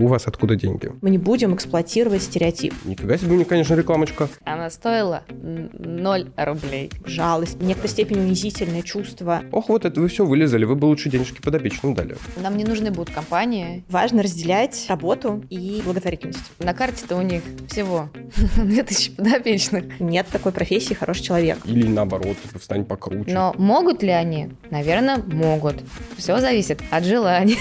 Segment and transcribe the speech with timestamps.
[0.00, 0.90] у вас откуда деньги?
[1.02, 2.74] Мы не будем эксплуатировать стереотип.
[2.84, 4.28] Нифига себе, мне, конечно, рекламочка.
[4.44, 6.90] Она стоила 0 рублей.
[7.04, 9.42] Жалость, в некоторой степени унизительное чувство.
[9.52, 12.16] Ох, вот это вы все вылезали, вы бы лучше денежки подопечным дали.
[12.36, 13.84] Нам не нужны будут компании.
[13.88, 16.52] Важно разделять работу и благотворительность.
[16.58, 18.10] На карте-то у них всего
[18.56, 20.00] 2000 подопечных.
[20.00, 21.58] Нет такой профессии хороший человек.
[21.64, 23.32] Или наоборот, типа, встань покруче.
[23.32, 24.50] Но могут ли они?
[24.70, 25.76] Наверное, могут.
[26.16, 27.56] Все зависит от желания.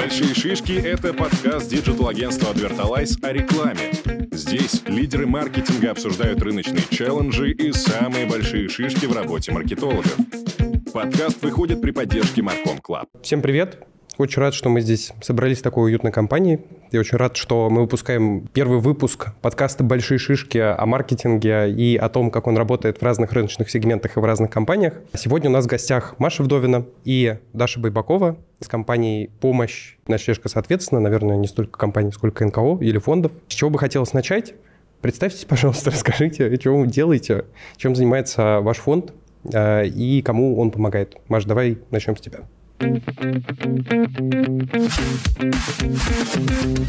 [0.00, 3.92] Большие шишки– это подкаст digital-агентства Advertalize о рекламе.
[4.32, 10.16] Здесь лидеры маркетинга обсуждают рыночные челленджи и самые большие шишки в работе маркетологов.
[10.94, 13.08] Подкаст выходит при поддержке Marcom Club.
[13.22, 13.86] Всем привет!
[14.18, 16.60] Очень рад, что мы здесь собрались в такой уютной компании.
[16.92, 22.08] Я очень рад, что мы выпускаем первый выпуск подкаста «Большие шишки» о маркетинге и о
[22.08, 24.94] том, как он работает в разных рыночных сегментах и в разных компаниях.
[25.14, 29.96] Сегодня у нас в гостях Маша Вдовина и Даша Байбакова с компанией «Помощь».
[30.06, 33.32] Ночлежка, соответственно, наверное, не столько компаний, сколько НКО или фондов.
[33.48, 34.54] С чего бы хотелось начать?
[35.00, 41.16] Представьтесь, пожалуйста, расскажите, что вы делаете, чем занимается ваш фонд э, и кому он помогает.
[41.28, 42.40] Маш, давай начнем с тебя.
[42.80, 43.04] Thank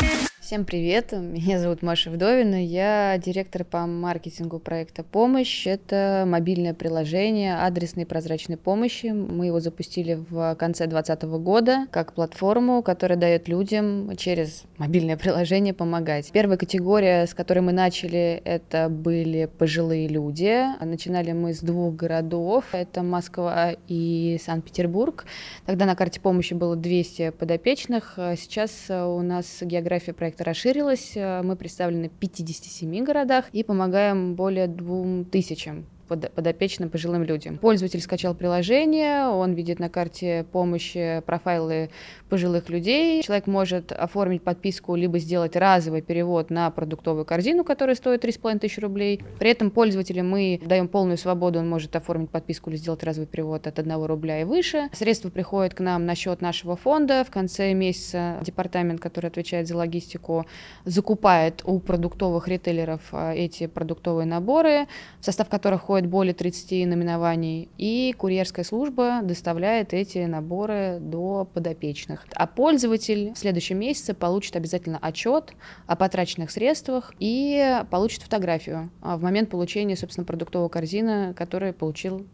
[0.02, 0.28] you.
[0.52, 5.66] Всем привет, меня зовут Маша Вдовина, я директор по маркетингу проекта «Помощь».
[5.66, 9.06] Это мобильное приложение адресной прозрачной помощи.
[9.14, 15.74] Мы его запустили в конце 2020 года как платформу, которая дает людям через мобильное приложение
[15.74, 16.30] помогать.
[16.34, 20.66] Первая категория, с которой мы начали, это были пожилые люди.
[20.84, 25.24] Начинали мы с двух городов, это Москва и Санкт-Петербург.
[25.66, 31.14] Тогда на карте помощи было 200 подопечных, сейчас у нас география проекта проекта расширилась.
[31.16, 35.86] Э, мы представлены в 57 городах и помогаем более двум тысячам
[36.18, 37.58] подопечным пожилым людям.
[37.58, 41.90] Пользователь скачал приложение, он видит на карте помощи профайлы
[42.30, 43.22] пожилых людей.
[43.24, 48.80] Человек может оформить подписку, либо сделать разовый перевод на продуктовую корзину, которая стоит 3,5 тысячи
[48.80, 49.22] рублей.
[49.40, 53.68] При этом пользователю мы даем полную свободу, он может оформить подписку или сделать разовый перевод
[53.68, 54.90] от 1 рубля и выше.
[54.94, 57.24] Средства приходят к нам на счет нашего фонда.
[57.24, 60.46] В конце месяца департамент, который отвечает за логистику,
[60.86, 64.88] закупает у продуктовых ритейлеров а, эти продуктовые наборы,
[65.20, 72.26] в состав которых входит более 30 наименований, и курьерская служба доставляет эти наборы до подопечных.
[72.34, 75.54] А пользователь в следующем месяце получит обязательно отчет
[75.88, 82.26] о потраченных средствах и получит фотографию а, в момент получения, собственно, продуктовой корзины, которую получил,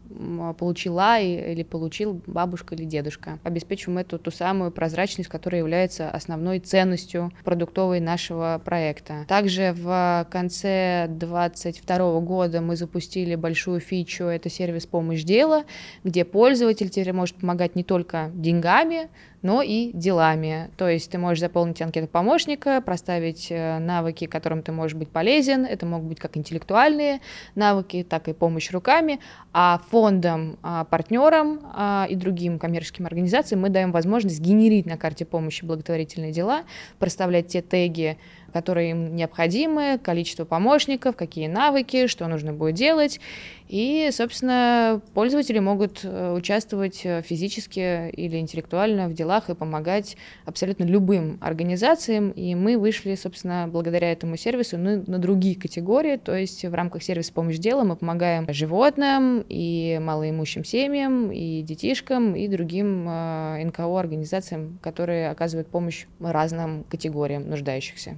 [0.58, 3.38] получила или получил бабушка или дедушка.
[3.42, 9.24] Обеспечиваем эту ту самую прозрачность, которая является основной ценностью продуктовой нашего проекта.
[9.28, 15.64] Также в конце 2022 года мы запустили большой большую фичу, это сервис «Помощь дела»,
[16.04, 19.08] где пользователь теперь может помогать не только деньгами,
[19.42, 20.70] но и делами.
[20.76, 25.64] То есть ты можешь заполнить анкету помощника, проставить э, навыки, которым ты можешь быть полезен.
[25.64, 27.20] Это могут быть как интеллектуальные
[27.54, 29.18] навыки, так и помощь руками.
[29.52, 35.24] А фондам, а, партнерам а, и другим коммерческим организациям мы даем возможность генерить на карте
[35.24, 36.62] помощи благотворительные дела,
[36.98, 38.18] проставлять те теги,
[38.52, 43.20] которые им необходимы, количество помощников, какие навыки, что нужно будет делать.
[43.68, 50.84] И, собственно, пользователи могут э, участвовать э, физически или интеллектуально в делах и помогать абсолютно
[50.84, 52.30] любым организациям.
[52.30, 56.16] И мы вышли, собственно, благодаря этому сервису ну, на другие категории.
[56.16, 62.34] То есть в рамках сервиса «Помощь дела» мы помогаем животным и малоимущим семьям, и детишкам,
[62.34, 68.16] и другим э, НКО организациям, которые оказывают помощь разным категориям нуждающихся.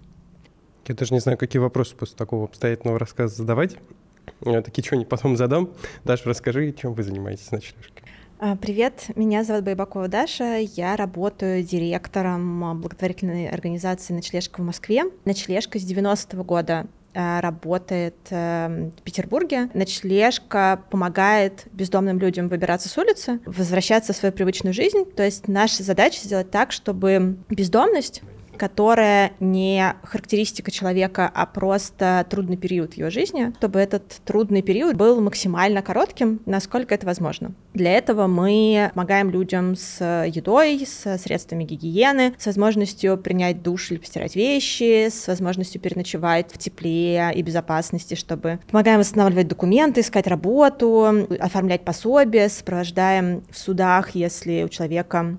[0.86, 3.76] Я даже не знаю, какие вопросы после такого обстоятельного рассказа задавать.
[4.44, 5.70] Я такие что-нибудь потом задам.
[6.04, 8.02] Даша, расскажи, чем вы занимаетесь на ночлежке.
[8.42, 15.04] А, привет, меня зовут Байбакова Даша, я работаю директором благотворительной организации «Ночлежка» в Москве.
[15.26, 19.68] «Ночлежка» с 90-го года а, работает эм, в Петербурге.
[19.74, 25.04] Ночлежка помогает бездомным людям выбираться с улицы, возвращаться в свою привычную жизнь.
[25.04, 28.22] То есть наша задача сделать так, чтобы бездомность
[28.60, 35.18] которая не характеристика человека, а просто трудный период его жизни, чтобы этот трудный период был
[35.22, 37.54] максимально коротким, насколько это возможно.
[37.72, 43.98] Для этого мы помогаем людям с едой, с средствами гигиены, с возможностью принять душ или
[43.98, 51.26] постирать вещи, с возможностью переночевать в тепле и безопасности, чтобы помогаем восстанавливать документы, искать работу,
[51.40, 55.38] оформлять пособия, сопровождаем в судах, если у человека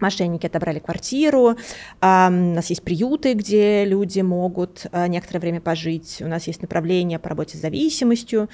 [0.00, 1.56] Мошенники отобрали квартиру,
[2.00, 7.18] у нас есть приюты, где люди могут а, некоторое время пожить, у нас есть направление
[7.18, 8.48] по работе с зависимостью.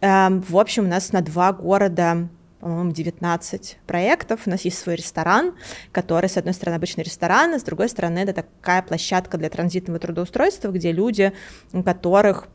[0.00, 2.28] В общем, у нас на два города
[2.64, 4.40] по-моему, 19 проектов.
[4.46, 5.52] У нас есть свой ресторан,
[5.92, 9.98] который, с одной стороны, обычный ресторан, а с другой стороны, это такая площадка для транзитного
[9.98, 11.34] трудоустройства, где люди,
[11.74, 12.48] у которых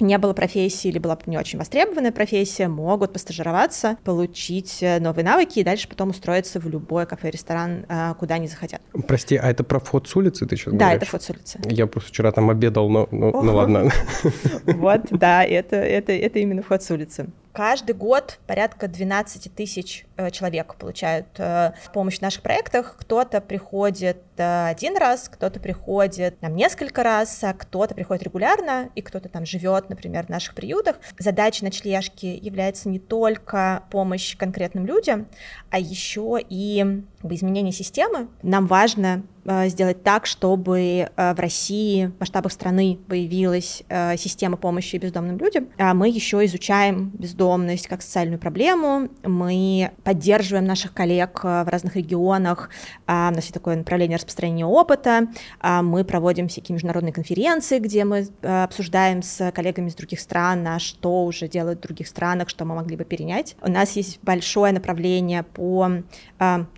[0.00, 5.60] не было профессии или была не очень востребованная профессия, могут постажироваться, получить э, новые навыки
[5.60, 8.80] и дальше потом устроиться в любой кафе, ресторан, э, куда они захотят.
[9.06, 10.96] Прости, а это про вход с улицы ты сейчас Да, говоришь?
[10.96, 11.60] это вход с улицы.
[11.64, 13.90] Я просто вчера там обедал, но ну, ну ладно.
[14.66, 17.28] Вот, да, это, это, это именно вход с улицы.
[17.54, 22.96] Каждый год порядка 12 тысяч э, человек получают э, помощь в наших проектах.
[22.98, 29.02] Кто-то приходит э, один раз, кто-то приходит там, несколько раз, а кто-то приходит регулярно, и
[29.02, 30.96] кто-то там живет, например, в наших приютах.
[31.16, 35.28] Задача ночлежки является не только помощь конкретным людям,
[35.70, 38.28] а еще и изменение системы.
[38.42, 44.56] Нам важно Э, сделать так, чтобы э, в России в масштабах страны появилась э, система
[44.56, 45.68] помощи бездомным людям.
[45.78, 52.70] А мы еще изучаем бездомность как социальную проблему, мы поддерживаем наших коллег в разных регионах,
[53.06, 55.28] у нас есть такое направление распространения опыта,
[55.62, 61.24] мы проводим всякие международные конференции, где мы обсуждаем с коллегами из других стран, а что
[61.24, 63.56] уже делают в других странах, что мы могли бы перенять.
[63.60, 66.02] У нас есть большое направление по,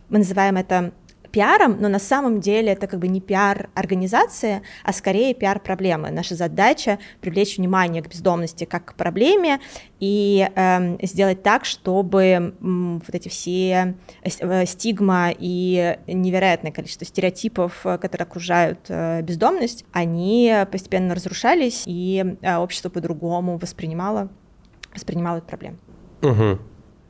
[0.09, 0.93] мы называем это
[1.37, 6.11] пиаром, но на самом деле это как бы не пиар организации, а скорее пиар проблемы.
[6.11, 9.61] Наша задача привлечь внимание к бездомности как к проблеме
[10.01, 17.85] и э, сделать так, чтобы э, вот эти все э, стигма и невероятное количество стереотипов,
[17.85, 24.31] э, которые окружают э, бездомность, они постепенно разрушались, и э, общество по-другому воспринимало,
[24.95, 25.77] воспринимало эту проблему.
[26.23, 26.59] Угу.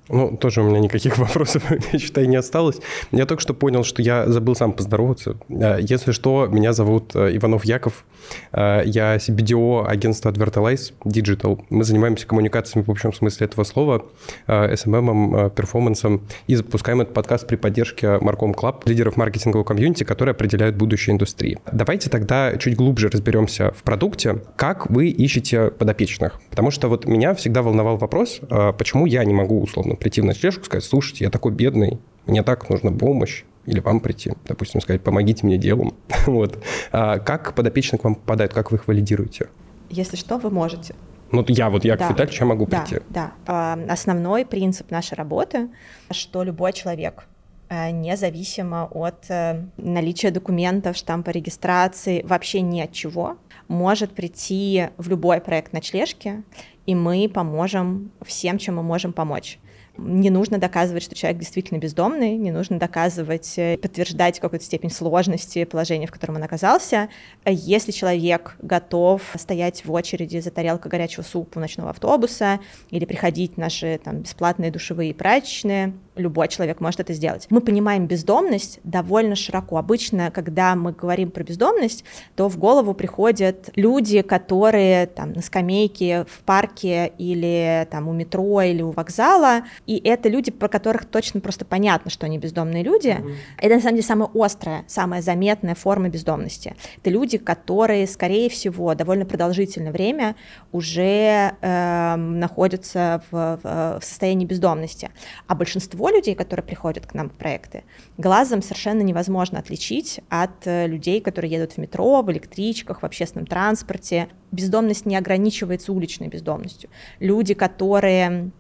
[0.09, 2.79] Ну, тоже у меня никаких вопросов, я считаю, не осталось.
[3.11, 5.37] Я только что понял, что я забыл сам поздороваться.
[5.49, 8.05] Э, если что, меня зовут э, Иванов Яков.
[8.53, 11.65] Э, я CBDO агентства Advertalize Digital.
[11.71, 14.07] Мы занимаемся коммуникациями в общем смысле этого слова,
[14.47, 20.77] SMM, перформансом, и запускаем этот подкаст при поддержке Marcom Club, лидеров маркетингового комьюнити, которые определяют
[20.77, 21.59] будущее индустрии.
[21.73, 24.43] Давайте тогда чуть глубже разберемся в продукте.
[24.57, 26.41] Как вы ищете подопечных?
[26.51, 28.41] Потому что вот меня всегда волновал вопрос,
[28.79, 32.69] почему я не могу условно прийти в ночлежку, сказать, слушайте, я такой бедный, мне так
[32.69, 35.95] нужна помощь, или вам прийти, допустим, сказать, помогите мне делом.
[36.27, 36.63] вот.
[36.93, 39.49] А как подопечный к вам попадает, как вы их валидируете?
[39.91, 40.95] Если что, вы можете.
[41.33, 42.13] Ну, я вот, Яков да.
[42.13, 43.03] Витальевич, я могу да, прийти.
[43.11, 45.69] Да, а, Основной принцип нашей работы,
[46.11, 47.25] что любой человек,
[47.69, 55.09] э, независимо от э, наличия документов, штампа регистрации, вообще ни от чего, может прийти в
[55.09, 56.45] любой проект ночлежки,
[56.87, 59.59] и мы поможем всем, чем мы можем помочь.
[59.99, 65.65] Не нужно доказывать, что человек действительно бездомный, не нужно доказывать, э, подтверждать какую-то степень сложности
[65.65, 67.09] положения, в котором он оказался.
[67.45, 72.61] Если человек готов стоять в очереди за тарелкой горячего супа у ночного автобуса
[72.91, 77.47] или приходить в наши там, бесплатные душевые и прачечные, любой человек может это сделать.
[77.51, 79.77] Мы понимаем бездомность довольно широко.
[79.77, 82.05] Обычно, когда мы говорим про бездомность,
[82.35, 88.63] то в голову приходят люди, которые там на скамейке в парке или там у метро
[88.63, 93.09] или у вокзала, и это люди, про которых точно просто понятно, что они бездомные люди.
[93.09, 93.35] Mm-hmm.
[93.59, 96.75] Это на самом деле самая острая, самая заметная форма бездомности.
[96.99, 100.37] Это люди, которые, скорее всего, довольно продолжительное время
[100.73, 105.11] уже э, находятся в, в, в состоянии бездомности,
[105.47, 107.85] а большинство большинство людей, которые приходят к нам в проекты,
[108.19, 113.47] глазом совершенно невозможно отличить от э, людей, которые едут в метро, в электричках, в общественном
[113.47, 114.29] транспорте.
[114.53, 116.91] Бездомность не ограничивается уличной бездомностью.
[117.21, 118.51] Люди, которые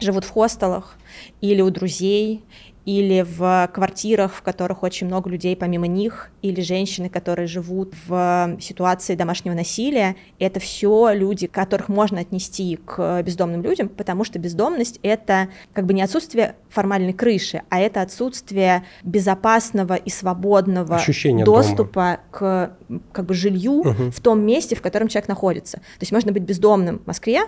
[0.00, 0.96] живут в хостелах
[1.42, 2.42] или у друзей,
[2.84, 8.56] или в квартирах, в которых очень много людей помимо них, или женщины, которые живут в
[8.60, 10.16] ситуации домашнего насилия.
[10.38, 15.94] Это все люди, которых можно отнести к бездомным людям, потому что бездомность— это как бы
[15.94, 22.20] не отсутствие формальной крыши, а это отсутствие безопасного и свободного Ощущение доступа дома.
[22.30, 22.76] к
[23.12, 24.10] как бы жилью угу.
[24.10, 25.78] в том месте, в котором человек находится.
[25.78, 27.42] То есть можно быть бездомным в Москве,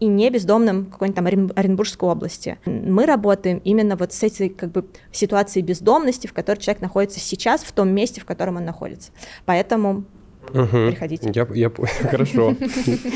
[0.00, 2.58] и не бездомным в какой-нибудь там Оренбургской области.
[2.64, 7.62] Мы работаем именно вот с этой как бы ситуацией бездомности, в которой человек находится сейчас,
[7.62, 9.12] в том месте, в котором он находится.
[9.44, 10.04] Поэтому
[10.50, 10.66] Угу.
[10.66, 11.30] Приходите.
[11.34, 11.70] Я, я,
[12.10, 12.56] хорошо.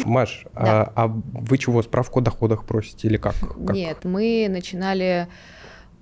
[0.05, 3.35] Маш, а, а вы чего, справку о доходах просите или как?
[3.39, 3.75] как?
[3.75, 5.29] Нет, мы начинали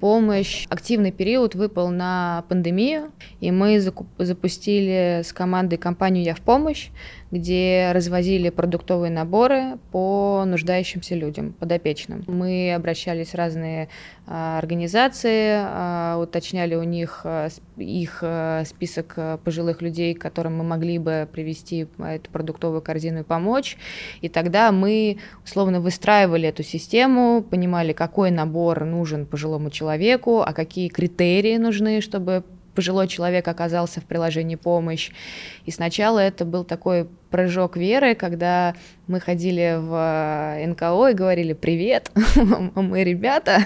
[0.00, 0.66] помощь.
[0.70, 3.80] Активный период выпал на пандемию, и мы
[4.18, 6.88] запустили с командой компанию «Я в помощь»,
[7.30, 12.24] где развозили продуктовые наборы по нуждающимся людям, подопечным.
[12.26, 13.88] Мы обращались в разные
[14.26, 18.24] а, организации, а, уточняли у них а, их
[18.66, 23.78] список пожилых людей, которым мы могли бы привести эту продуктовую корзину и помочь.
[24.20, 30.88] И тогда мы условно выстраивали эту систему, понимали, какой набор нужен пожилому человеку, а какие
[30.88, 32.44] критерии нужны, чтобы
[32.74, 35.10] пожилой человек оказался в приложении «Помощь».
[35.64, 38.74] И сначала это был такой прыжок веры, когда
[39.06, 42.10] мы ходили в э, НКО и говорили «Привет,
[42.74, 43.60] мы ребята,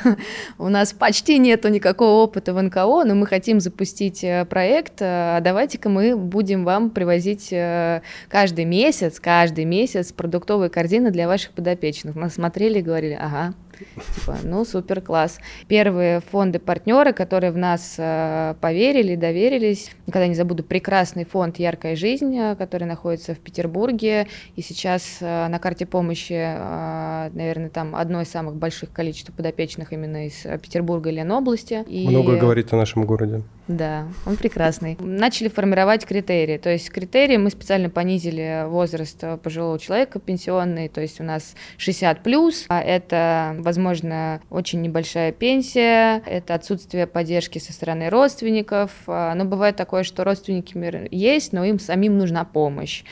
[0.58, 5.40] у нас почти нету никакого опыта в НКО, но мы хотим запустить э, проект, а
[5.40, 12.14] давайте-ка мы будем вам привозить э, каждый месяц, каждый месяц продуктовые корзины для ваших подопечных».
[12.16, 15.38] Нас смотрели и говорили «Ага, Типа, ну, супер, класс.
[15.68, 19.90] Первые фонды-партнеры, которые в нас э, поверили, доверились.
[20.06, 24.26] Никогда не забуду прекрасный фонд «Яркая жизнь», э, который находится в Петербурге.
[24.56, 29.92] И сейчас э, на карте помощи, э, наверное, там одно из самых больших количеств подопечных
[29.92, 31.84] именно из Петербурга и Ленобласти.
[31.88, 32.08] И...
[32.08, 33.42] Много говорит о нашем городе.
[33.66, 34.96] Да, он прекрасный.
[35.00, 36.58] Начали формировать критерии.
[36.58, 40.88] То есть критерии мы специально понизили возраст пожилого человека пенсионный.
[40.88, 47.58] То есть у нас 60 плюс, а это возможно, очень небольшая пенсия, это отсутствие поддержки
[47.58, 48.90] со стороны родственников.
[49.06, 50.76] А, но бывает такое, что родственники
[51.10, 53.02] есть, но им самим нужна помощь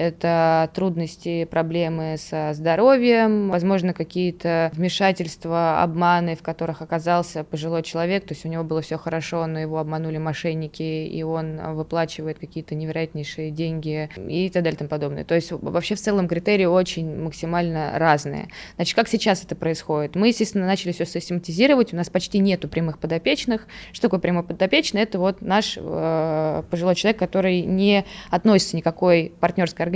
[0.00, 8.32] это трудности, проблемы со здоровьем, возможно, какие-то вмешательства, обманы, в которых оказался пожилой человек, то
[8.32, 13.50] есть у него было все хорошо, но его обманули мошенники, и он выплачивает какие-то невероятнейшие
[13.50, 15.24] деньги и так далее и тому подобное.
[15.24, 18.48] То есть вообще в целом критерии очень максимально разные.
[18.76, 20.16] Значит, как сейчас это происходит?
[20.16, 23.66] Мы, естественно, начали все систематизировать, у нас почти нету прямых подопечных.
[23.92, 25.02] Что такое прямой подопечный?
[25.02, 29.89] Это вот наш э, пожилой человек, который не относится никакой партнерской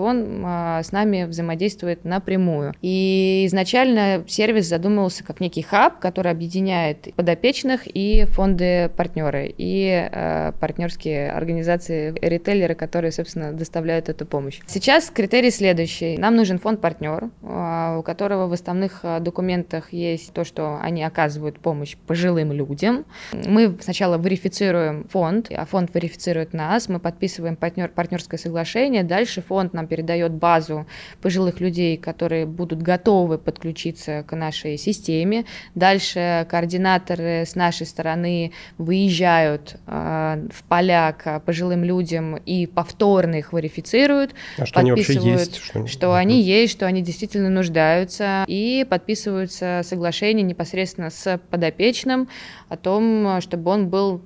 [0.00, 2.74] он а, с нами взаимодействует напрямую.
[2.82, 11.30] И изначально сервис задумывался как некий хаб, который объединяет подопечных и фонды-партнеры, и а, партнерские
[11.30, 14.60] организации, ритейлеры, которые, собственно, доставляют эту помощь.
[14.66, 16.16] Сейчас критерий следующий.
[16.18, 21.96] Нам нужен фонд-партнер, а, у которого в основных документах есть то, что они оказывают помощь
[22.06, 23.04] пожилым людям.
[23.32, 29.48] Мы сначала верифицируем фонд, а фонд верифицирует нас, мы подписываем партнер, партнерское соглашение, дальше Дальше
[29.48, 30.86] фонд нам передает базу
[31.20, 35.44] пожилых людей, которые будут готовы подключиться к нашей системе.
[35.74, 43.52] Дальше координаторы с нашей стороны выезжают э, в поля к пожилым людям и повторно их
[43.52, 44.34] верифицируют.
[44.56, 45.56] А что они вообще есть?
[45.56, 48.44] Что, что они есть, что они действительно нуждаются.
[48.46, 52.28] И подписываются соглашения непосредственно с подопечным
[52.68, 54.20] о том, чтобы он был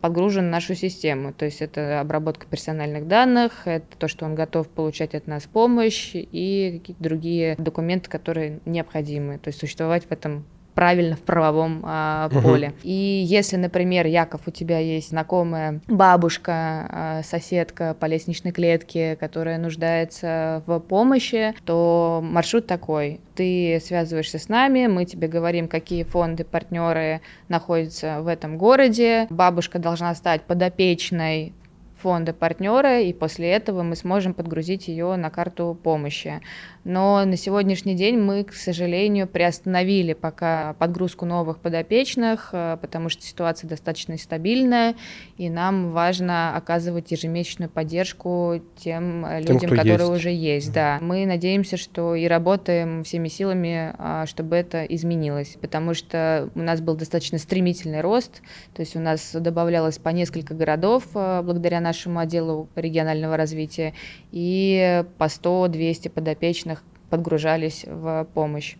[0.00, 1.32] подгружен в нашу систему.
[1.32, 6.10] То есть это обработка персональных данных, это то, что он готов получать от нас помощь
[6.14, 9.38] и какие-то другие документы, которые необходимы.
[9.38, 10.44] То есть существовать в этом
[10.78, 12.68] правильно в правовом а, поле.
[12.68, 12.76] Угу.
[12.84, 16.52] И если, например, Яков, у тебя есть знакомая бабушка,
[16.88, 23.20] а, соседка по лестничной клетке, которая нуждается в помощи, то маршрут такой.
[23.34, 29.26] Ты связываешься с нами, мы тебе говорим, какие фонды, партнеры находятся в этом городе.
[29.30, 31.54] Бабушка должна стать подопечной
[32.00, 36.40] фонда партнера, и после этого мы сможем подгрузить ее на карту помощи.
[36.84, 43.22] Но на сегодняшний день мы, к сожалению, приостановили пока подгрузку новых подопечных, э, потому что
[43.22, 44.94] ситуация достаточно стабильная,
[45.36, 50.10] и нам важно оказывать ежемесячную поддержку тем, э, тем людям, которые есть.
[50.10, 50.72] уже есть.
[50.72, 50.98] Да.
[51.02, 56.80] Мы надеемся, что и работаем всеми силами, а, чтобы это изменилось, потому что у нас
[56.80, 58.40] был достаточно стремительный рост,
[58.74, 63.94] то есть у нас добавлялось по несколько городов э, благодаря нашему отделу регионального развития,
[64.32, 68.76] и по 100-200 подопечных подгружались в помощь.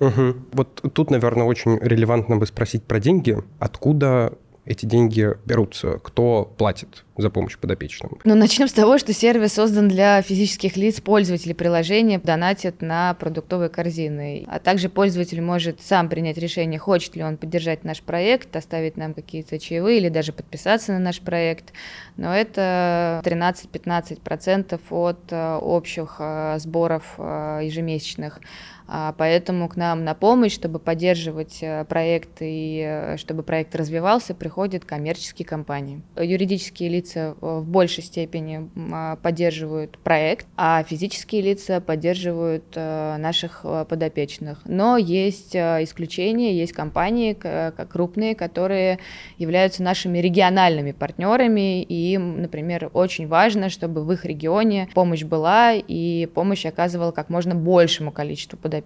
[0.00, 0.34] Угу.
[0.52, 3.36] Вот тут, наверное, очень релевантно бы спросить про деньги.
[3.60, 4.32] Откуда
[4.64, 5.98] эти деньги берутся?
[5.98, 8.18] Кто платит за помощь подопечным?
[8.24, 13.68] Ну, начнем с того, что сервис создан для физических лиц, пользователей приложения донатят на продуктовые
[13.68, 14.44] корзины.
[14.46, 19.14] А также пользователь может сам принять решение, хочет ли он поддержать наш проект, оставить нам
[19.14, 21.72] какие-то чаевые или даже подписаться на наш проект.
[22.16, 28.40] Но это 13-15% от э, общих э, сборов э, ежемесячных.
[28.94, 34.34] А, поэтому к нам на помощь, чтобы поддерживать э, проект и э, чтобы проект развивался,
[34.34, 36.02] приходят коммерческие компании.
[36.14, 44.60] Юридические лица в большей степени а, поддерживают проект, а физические лица поддерживают э, наших подопечных.
[44.66, 47.32] Но есть исключения, есть компании
[47.90, 48.98] крупные, которые
[49.38, 55.72] являются нашими региональными партнерами, и им, например, очень важно, чтобы в их регионе помощь была,
[55.72, 58.81] и помощь оказывала как можно большему количеству подопечных.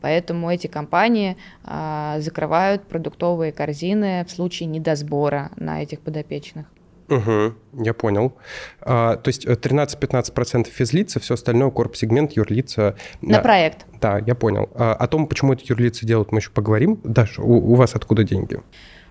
[0.00, 6.66] Поэтому эти компании а, закрывают продуктовые корзины в случае недосбора на этих подопечных.
[7.08, 8.34] Угу, я понял.
[8.80, 12.96] А, то есть 13-15% физлица, все остальное корп-сегмент, юрлица.
[13.22, 13.86] На, на проект.
[14.00, 14.68] Да, я понял.
[14.74, 17.00] А, о том, почему это юрлицы делают, мы еще поговорим.
[17.04, 18.60] Даша, у, у вас откуда деньги?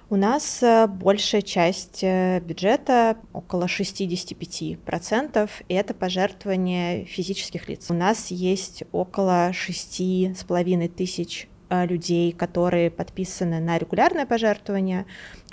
[0.10, 7.88] У нас э, большая часть э, бюджета, около 65%, это пожертвования физических лиц.
[7.90, 15.06] У нас есть около 6,5 тысяч э, людей, которые подписаны на регулярное пожертвование.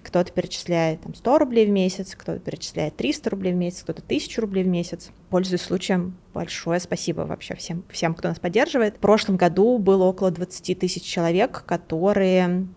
[0.05, 4.41] Кто-то перечисляет там, 100 рублей в месяц, кто-то перечисляет 300 рублей в месяц, кто-то 1000
[4.41, 5.11] рублей в месяц.
[5.31, 8.99] Пользуясь случаем, большое спасибо вообще всем, всем, кто нас поддерживает.
[8.99, 12.69] В прошлом году было около 20 тысяч человек, которые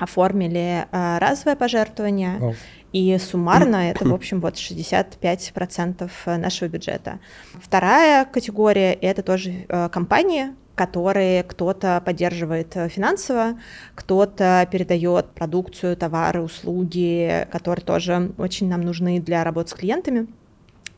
[0.00, 2.54] оформили э, разовое пожертвование, oh.
[2.92, 7.20] и суммарно это, в общем, вот 65% нашего бюджета.
[7.60, 13.58] Вторая категория— это тоже э, компании, которые кто-то поддерживает финансово,
[13.94, 20.26] кто-то передает продукцию, товары, услуги, которые тоже очень нам нужны для работы с клиентами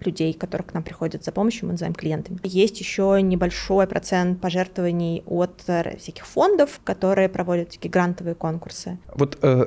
[0.06, 2.38] людей, которые к нам приходят за помощью, мы называем клиентами.
[2.42, 8.99] Есть еще небольшой процент пожертвований от э, всяких фондов, которые проводят такие грантовые конкурсы.
[9.14, 9.66] Вот э,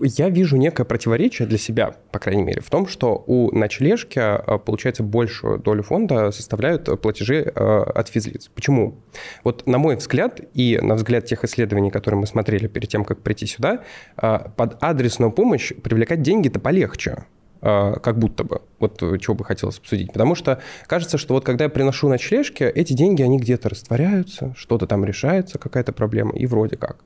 [0.00, 4.58] я вижу некое противоречие для себя, по крайней мере, в том, что у ночлежки, э,
[4.58, 8.48] получается, большую долю фонда составляют платежи э, от физлиц.
[8.54, 9.02] Почему?
[9.44, 13.22] Вот на мой взгляд и на взгляд тех исследований, которые мы смотрели перед тем, как
[13.22, 13.82] прийти сюда,
[14.16, 17.24] э, под адресную помощь привлекать деньги-то полегче.
[17.62, 18.62] А, как будто бы.
[18.78, 20.12] Вот э, чего бы хотелось обсудить.
[20.12, 24.86] Потому что кажется, что вот когда я приношу ночлежки, эти деньги, они где-то растворяются, что-то
[24.86, 26.98] там решается, какая-то проблема, и вроде как.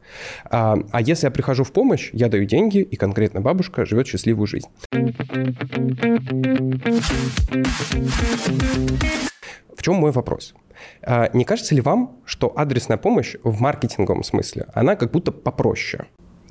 [0.51, 4.47] А, а если я прихожу в помощь, я даю деньги, и конкретно бабушка живет счастливую
[4.47, 4.69] жизнь.
[9.77, 10.55] В чем мой вопрос?
[11.03, 16.07] А, не кажется ли вам, что адресная помощь в маркетинговом смысле, она как будто попроще?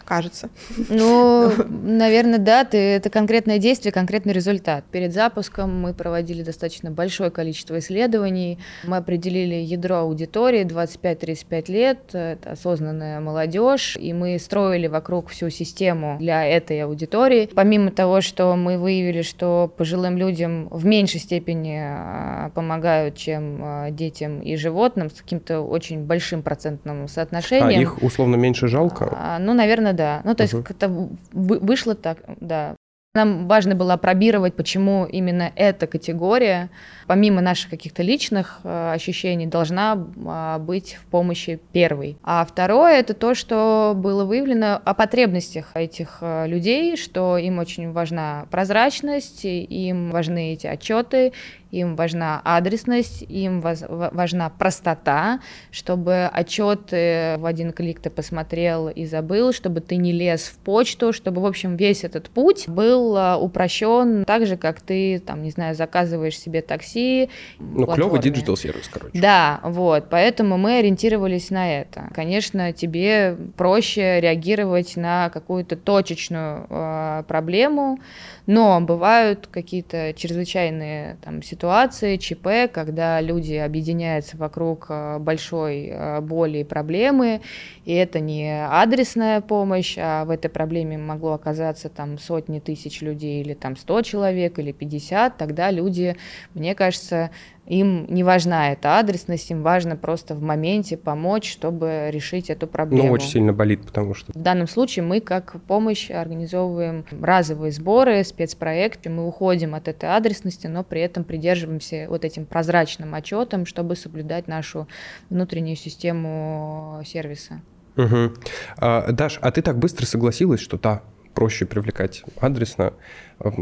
[0.09, 0.49] Кажется.
[0.89, 4.83] Ну, наверное, да, ты, это конкретное действие, конкретный результат.
[4.91, 8.57] Перед запуском мы проводили достаточно большое количество исследований.
[8.83, 16.17] Мы определили ядро аудитории 25-35 лет, это осознанная молодежь, и мы строили вокруг всю систему
[16.19, 17.49] для этой аудитории.
[17.53, 23.91] Помимо того, что мы выявили, что пожилым людям в меньшей степени а, помогают, чем а,
[23.91, 27.79] детям и животным, с каким-то очень большим процентным соотношением.
[27.79, 29.15] А их условно меньше жалко?
[29.15, 30.22] А, ну, наверное, да.
[30.24, 32.75] Ну, то есть как-то вышло так, да.
[33.16, 36.70] Нам важно было пробировать, почему именно эта категория,
[37.07, 42.18] помимо наших каких-то личных э, ощущений, должна э, быть в помощи первой.
[42.24, 47.92] А второе это то, что было выявлено о потребностях этих э, людей, что им очень
[47.92, 51.33] важна прозрачность, им важны эти отчеты,
[51.72, 55.40] им важна адресность, им важна простота,
[55.72, 61.14] чтобы отчет в один клик ты посмотрел и забыл, чтобы ты не лез в почту,
[61.14, 65.51] чтобы, в общем, весь этот путь был а, упрощен так же, как ты, там, не
[65.51, 67.29] знаю, заказываешь себе такси.
[67.60, 69.20] Ну, клевый digital сервис, короче.
[69.20, 72.10] Да, вот, поэтому мы ориентировались на это.
[72.14, 78.00] Конечно, тебе проще реагировать на какую-то точечную э, проблему,
[78.46, 86.59] но бывают какие-то чрезвычайные там, ситуации, ЧП, когда люди объединяются вокруг э, большой э, боли
[86.59, 87.41] и проблемы,
[87.85, 93.41] и это не адресная помощь, а в этой проблеме могло оказаться там сотни тысяч людей
[93.41, 96.15] или там 100 человек или 50, тогда люди,
[96.53, 97.31] мне кажется,
[97.70, 103.08] им не важна эта адресность, им важно просто в моменте помочь, чтобы решить эту проблему.
[103.08, 104.34] Ну, очень сильно болит, потому что...
[104.34, 110.66] В данном случае мы как помощь организовываем разовые сборы, спецпроекты, мы уходим от этой адресности,
[110.66, 114.88] но при этом придерживаемся вот этим прозрачным отчетом, чтобы соблюдать нашу
[115.29, 117.62] внутреннюю систему сервиса.
[117.98, 118.34] Угу.
[118.77, 122.94] А, Даш, а ты так быстро согласилась, что да, проще привлекать адресно.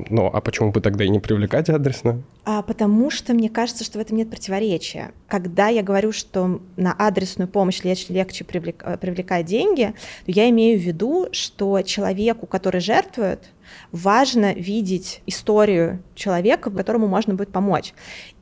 [0.10, 2.23] Ну, а почему бы тогда и не привлекать адресно?
[2.45, 5.12] А, потому что мне кажется, что в этом нет противоречия.
[5.27, 9.93] Когда я говорю, что на адресную помощь легче, легче привлек, э, привлекать деньги,
[10.25, 13.49] то я имею в виду, что человеку, который жертвует,
[13.91, 17.93] важно видеть историю человека, которому можно будет помочь.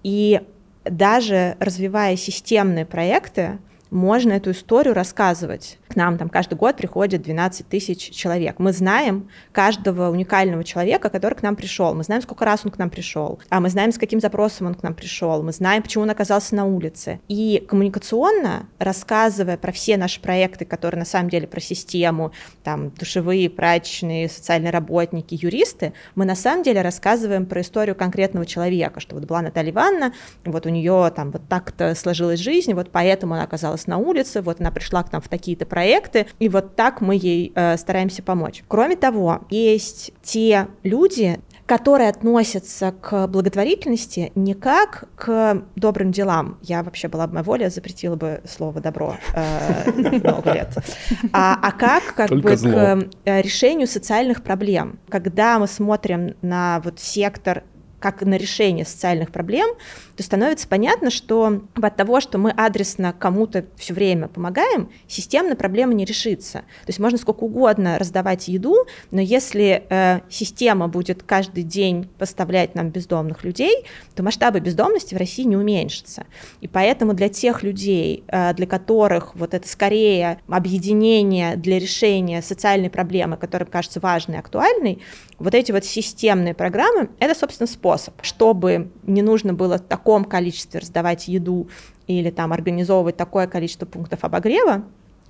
[0.03, 0.39] И
[0.85, 3.57] даже развивая системные проекты,
[3.91, 5.77] можно эту историю рассказывать.
[5.87, 8.55] К нам там каждый год приходит 12 тысяч человек.
[8.59, 11.93] Мы знаем каждого уникального человека, который к нам пришел.
[11.93, 13.39] Мы знаем, сколько раз он к нам пришел.
[13.49, 15.43] А мы знаем, с каким запросом он к нам пришел.
[15.43, 17.19] Мы знаем, почему он оказался на улице.
[17.27, 22.31] И коммуникационно, рассказывая про все наши проекты, которые на самом деле про систему,
[22.63, 28.99] там, душевые, прачечные, социальные работники, юристы, мы на самом деле рассказываем про историю конкретного человека,
[28.99, 33.35] что вот была Наталья Ивановна, вот у нее там вот так-то сложилась жизнь, вот поэтому
[33.35, 37.01] она оказалась на улице, вот она пришла к нам в такие-то проекты, и вот так
[37.01, 38.63] мы ей э, стараемся помочь.
[38.67, 46.59] Кроме того, есть те люди, которые относятся к благотворительности не как к добрым делам.
[46.61, 50.77] Я вообще была бы моя воля, запретила бы слово добро э, много лет.
[51.33, 52.71] А, а как, как бы зло.
[52.71, 54.99] к э, решению социальных проблем.
[55.09, 57.63] Когда мы смотрим на вот сектор
[58.05, 59.67] как на решение социальных проблем,
[60.15, 65.95] то становится понятно, что от того, что мы адресно кому-то все время помогаем, системно проблема
[65.95, 66.59] не решится.
[66.59, 72.75] То есть можно сколько угодно раздавать еду, но если э, система будет каждый день поставлять
[72.75, 76.27] нам бездомных людей, то масштабы бездомности в России не уменьшатся.
[76.61, 82.91] И поэтому для тех людей, э, для которых вот это скорее объединение для решения социальной
[82.91, 85.01] проблемы, которая кажется важной актуальной,
[85.39, 90.79] вот эти вот системные программы— это, собственно, способ, чтобы не нужно было так таком количестве
[90.79, 91.69] раздавать еду
[92.07, 94.83] или там организовывать такое количество пунктов обогрева,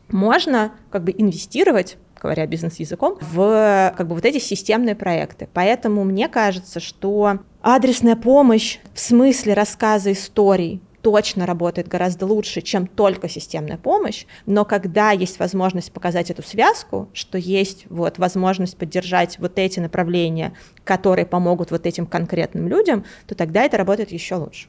[0.09, 5.47] можно как бы инвестировать говоря бизнес-языком, в как бы вот эти системные проекты.
[5.53, 12.87] Поэтому мне кажется, что адресная помощь в смысле рассказа историй точно работает гораздо лучше, чем
[12.87, 19.37] только системная помощь, но когда есть возможность показать эту связку, что есть вот возможность поддержать
[19.37, 24.67] вот эти направления, которые помогут вот этим конкретным людям, то тогда это работает еще лучше.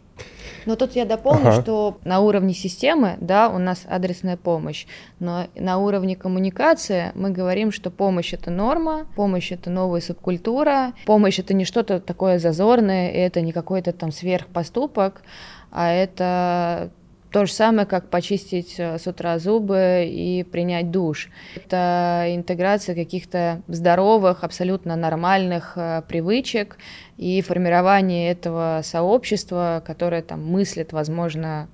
[0.67, 1.63] Но тут я дополню, ага.
[1.63, 4.87] что на уровне системы, да, у нас адресная помощь,
[5.21, 11.39] но на уровне коммуникации мы говорим, что помощь это норма, помощь это новая субкультура, помощь
[11.39, 15.23] это не что-то такое зазорное, это не какой-то там сверхпоступок,
[15.77, 16.91] а это
[17.31, 21.29] то же самое, как почистить э, с утра зубы и принять душ.
[21.55, 26.79] Это интеграция каких-то здоровых, абсолютно нормальных э, привычек
[27.19, 31.69] и формирование этого сообщества, которое там мыслит, возможно,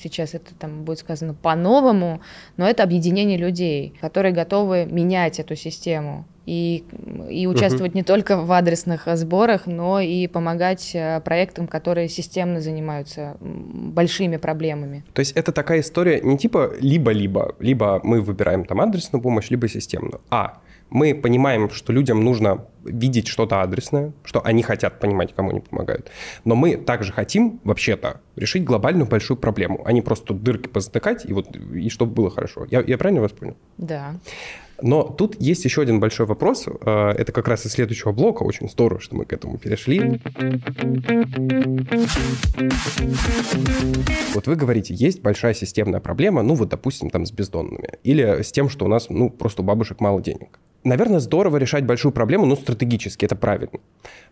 [0.00, 2.22] сейчас это там будет сказано по-новому,
[2.56, 6.84] но это объединение людей, которые готовы менять эту систему и,
[7.28, 7.98] и участвовать угу.
[7.98, 15.04] не только в адресных сборах, но и помогать э, проектам, которые системно занимаются большими проблемами.
[15.12, 19.68] То есть это такая история не типа либо-либо, либо мы выбираем там адресную помощь, либо
[19.68, 25.50] системную, а мы понимаем, что людям нужно видеть что-то адресное, что они хотят понимать, кому
[25.50, 26.10] они помогают.
[26.44, 31.32] Но мы также хотим, вообще-то, решить глобальную большую проблему, а не просто дырки позатыкать, и,
[31.32, 32.66] вот, и чтобы было хорошо.
[32.70, 33.56] Я, я правильно вас понял?
[33.78, 34.14] Да.
[34.82, 36.66] Но тут есть еще один большой вопрос.
[36.66, 38.42] Э, это как раз из следующего блока.
[38.42, 40.20] Очень здорово, что мы к этому перешли.
[44.34, 47.90] Вот вы говорите, есть большая системная проблема, ну вот, допустим, там с бездонными.
[48.02, 51.84] Или с тем, что у нас, ну, просто у бабушек мало денег наверное, здорово решать
[51.84, 53.80] большую проблему, ну, стратегически, это правильно.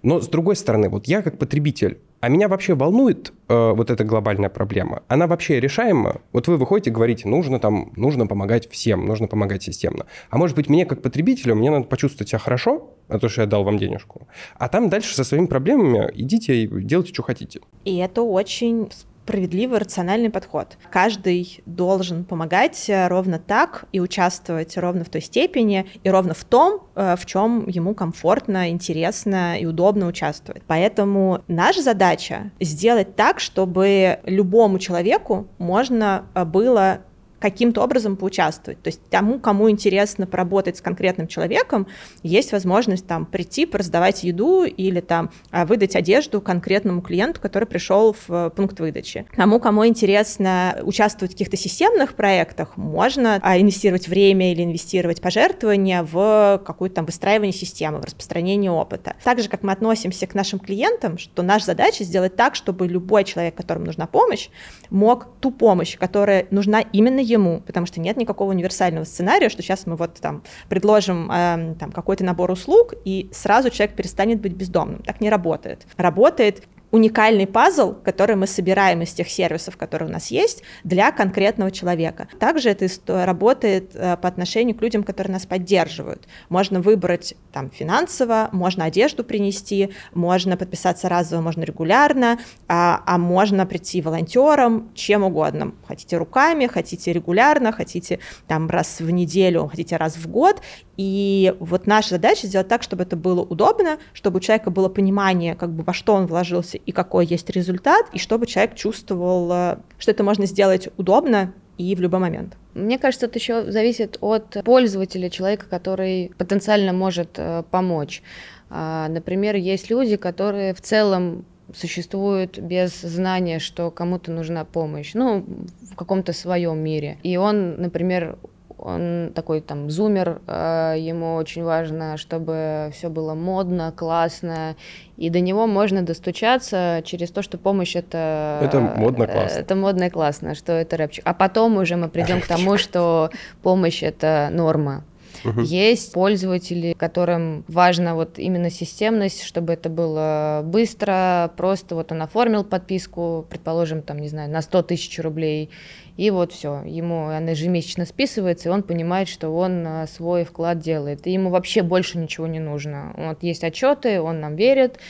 [0.02, 4.04] Но, с другой стороны, вот я как потребитель, а меня вообще волнует э, вот эта
[4.04, 5.02] глобальная проблема?
[5.08, 6.20] Она вообще решаема?
[6.32, 10.06] Вот вы выходите и говорите, нужно там, нужно помогать всем, нужно помогать системно.
[10.30, 13.46] А может быть, мне как потребителю, мне надо почувствовать себя хорошо, а то, что я
[13.46, 14.26] дал вам денежку.
[14.56, 17.60] А там дальше со своими проблемами идите и делайте, что хотите.
[17.84, 18.88] И это очень
[19.24, 20.76] справедливый, рациональный подход.
[20.90, 26.44] Каждый должен помогать э, ровно так и участвовать ровно в той степени и ровно в
[26.44, 30.62] том, э, в чем ему комфортно, интересно и удобно участвовать.
[30.66, 37.00] Поэтому наша задача сделать так, чтобы любому человеку можно э, было
[37.44, 38.80] каким-то образом поучаствовать.
[38.80, 41.86] То есть тому, кому интересно поработать с конкретным человеком,
[42.22, 48.14] есть возможность там прийти, раздавать еду или там а, выдать одежду конкретному клиенту, который пришел
[48.14, 49.26] в э, пункт выдачи.
[49.36, 56.02] Тому, кому интересно участвовать в каких-то системных проектах, можно а, инвестировать время или инвестировать пожертвования
[56.02, 59.16] в какое-то там выстраивание системы, в распространение опыта.
[59.22, 63.24] Так же, как мы относимся к нашим клиентам, что наша задача сделать так, чтобы любой
[63.24, 64.48] человек, которому нужна помощь,
[64.88, 69.62] мог ту помощь, которая нужна именно ему, ему, потому что нет никакого универсального сценария, что
[69.62, 74.54] сейчас мы вот там предложим э, там какой-то набор услуг, и сразу человек перестанет быть
[74.54, 75.02] бездомным.
[75.02, 75.86] Так не работает.
[75.96, 76.62] Работает
[76.94, 82.28] уникальный пазл, который мы собираем из тех сервисов, которые у нас есть, для конкретного человека.
[82.38, 82.86] Также это
[83.26, 86.28] работает э, по отношению к людям, которые нас поддерживают.
[86.48, 93.66] Можно выбрать там финансово, можно одежду принести, можно подписаться разово, можно регулярно, а, а можно
[93.66, 95.72] прийти волонтером, чем угодно.
[95.88, 100.62] Хотите руками, хотите регулярно, хотите там раз в неделю, хотите раз в год.
[100.96, 105.56] И вот наша задача сделать так, чтобы это было удобно, чтобы у человека было понимание,
[105.56, 109.76] как бы во что он вложился и какой есть результат, и чтобы человек чувствовал, э,
[109.98, 112.56] что это можно сделать удобно и в любой момент.
[112.74, 118.22] Мне кажется, это еще зависит от пользователя, человека, который потенциально может э, помочь.
[118.70, 125.44] А, например, есть люди, которые в целом существуют без знания, что кому-то нужна помощь, ну,
[125.90, 127.18] в каком-то своем мире.
[127.22, 128.38] И он, например,
[128.84, 134.76] он такой там зумер, э, ему очень важно, чтобы все было модно, классно,
[135.16, 138.58] и до него можно достучаться через то, что помощь это...
[138.62, 139.58] Это модно, классно.
[139.58, 141.24] Это модно и классно, что это рэпчик.
[141.26, 143.30] А потом уже мы придем к тому, что
[143.62, 145.02] помощь это норма.
[145.44, 145.60] Угу.
[145.60, 152.64] Есть пользователи, которым важна вот именно системность, чтобы это было быстро, просто вот он оформил
[152.64, 155.70] подписку, предположим, там, не знаю, на 100 тысяч рублей,
[156.16, 160.78] и вот все, ему она ежемесячно списывается, и он понимает, что он а, свой вклад
[160.78, 163.12] делает, и ему вообще больше ничего не нужно.
[163.16, 165.00] Вот есть отчеты, он нам верит,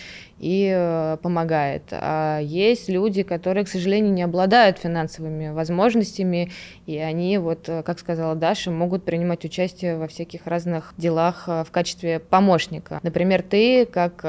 [0.44, 1.85] и э, помогает.
[1.90, 6.50] А есть люди, которые, к сожалению, не обладают финансовыми возможностями,
[6.85, 11.64] и они, вот, э, как сказала Даша, могут принимать участие во всяких разных делах э,
[11.66, 13.00] в качестве помощника.
[13.02, 14.20] Например, ты, как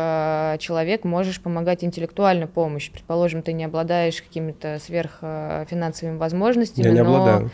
[0.59, 2.93] человек, можешь помогать интеллектуальной помощью.
[2.93, 7.51] Предположим, ты не обладаешь какими-то сверхфинансовыми возможностями, Я не обладаю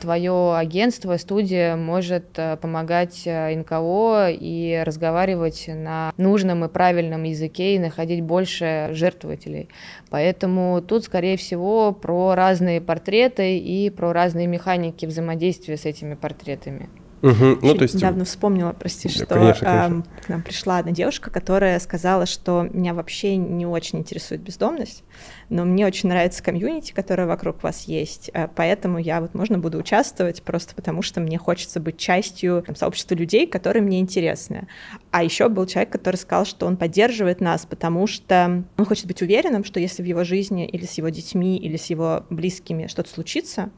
[0.00, 7.74] твое агентство, студия может э, помогать э, НКО и разговаривать на нужном и правильном языке
[7.74, 9.68] и находить больше жертвователей.
[10.08, 16.88] Поэтому тут, скорее всего, про разные портреты и про разные механики взаимодействия с этими портретами.
[17.22, 17.58] Угу.
[17.62, 17.94] Ну, то есть...
[17.94, 20.04] Недавно вспомнила, прости, да, что конечно, конечно.
[20.16, 25.04] Э, к нам пришла одна девушка, которая сказала, что меня вообще не очень интересует бездомность,
[25.50, 29.78] но мне очень нравится комьюнити, которое вокруг вас есть, э, поэтому я вот можно буду
[29.78, 34.66] участвовать просто потому, что мне хочется быть частью там, сообщества людей, которые мне интересны.
[35.10, 39.20] А еще был человек, который сказал, что он поддерживает нас, потому что он хочет быть
[39.20, 43.10] уверенным, что если в его жизни или с его детьми, или с его близкими что-то
[43.10, 43.70] случится,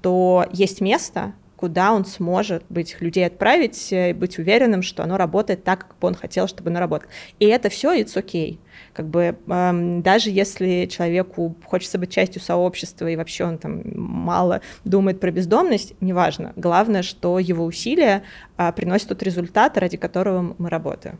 [0.00, 5.64] то есть место, куда он сможет быть людей отправить и быть уверенным, что оно работает
[5.64, 7.10] так, как бы он хотел, чтобы оно работало.
[7.38, 8.58] И это все it's okay.
[8.92, 14.60] Как бы эм, даже если человеку хочется быть частью сообщества и вообще он там мало
[14.84, 16.52] думает про бездомность, неважно.
[16.56, 18.22] Главное, что его усилия
[18.58, 21.18] э, приносят тот результат, ради которого мы работаем.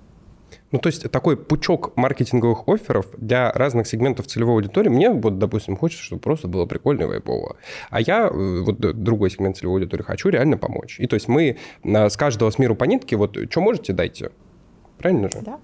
[0.72, 4.88] Ну, то есть такой пучок маркетинговых офферов для разных сегментов целевой аудитории.
[4.88, 7.56] Мне, вот, допустим, хочется, чтобы просто было прикольно и вайбово.
[7.90, 10.98] А я, э, вот другой сегмент целевой аудитории, хочу реально помочь.
[10.98, 14.30] И то есть мы с каждого с миру по нитке, вот, что можете, дайте.
[14.98, 15.40] Правильно же?
[15.42, 15.60] Да.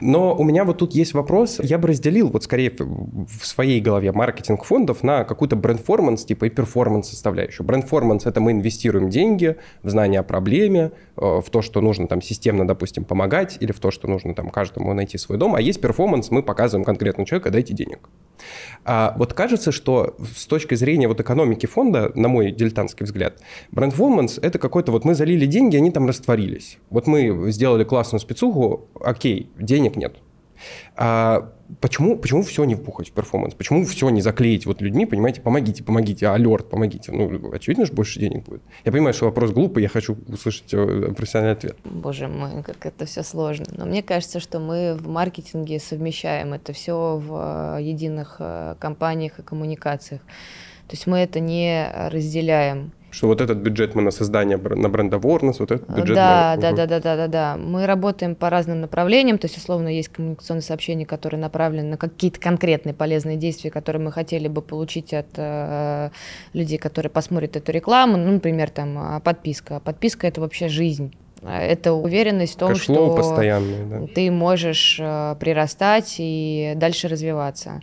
[0.00, 1.60] Но у меня вот тут есть вопрос.
[1.62, 6.50] Я бы разделил вот скорее в своей голове маркетинг фондов на какую-то brandformance типа и
[6.50, 7.66] performance составляющую.
[7.66, 12.22] Бренд-форманс— это мы инвестируем деньги в знание о проблеме, э, в то, что нужно там
[12.22, 15.54] системно, допустим, помогать, или в то, что нужно там каждому найти свой дом.
[15.54, 18.08] А есть performance, мы показываем конкретному человеку, дайте денег.
[18.84, 23.38] А вот кажется, что с точки зрения вот экономики фонда, на мой дилетантский взгляд,
[23.70, 26.78] brandformance— это какой-то вот мы залили деньги, они там растворились.
[26.88, 30.16] Вот мы сделали классную спецуху, окей, денег нет.
[30.96, 33.54] А почему, почему все не впихать в performance?
[33.54, 37.12] Почему все не заклеить вот людьми, понимаете, помогите, помогите, alert, помогите.
[37.12, 38.62] Ну, очевидно, что больше денег будет.
[38.84, 41.76] Я понимаю, что вопрос глупый, я хочу услышать э, профессиональный ответ.
[41.84, 43.66] Боже мой, как это все сложно.
[43.76, 49.38] Но мне кажется, что мы в маркетинге совмещаем это все в э, единых э, компаниях
[49.38, 50.20] и коммуникациях.
[50.88, 55.12] То есть мы это не разделяем что вот этот бюджет мы на создание, на бренд
[55.12, 56.62] awareness, вот этот бюджет да, мы...
[56.62, 57.56] да, да, да, да, да, да.
[57.56, 62.40] Мы работаем по разным направлениям, то есть, условно, есть коммуникационные сообщения, которые направлены на какие-то
[62.40, 66.10] конкретные полезные действия, которые мы хотели бы получить от э,
[66.52, 69.80] людей, которые посмотрят эту рекламу, ну, например, там, а, подписка.
[69.80, 71.12] Подписка— это вообще жизнь.
[71.42, 74.06] Это уверенность в том, Кэшлоу что да.
[74.14, 77.80] ты можешь э, прирастать и дальше развиваться.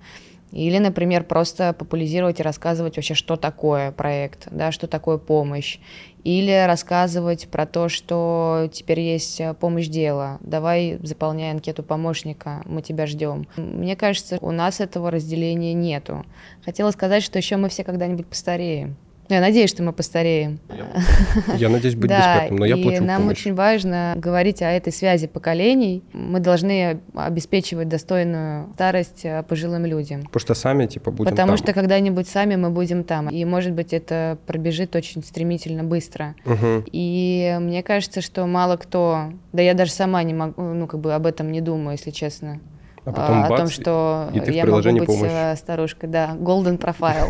[0.52, 5.80] Или, например, просто популяризировать и рассказывать вообще, что такое проект, да, что такое помощь.
[6.24, 10.40] Или рассказывать про то, что теперь есть э, помощь дела.
[10.42, 13.48] Давай заполняй анкету помощника, мы тебя ждем.
[13.56, 16.26] Мне кажется, у нас этого разделения нету.
[16.66, 18.98] Хотела сказать, что еще мы все когда-нибудь постареем.
[19.30, 20.60] Я надеюсь, что мы постареем.
[21.58, 23.40] Я надеюсь быть да, но я плачу нам помощь.
[23.40, 26.04] очень важно говорить о этой связи поколений.
[26.14, 30.24] Мы должны обеспечивать достойную старость э, пожилым людям.
[30.24, 31.58] Потому что сами, типа, будем Потому там.
[31.58, 33.30] что когда-нибудь сами мы будем там.
[33.30, 36.36] И, может быть, это пробежит очень стремительно быстро.
[36.92, 41.14] И мне кажется, что мало кто, да я даже сама не могу, ну, как бы
[41.14, 42.60] об этом не думаю, если честно.
[43.08, 45.32] А потом о бац, том, что и ты в я приложении могу быть помощь.
[45.34, 47.30] э, старушкой, да, golden profile.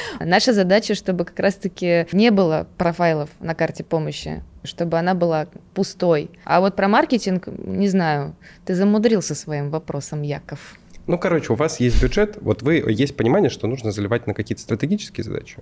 [0.20, 6.30] Наша задача, чтобы как раз-таки не было профайлов на карте помощи, чтобы она была пустой.
[6.44, 10.76] А вот про маркетинг, не знаю, ты замудрился своим вопросом, Яков.
[11.08, 14.62] Ну, короче, у вас есть бюджет, вот вы есть понимание, что нужно заливать на какие-то
[14.62, 15.58] стратегические задачи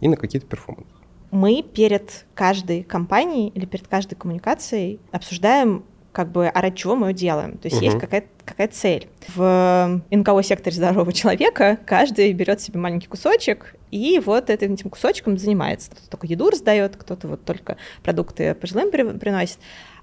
[0.00, 0.92] и на какие-то перформансы.
[1.32, 7.08] Мы перед каждой компанией или перед каждой коммуникацией обсуждаем как бы, а ради чего мы
[7.08, 7.58] ее делаем.
[7.58, 7.84] То есть Мгм.
[7.84, 9.08] есть какая-то какая цель.
[9.34, 15.38] В НКО секторе здорового человека каждый берет себе маленький кусочек и вот этим, этим кусочком
[15.38, 15.90] занимается.
[15.90, 19.58] Кто-то только еду раздает, кто-то вот только продукты пожилым при- приносит.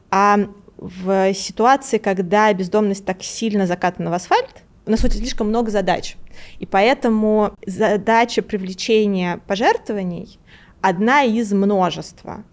[0.10, 0.38] А
[0.78, 6.16] в ситуации, когда бездомность так сильно закатана в асфальт, у нас слишком много задач.
[6.60, 10.40] И поэтому задача привлечения пожертвований
[10.82, 12.44] одна из множества.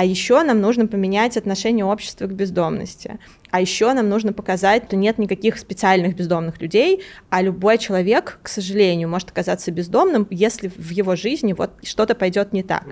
[0.00, 3.18] А еще нам нужно поменять отношение общества к бездомности.
[3.50, 8.48] А еще нам нужно показать, что нет никаких специальных бездомных людей, а любой человек, к
[8.48, 12.86] сожалению, может оказаться бездомным, если в его жизни вот что-то пойдет не так.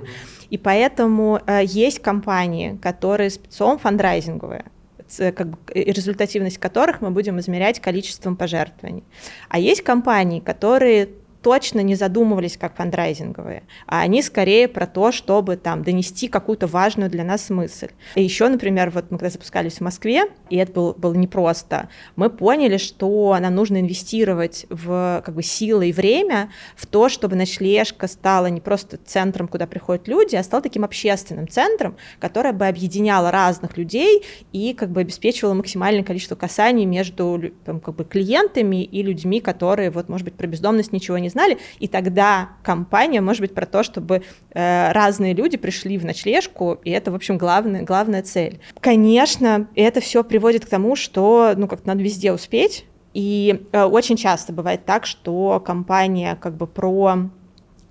[0.50, 4.66] И поэтому э, есть компании, которые спецом фандрайзинговые,
[5.08, 9.04] ц- как бы, и результативность которых мы будем измерять количеством пожертвований.
[9.48, 11.08] А есть компании, которые
[11.42, 17.10] точно не задумывались как фандрайзинговые, а они скорее про то, чтобы там донести какую-то важную
[17.10, 17.88] для нас мысль.
[18.14, 22.30] И еще, например, вот мы когда запускались в Москве, и это было, было непросто, мы
[22.30, 28.06] поняли, что нам нужно инвестировать в как бы силы и время в то, чтобы ночлежка
[28.08, 33.30] стала не просто центром, куда приходят люди, а стала таким общественным центром, которое бы объединяло
[33.30, 39.02] разных людей и как бы обеспечивало максимальное количество касаний между там, как бы клиентами и
[39.02, 43.54] людьми, которые вот, может быть, про бездомность ничего не знали, и тогда компания может быть
[43.54, 48.22] про то, чтобы э, разные люди пришли в ночлежку, и это, в общем, главная, главная
[48.22, 48.60] цель.
[48.80, 54.16] Конечно, это все приводит к тому, что, ну, как надо везде успеть, и э, очень
[54.16, 57.30] часто бывает так, что компания как бы про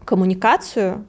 [0.05, 1.05] коммуникацию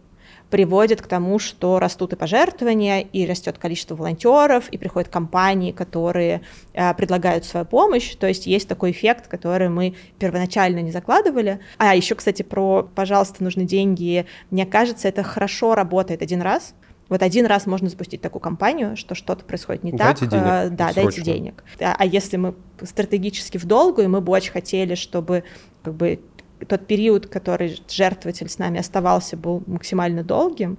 [0.50, 6.42] приводит к тому, что растут и пожертвования, и растет количество волонтеров, и приходят компании, которые
[6.72, 8.14] э, предлагают свою помощь.
[8.16, 11.61] То есть есть такой эффект, который мы первоначально не закладывали.
[11.76, 14.26] А еще, кстати, про «пожалуйста, нужны деньги».
[14.50, 16.74] Мне кажется, это хорошо работает один раз.
[17.08, 20.30] Вот один раз можно запустить такую кампанию, что что-то происходит не Дайте так.
[20.30, 21.24] денег, э, да, дайте срочно.
[21.24, 21.64] денег.
[21.80, 25.44] А а если мы стратегически в долгу, и мы бы очень хотели, чтобы
[25.82, 26.20] как бы
[26.66, 30.79] тот период, который жертвователь с нами оставался, был максимально долгим,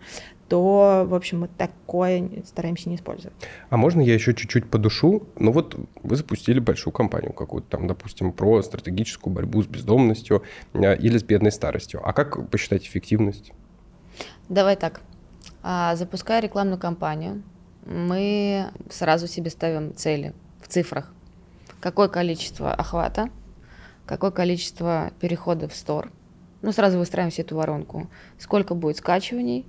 [0.49, 3.35] то, в общем, мы такое стараемся не использовать.
[3.69, 5.23] А можно я еще чуть-чуть подушу?
[5.37, 10.97] Ну вот вы запустили большую компанию какую-то там, допустим, про стратегическую борьбу с бездомностью э,
[10.97, 12.01] или с бедной старостью.
[12.03, 13.53] А как посчитать эффективность?
[14.49, 15.01] Давай так.
[15.61, 17.43] А, Запуская рекламную кампанию,
[17.85, 21.13] мы сразу себе ставим цели в цифрах.
[21.79, 23.29] Какое количество охвата,
[24.09, 26.11] какое количество переходов в стор.
[26.63, 28.09] Ну, сразу выстраиваем себе эту воронку.
[28.39, 29.67] Сколько будет скачиваний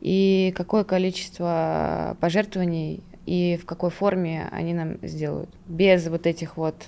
[0.00, 5.50] и какое количество пожертвований и в какой форме они нам сделают.
[5.66, 6.86] Без вот этих вот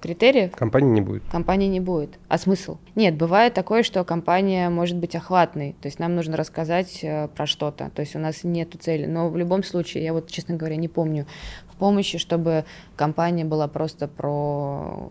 [0.00, 1.22] критериев Компании не будет.
[1.30, 2.18] компании не будет.
[2.28, 2.78] А смысл?
[2.94, 7.46] Нет, бывает такое, что компания может быть охватной, то есть нам нужно рассказать э, про
[7.46, 9.06] что-то, то есть у нас нет цели.
[9.06, 11.26] Но в любом случае, я вот, честно говоря, не помню
[11.68, 12.64] в помощи, чтобы
[12.96, 15.08] компания была просто про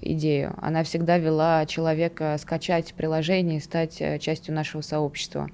[0.00, 0.54] идею.
[0.60, 5.48] Она всегда вела человека скачать приложение и стать э, частью нашего сообщества.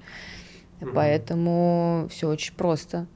[0.93, 3.07] Поэтому все очень просто.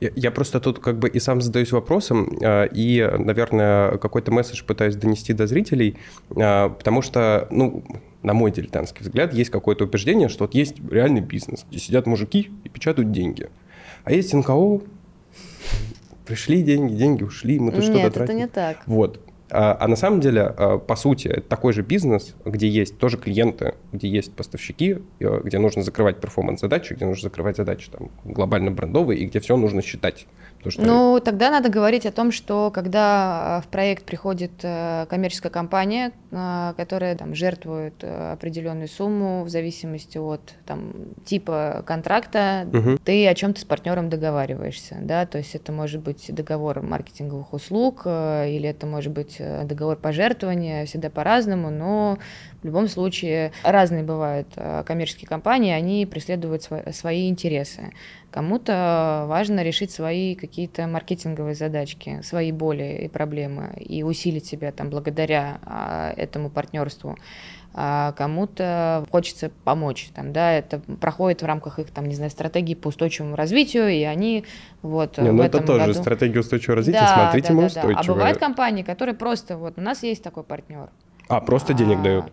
[0.00, 4.94] Я, просто тут как бы и сам задаюсь вопросом, э, и, наверное, какой-то месседж пытаюсь
[4.94, 5.96] донести до зрителей,
[6.30, 7.82] э, потому что, ну,
[8.22, 12.50] на мой дилетантский взгляд, есть какое-то убеждение, что вот есть реальный бизнес, где сидят мужики
[12.64, 13.48] и печатают деньги.
[14.04, 14.82] А есть НКО,
[16.26, 18.36] пришли деньги, деньги ушли, мы тут что-то Нет, это тратим.
[18.36, 18.82] не так.
[18.86, 19.20] Вот.
[19.50, 23.16] А, а на самом деле, а, по сути, это такой же бизнес, где есть тоже
[23.16, 28.72] клиенты, где есть поставщики, э, где нужно закрывать перформанс-задачи, где нужно закрывать задачи там, глобально
[28.72, 30.26] брендовые, и где все нужно считать.
[30.68, 30.82] Что...
[30.82, 36.12] Ну, тогда надо говорить о том, что когда в проект приходит коммерческая компания,
[36.76, 40.92] которая там, жертвует определенную сумму в зависимости от там,
[41.24, 42.98] типа контракта, угу.
[43.04, 44.96] ты о чем-то с партнером договариваешься.
[45.00, 45.24] Да?
[45.26, 51.10] То есть это может быть договор маркетинговых услуг, или это может быть договор пожертвования, всегда
[51.10, 52.18] по-разному, но
[52.62, 54.48] в любом случае разные бывают
[54.84, 57.92] коммерческие компании, они преследуют свои интересы.
[58.36, 64.90] Кому-то важно решить свои какие-то маркетинговые задачки, свои боли и проблемы и усилить себя там
[64.90, 67.16] благодаря а, этому партнерству.
[67.72, 72.74] А кому-то хочется помочь, там, да, это проходит в рамках их, там, не знаю, стратегии
[72.74, 74.44] по устойчивому развитию, и они
[74.82, 75.98] вот не, в ну этом это тоже году...
[75.98, 77.94] стратегия устойчивого развития, да, смотрите, да, мы да, устойчивые.
[77.94, 78.12] Да.
[78.12, 80.90] А бывают компании, которые просто, вот у нас есть такой партнер.
[81.28, 82.32] А, просто денег а, дают?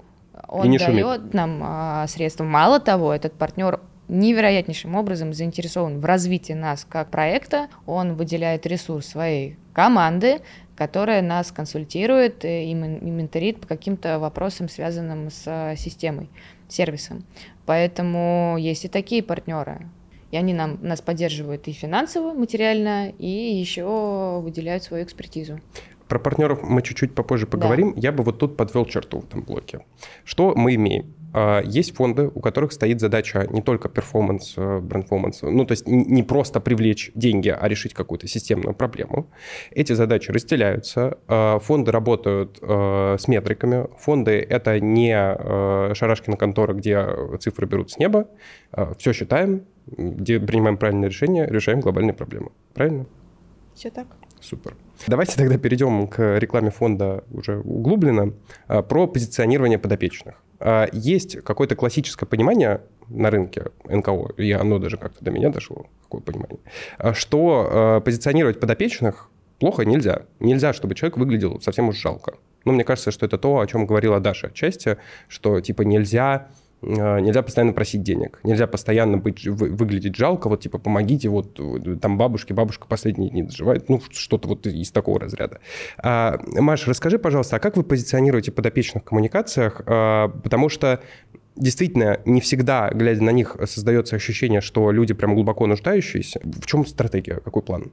[0.49, 1.33] Он и не дает шумит.
[1.33, 2.43] нам а, средства.
[2.43, 3.79] Мало того, этот партнер
[4.13, 7.67] невероятнейшим образом заинтересован в развитии нас как проекта.
[7.85, 10.41] Он выделяет ресурс своей команды,
[10.75, 16.29] которая нас консультирует и менторит по каким-то вопросам, связанным с э, системой,
[16.67, 17.23] сервисом.
[17.65, 19.87] Поэтому есть и такие партнеры.
[20.31, 25.59] И они нам, нас поддерживают и финансово, материально, и еще выделяют свою экспертизу.
[26.07, 27.93] Про партнеров мы чуть-чуть попозже поговорим.
[27.93, 28.01] Да.
[28.01, 29.85] Я бы вот тут подвел черту в этом блоке.
[30.25, 31.13] Что мы имеем?
[31.33, 35.87] А, есть фонды, у которых стоит задача не только перформанс, э, брендформанс, ну, то есть
[35.87, 39.27] не просто привлечь деньги, а решить какую-то системную проблему.
[39.71, 41.17] Эти задачи разделяются.
[41.27, 43.87] А, фонды работают э, с метриками.
[43.97, 47.03] Фонды— это не э, шарашкина контора, где
[47.39, 48.27] цифры берут с неба.
[48.71, 52.51] А, Все считаем, принимаем правильное решение, решаем глобальные проблемы.
[52.73, 53.07] Правильно?
[53.73, 54.07] Все так.
[54.43, 54.75] Супер.
[55.07, 58.33] Давайте тогда перейдем к рекламе фонда уже углубленно
[58.67, 60.35] про позиционирование подопечных.
[60.65, 65.87] А, есть какое-то классическое понимание на рынке НКО, и оно даже как-то до меня дошло,
[66.03, 66.59] какое понимание,
[66.97, 69.29] а, что а, позиционировать подопечных
[69.59, 70.21] плохо нельзя.
[70.39, 72.35] Нельзя, чтобы человек выглядел совсем уж жалко.
[72.63, 76.47] Но мне кажется, что это то, о чем говорила Даша отчасти, что типа нельзя а,
[76.85, 81.59] нельзя постоянно просить денег, нельзя постоянно быть, выглядеть жалко, вот типа помогите, вот
[82.01, 85.59] там бабушке, бабушка последние дни доживает, ну что-то вот из такого разряда.
[85.97, 91.01] А, Маша, расскажи, пожалуйста, а как вы позиционируете подопечных в коммуникациях, а, потому что
[91.55, 96.41] действительно не всегда, глядя на них, создается ощущение, что люди прям глубоко нуждающиеся.
[96.43, 97.91] В чем стратегия, какой план?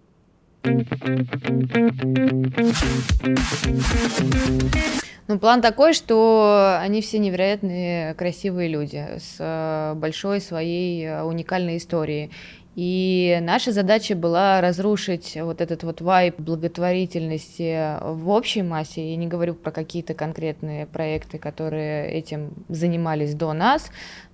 [5.30, 11.76] Ну, план такой, что они все невероятные красивые люди с э, большой своей э, уникальной
[11.76, 12.32] историей.
[12.74, 19.08] И наша задача была разрушить вот этот вот вайп благотворительности в общей массе.
[19.08, 23.88] Я не говорю про какие-то конкретные проекты, которые этим занимались до нас,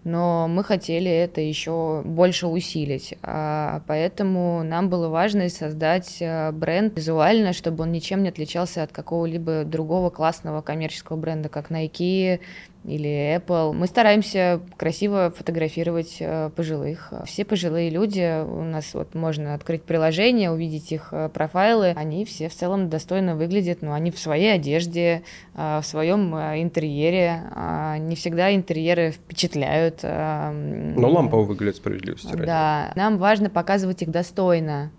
[0.07, 3.15] но мы хотели это еще больше усилить.
[3.23, 8.93] А, поэтому нам было важно создать э, бренд визуально, чтобы он ничем не отличался от
[8.93, 12.39] какого-либо другого классного коммерческого бренда, как Nike
[12.85, 13.73] или Apple.
[13.73, 17.13] Мы стараемся красиво фотографировать э, пожилых.
[17.25, 22.55] Все пожилые люди, у нас вот можно открыть приложение, увидеть их профайлы, они все в
[22.55, 25.23] целом достойно выглядят, но они в своей одежде,
[25.55, 27.43] в своем интерьере.
[27.57, 31.01] А не всегда интерьеры впечатляют, вот...
[31.01, 32.47] Но лампово выглядит справедливости ради.
[32.47, 34.91] Да, нам важно показывать их достойно.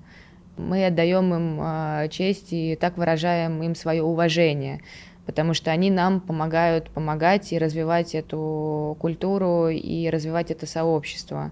[0.58, 4.82] Мы отдаем им э, честь и так выражаем им свое уважение,
[5.26, 11.52] потому что они нам помогают помогать и развивать эту культуру и развивать это сообщество.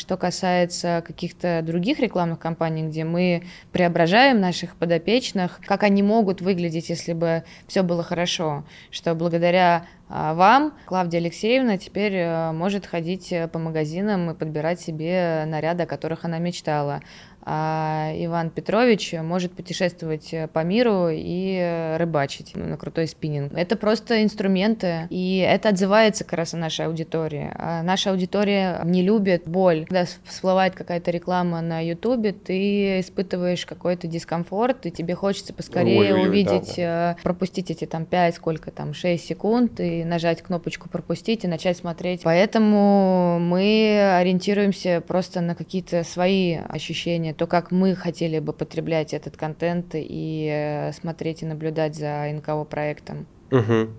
[0.00, 6.88] Что касается каких-то других рекламных кампаний, где мы преображаем наших подопечных, как они могут выглядеть,
[6.88, 13.32] если бы все было хорошо, что благодаря а, вам Клавдия Алексеевна теперь э, может ходить
[13.52, 17.02] по магазинам и подбирать себе наряды, о которых она мечтала
[17.44, 23.52] Иван Петрович может путешествовать по миру и рыбачить на крутой спиннинг.
[23.54, 27.50] Это просто инструменты, и это отзывается как раз на нашей аудитории.
[27.56, 29.86] А наша аудитория не любит боль.
[29.86, 36.28] Когда всплывает какая-то реклама на Ютубе, ты испытываешь какой-то дискомфорт, и тебе хочется поскорее Ой,
[36.28, 37.16] увидеть, да, да.
[37.18, 41.76] Э, пропустить эти там 5, сколько там, 6 секунд, и нажать кнопочку «пропустить» и начать
[41.76, 42.22] смотреть.
[42.22, 49.36] Поэтому мы ориентируемся просто на какие-то свои ощущения то, как мы хотели бы потреблять этот
[49.36, 53.26] контент и э, смотреть и наблюдать за НКО проектом.
[53.50, 53.90] Угу.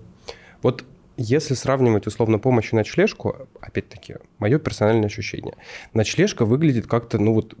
[0.62, 0.84] Вот
[1.18, 5.54] Если сравнивать условно помощь и ночлежку, опять-таки, мое персональное ощущение,
[5.92, 7.54] ночлежка выглядит как-то, ну вот,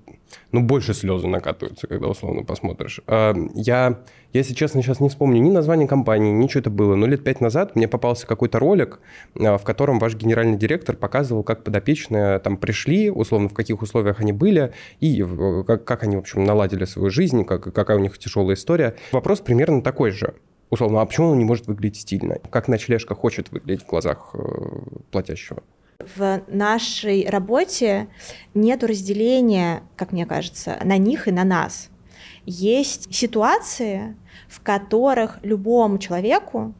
[0.50, 3.00] ну больше слезы накатываются, когда условно посмотришь.
[3.06, 4.02] А, я,
[4.32, 7.40] если честно, сейчас не вспомню ни название компании, ни что это было, но лет пять
[7.40, 9.00] назад мне попался какой-то ролик,
[9.38, 14.20] а, в котором ваш генеральный директор показывал, как подопечные там пришли, условно, в каких условиях
[14.20, 15.24] они были, и
[15.66, 18.94] как, как они, в общем, наладили свою жизнь, как, какая у них тяжелая история.
[19.12, 20.34] Вопрос примерно такой же
[20.72, 22.38] условно, а почему он не может выглядеть стильно?
[22.50, 24.38] Как ночлежка хочет выглядеть в глазах э,
[25.10, 25.62] платящего?
[26.16, 28.08] В нашей работе
[28.54, 31.90] нет разделения, как мне кажется, на них и на нас.
[32.44, 34.16] Есть ситуации,
[34.48, 36.74] в которых любому человеку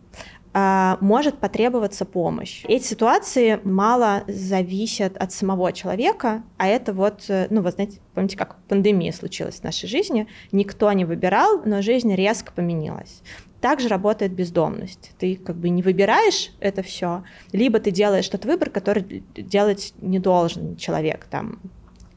[0.55, 2.65] может потребоваться помощь.
[2.69, 8.37] Эти ситуации мало зависят от самого человека, а это вот, э, ну, вы знаете, помните,
[8.37, 13.23] как пандемия случилась в нашей жизни, никто не выбирал, но жизнь резко поменялась.
[13.63, 15.13] Также работает бездомность.
[15.19, 17.23] Ты как бы не выбираешь это все,
[17.53, 21.61] либо ты делаешь тот выбор, который делать не должен человек, там,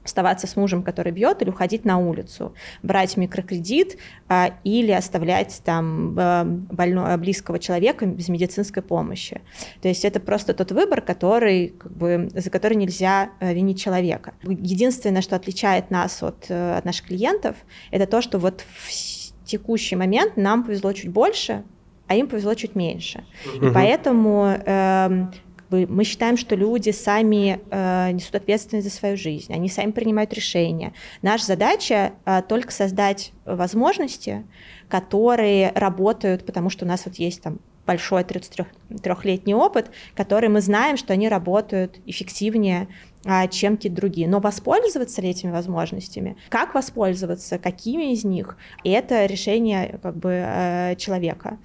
[0.06, 2.54] оставаться с мужем, который бьет, или уходить на улицу,
[2.84, 3.98] брать микрокредит
[4.30, 9.42] а, или оставлять там больного, близкого человека без медицинской помощи.
[9.82, 14.34] То есть это просто тот выбор, который, как бы, за который нельзя э, винить человека.
[14.44, 17.56] Единственное, что отличает нас от, э, от наших клиентов,
[17.92, 21.64] это то, что вот все текущий момент нам повезло чуть больше,
[22.08, 23.24] а им повезло чуть меньше.
[23.46, 23.68] Угу.
[23.68, 25.28] И поэтому э,
[25.70, 30.94] мы считаем, что люди сами э, несут ответственность за свою жизнь, они сами принимают решения.
[31.22, 34.46] Наша задача э, только создать возможности,
[34.90, 40.98] которые работают, потому что у нас вот есть там большой 33-летний опыт, который мы знаем,
[40.98, 42.88] что они работают эффективнее,
[43.26, 44.28] а, чем какие-то другие.
[44.28, 51.58] Но воспользоваться этими возможностями, как воспользоваться, какими из них, это решение как бы э, человека.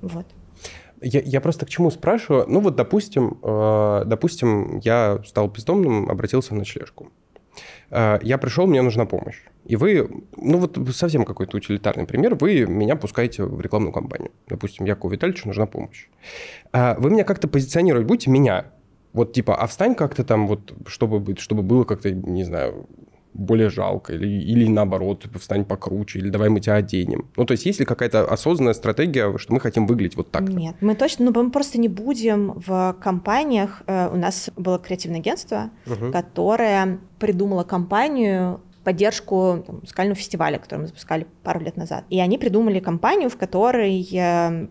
[0.00, 0.26] Вот.
[1.00, 2.46] Я, я просто к чему спрашиваю?
[2.48, 7.10] Ну вот, допустим, э, допустим, я стал бездомным, обратился в ночлежку.
[7.90, 9.40] Э, я пришел, мне нужна помощь.
[9.64, 14.32] И вы, ну вот совсем какой-то утилитарный пример, вы меня пускаете в рекламную кампанию.
[14.48, 16.08] Допустим, Якову Витальевичу нужна помощь.
[16.72, 18.66] Э, вы меня как-то позиционировать будете, меня,
[19.12, 22.86] вот типа, а встань как-то там, вот, чтобы, чтобы было как-то, не знаю,
[23.38, 27.28] более жалко, или, или наоборот, встань покруче, или давай мы тебя оденем.
[27.36, 30.42] Ну, то есть есть ли какая-то осознанная стратегия, что мы хотим выглядеть вот так?
[30.48, 35.20] Нет, мы точно, ну, мы просто не будем в компаниях, э, у нас было креативное
[35.20, 36.10] агентство, угу.
[36.10, 42.04] которое придумало компанию поддержку там, музыкального фестиваля, который мы запускали пару лет назад.
[42.08, 44.66] И они придумали компанию, в которой э,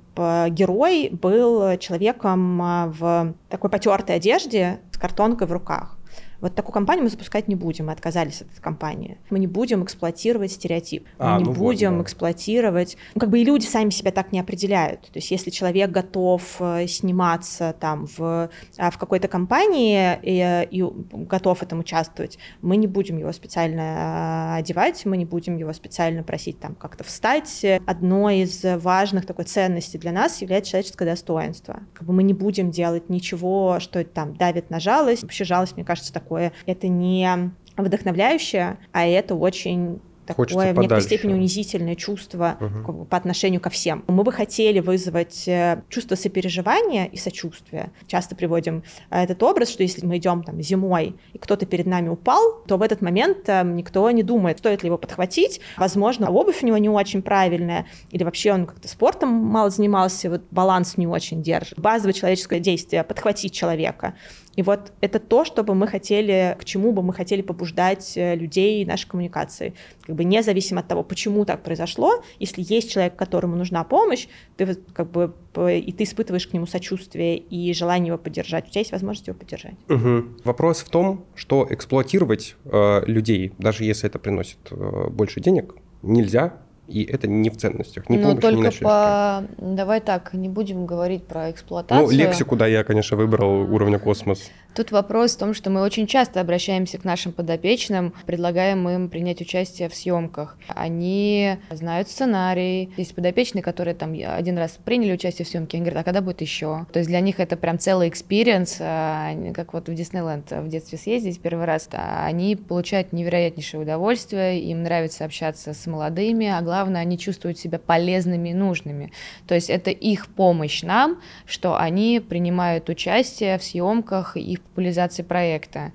[0.50, 5.97] герой был человеком э, в такой потертой одежде с картонкой в руках.
[6.42, 9.18] Вот такую компанию мы запускать не будем, мы отказались от этой компании.
[9.30, 12.04] Мы не будем эксплуатировать стереотип, мы а, не ну будем вот, да.
[12.04, 12.98] эксплуатировать...
[13.16, 15.02] Ну, как бы и люди сами себя так не определяют.
[15.02, 20.84] То есть если человек готов э, сниматься там в, а, в какой-то компании и, и
[21.12, 26.24] готов этому участвовать, мы не будем его специально э, одевать, мы не будем его специально
[26.24, 27.66] просить там как-то встать.
[27.88, 31.80] Одной из важных такой ценностей для нас является человеческое достоинство.
[31.94, 35.24] Как бы мы не будем делать ничего, что там давит на жалость.
[35.24, 36.52] Вообще жалость, мне кажется, так такое.
[36.66, 43.06] Это не вдохновляющее, а это очень такое в некоторой степени унизительное чувство угу.
[43.06, 44.04] по отношению ко всем.
[44.08, 47.92] Мы бы хотели вызвать э, чувство сопереживания и сочувствия.
[48.08, 52.10] Часто приводим э, этот образ, что если мы идем там зимой и кто-то перед нами
[52.10, 55.62] упал, то в этот момент э, никто не думает, стоит ли его подхватить.
[55.78, 60.42] Возможно, обувь у него не очень правильная, или вообще он как-то спортом мало занимался, вот
[60.52, 61.80] баланс не очень держит.
[61.80, 64.16] Базовое человеческое действие— подхватить человека.
[64.58, 68.36] И вот это то, что бы мы хотели, к чему бы мы хотели побуждать э,
[68.36, 69.76] людей нашей коммуникации.
[70.02, 74.28] Как бы независимо от того, почему так произошло, если есть человек, которому нужна помощь,
[74.58, 78.82] ты как бы и ты испытываешь к нему сочувствие и желание его поддержать, у тебя
[78.82, 79.76] есть возможность его поддержать.
[79.90, 80.42] Угу.
[80.44, 86.58] Вопрос в том, что эксплуатировать э, людей, даже если это приносит э, больше денег, нельзя,
[86.88, 89.44] и это не в ценностях, не Но помощь, только не по...
[89.58, 92.08] Давай так, не будем говорить про эксплуатацию.
[92.08, 94.50] Ну, лексику, да, я, конечно, выбрал уровня космос.
[94.78, 99.42] Тут вопрос в том, что мы очень часто обращаемся к нашим подопечным, предлагаем им принять
[99.42, 100.56] участие в съемках.
[100.68, 102.92] Они знают сценарий.
[102.96, 106.42] Есть подопечные, которые там один раз приняли участие в съемке, они говорят, а когда будет
[106.42, 106.86] еще?
[106.94, 111.00] То есть для них это прям целый experience, а, как вот в Диснейленд в детстве
[111.00, 111.90] съездить первый раз.
[111.92, 117.80] А они получают невероятнейшее удовольствие, им нравится общаться с молодыми, а главное, они чувствуют себя
[117.80, 119.12] полезными и нужными.
[119.48, 125.94] То есть это их помощь нам, что они принимают участие в съемках и популяризации проекта.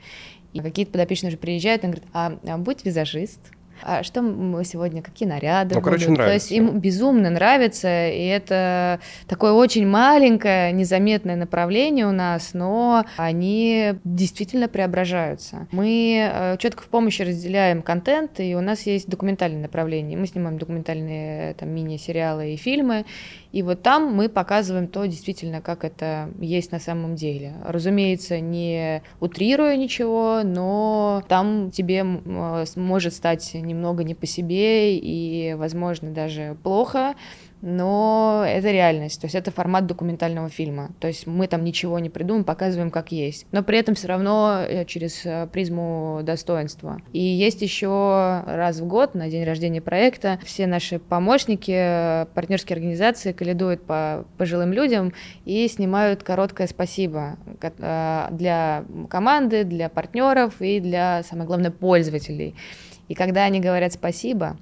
[0.53, 3.41] И какие-то подопечные уже приезжают и говорят, а, а будь визажист,
[4.03, 5.85] что мы сегодня, какие наряды Ну, будут.
[5.85, 6.27] короче, нравится.
[6.27, 13.05] То есть им безумно нравится, и это такое очень маленькое, незаметное направление у нас, но
[13.17, 15.67] они действительно преображаются.
[15.73, 20.19] Мы четко в помощи разделяем контент, и у нас есть документальное направление.
[20.19, 23.05] Мы снимаем документальные там мини-сериалы и фильмы,
[23.53, 27.55] и вот там мы показываем то действительно, как это есть на самом деле.
[27.65, 35.55] Разумеется, не утрируя ничего, но там тебе э, может стать немного не по себе и,
[35.55, 37.15] возможно, даже плохо,
[37.63, 42.11] но это реальность, то есть это формат документального фильма, то есть мы там ничего не
[42.11, 47.01] придумаем, показываем как есть, но при этом все равно э, через э, призму достоинства.
[47.13, 53.31] И есть еще раз в год на день рождения проекта все наши помощники, партнерские организации
[53.31, 55.13] каледуют по пожилым людям
[55.45, 62.57] и снимают короткое спасибо э, для команды, для партнеров и для, самое главное, пользователей.
[63.07, 64.57] И когда они говорят спасибо,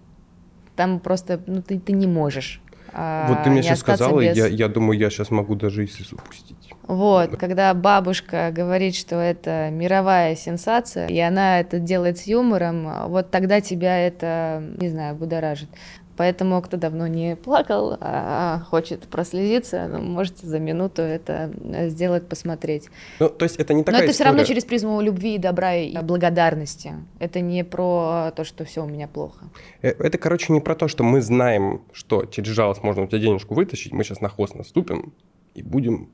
[0.77, 2.61] там просто ну, ты, ты не можешь
[2.93, 4.37] вот ты мне сейчас сказала, без...
[4.37, 6.57] я, я думаю, я сейчас могу даже Иисус упустить.
[6.83, 13.31] Вот, когда бабушка говорит, что это мировая сенсация, и она это делает с юмором, вот
[13.31, 15.69] тогда тебя это, не знаю, будоражит.
[16.17, 21.51] Поэтому, кто давно не плакал, а хочет прослезиться, ну, можете за минуту это
[21.89, 22.89] сделать, посмотреть.
[23.19, 24.15] Ну, то есть это не такая Но это история...
[24.15, 26.93] все равно через призму любви, добра и благодарности.
[27.19, 29.47] Это не про то, что все у меня плохо.
[29.83, 33.19] Э, это, короче, не про то, что мы знаем, что через жалость можно у тебя
[33.19, 35.13] денежку вытащить, мы сейчас на хвост наступим
[35.55, 36.09] и будем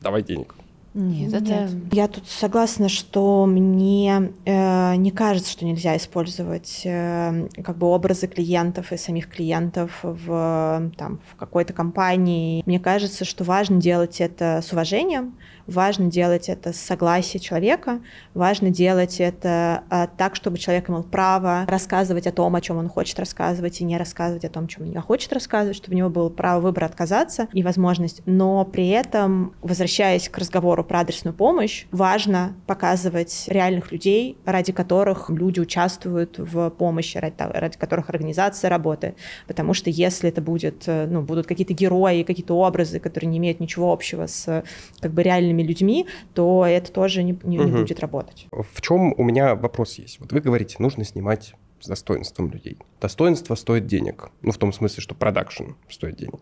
[0.00, 0.54] давать денег.
[0.96, 1.68] Нет, это...
[1.68, 1.70] Нет.
[1.92, 8.26] Я тут согласна, что мне э, не кажется, что нельзя использовать э, как бы образы
[8.26, 12.62] клиентов и самих клиентов в, там, в какой-то компании.
[12.64, 15.36] Мне кажется, что важно делать это с уважением,
[15.66, 18.00] важно делать это с согласия человека,
[18.32, 22.88] важно делать это э, так, чтобы человек имел право рассказывать о том, о чем он
[22.88, 25.98] хочет рассказывать, и не рассказывать о том, о чем он не хочет рассказывать, чтобы у
[25.98, 28.22] него было право выбора отказаться и возможность.
[28.24, 35.30] Но при этом, возвращаясь к разговору про адресную помощь, важно показывать реальных людей, ради которых
[35.30, 39.16] люди участвуют в помощи, ради, ради которых организация работает.
[39.46, 43.60] Потому что если это будет, э, ну, будут какие-то герои, какие-то образы, которые не имеют
[43.60, 44.64] ничего общего с
[45.00, 47.68] как бы реальными людьми, то это тоже не, не, угу.
[47.68, 48.46] не будет работать.
[48.50, 50.20] В чем у меня вопрос есть?
[50.20, 52.78] Вот вы говорите, нужно снимать с достоинством людей.
[53.00, 54.30] Достоинство стоит денег.
[54.42, 56.40] Ну, в том смысле, что продакшн стоит денег.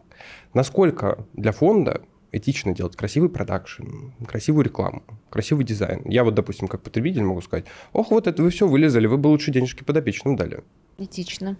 [0.52, 2.02] Насколько для фонда
[2.36, 6.02] этично делать красивый продакшн, красивую рекламу, красивый дизайн.
[6.04, 9.28] Я вот, допустим, как потребитель могу сказать, ох, вот это вы все вылизали, вы бы
[9.28, 10.62] лучше денежки подопечным дали.
[10.98, 11.56] Этично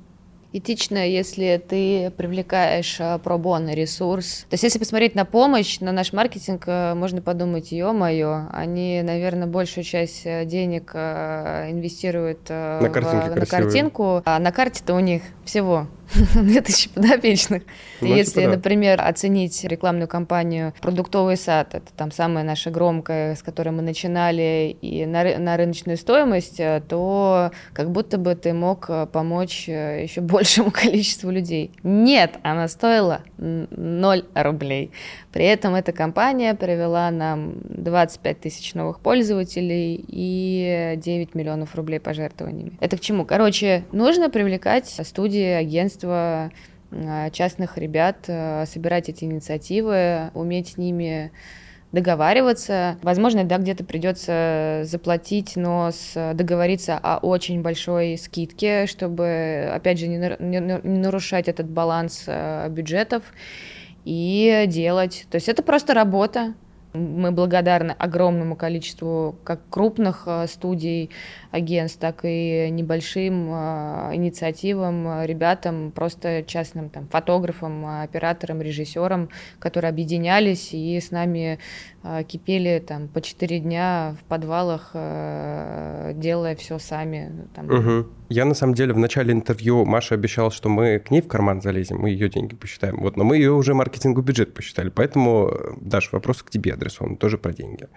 [0.54, 4.46] этично, если ты привлекаешь а, пробонный ресурс.
[4.48, 9.48] То есть если посмотреть на помощь, на наш маркетинг, э, можно подумать, ё-моё, они, наверное,
[9.48, 15.88] большую часть э, денег инвестируют на, в, на картинку, а на карте-то у них всего
[16.34, 17.62] 2000 подопечных.
[18.00, 18.56] Ну, Если, типа, да.
[18.56, 24.76] например, оценить рекламную кампанию «Продуктовый сад», это там самая наша громкая, с которой мы начинали,
[24.80, 30.02] и на, на рыночную стоимость, э, то как будто бы ты мог э, помочь э,
[30.02, 31.72] еще большему количеству людей.
[31.82, 34.90] Нет, она стоила 0 рублей.
[35.32, 42.72] При этом эта компания привела нам 25 тысяч новых пользователей и 9 миллионов рублей пожертвованиями.
[42.80, 43.24] Это к чему?
[43.24, 51.32] Короче, нужно привлекать студии, агентства, а, частных ребят, а, собирать эти инициативы, уметь с ними
[51.94, 52.98] договариваться.
[53.02, 60.08] Возможно, да, где-то придется заплатить, но с, договориться о очень большой скидке, чтобы, опять же,
[60.08, 63.22] не, не, не нарушать этот баланс а, бюджетов
[64.04, 65.26] и делать.
[65.30, 66.54] То есть это просто работа.
[66.92, 71.10] Мы благодарны огромному количеству как крупных э, студий,
[71.54, 79.28] агентств, так и небольшим э, инициативам, э, ребятам, просто частным там, фотографам, операторам, режиссерам,
[79.58, 81.58] которые объединялись и с нами
[82.28, 87.32] кипели там по четыре дня в подвалах, делая все сами.
[87.54, 87.70] Там.
[87.70, 88.06] Угу.
[88.28, 91.62] Я на самом деле в начале интервью Маша обещала, что мы к ней в карман
[91.62, 92.96] залезем, мы ее деньги посчитаем.
[93.00, 95.50] Вот, но мы ее уже маркетингу бюджет посчитали, поэтому,
[95.80, 97.88] Даш, вопрос к тебе адресован, тоже про деньги.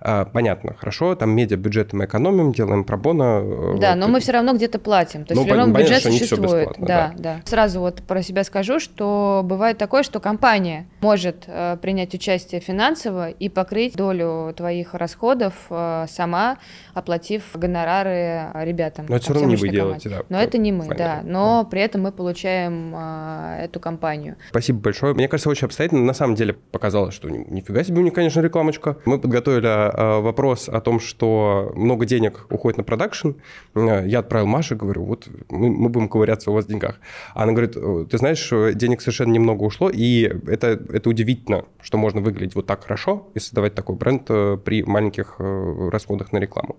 [0.00, 3.03] А, понятно, хорошо, там медиа бюджеты мы экономим, делаем пробона.
[3.12, 6.02] Э, да, вот, но мы все равно где-то платим, то есть ну, все равно бюджет
[6.02, 6.68] понятно, существует.
[6.78, 7.40] Да, да, да.
[7.44, 13.30] Сразу вот про себя скажу, что бывает такое, что компания может э, принять участие финансово
[13.30, 16.58] и покрыть долю твоих расходов э, сама,
[16.94, 19.06] оплатив гонорары ребятам.
[19.08, 20.22] Но это все равно не в идеале делаете, да.
[20.28, 21.20] Но это не мы, да.
[21.24, 24.36] Но при этом мы получаем а, эту компанию.
[24.50, 25.14] Спасибо большое.
[25.14, 26.02] Мне кажется, очень обстоятельно.
[26.02, 28.98] На самом деле показалось, что нифига себе у них, конечно, рекламочка.
[29.04, 33.30] Мы подготовили а, вопрос о том, что много денег уходит на продакшн.
[33.74, 37.00] Я отправил Маше, говорю, вот мы, мы будем ковыряться у вас в деньгах.
[37.34, 37.72] Она говорит,
[38.10, 42.84] ты знаешь, денег совершенно немного ушло, и это, это удивительно, что можно выглядеть вот так
[42.84, 46.76] хорошо и создавать такой бренд э, при маленьких э, расходах на рекламу.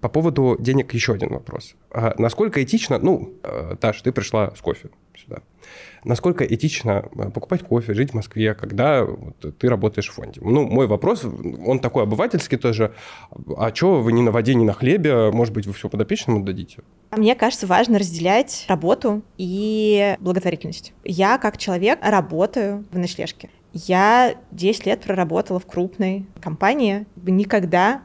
[0.00, 1.74] По поводу денег еще один вопрос.
[1.90, 4.88] А насколько этично, ну, э, Таша, ты пришла с кофе
[5.18, 5.42] сюда.
[6.04, 10.40] Насколько этично э, покупать кофе, жить в Москве, когда вот, ты работаешь в фонде?
[10.42, 12.94] Ну, мой вопрос, он такой обывательский тоже.
[13.56, 15.30] А что вы ни на воде, ни на хлебе?
[15.30, 16.82] Может быть, вы все подопечному дадите?
[17.10, 20.92] Мне кажется, важно разделять работу и благотворительность.
[21.04, 23.50] Я, как человек, работаю в ночлежке.
[23.72, 27.06] Я 10 лет проработала в крупной компании.
[27.16, 28.02] Никогда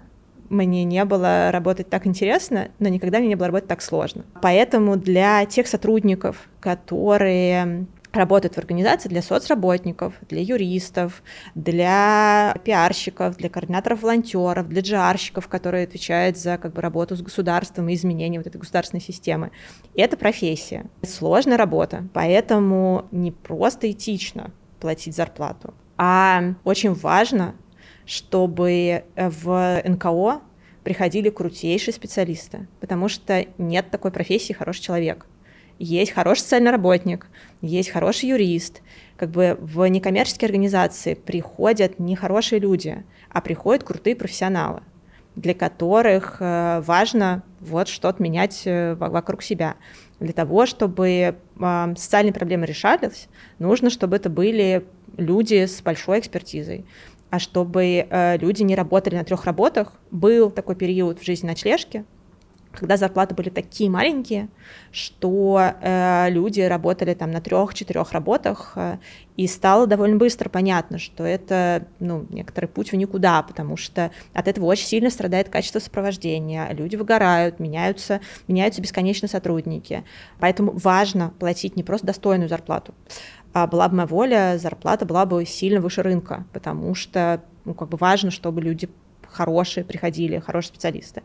[0.54, 4.24] мне не было работать так интересно, но никогда мне не было работать так сложно.
[4.42, 11.24] Поэтому для тех сотрудников, которые работают в организации для соцработников, для юристов,
[11.56, 17.90] для пиарщиков, для координаторов волонтеров, для джарщиков, которые отвечают за как бы, работу с государством
[17.90, 19.52] и изменение вот этой государственной системы.
[19.96, 27.56] Это профессия, сложная работа, поэтому не просто этично платить зарплату, а очень важно
[28.06, 30.42] чтобы э, в НКО
[30.84, 35.26] приходили крутейшие специалисты, потому что нет такой профессии хороший человек.
[35.80, 37.28] Есть хороший социальный работник,
[37.62, 38.82] есть хороший юрист.
[39.18, 44.82] Как бы в некоммерческие организации приходят не хорошие люди, а приходят крутые профессионалы,
[45.36, 49.76] для которых э, важно вот что-то менять э, вокруг себя.
[50.20, 53.28] Для того, чтобы социальные проблемы решались,
[53.60, 54.86] нужно, чтобы это были
[55.18, 56.86] люди с большой экспертизой
[57.34, 59.94] а чтобы э, люди не работали на трех работах.
[60.12, 62.06] Был такой период в жизни ночлежки,
[62.72, 64.50] когда зарплаты были такие маленькие,
[64.92, 68.98] что э, люди работали там на трех-четырех работах, э,
[69.36, 74.48] и стало довольно быстро понятно, что это ну, некоторый путь в никуда, потому что от
[74.48, 80.04] этого очень сильно страдает качество сопровождения, люди выгорают, меняются, меняются бесконечно сотрудники.
[80.40, 82.94] Поэтому важно платить не просто достойную зарплату,
[83.54, 87.98] была бы моя воля, зарплата была бы сильно выше рынка, потому что ну, как бы
[87.98, 88.90] важно, чтобы люди
[89.34, 91.24] хорошие приходили, хорошие специалисты.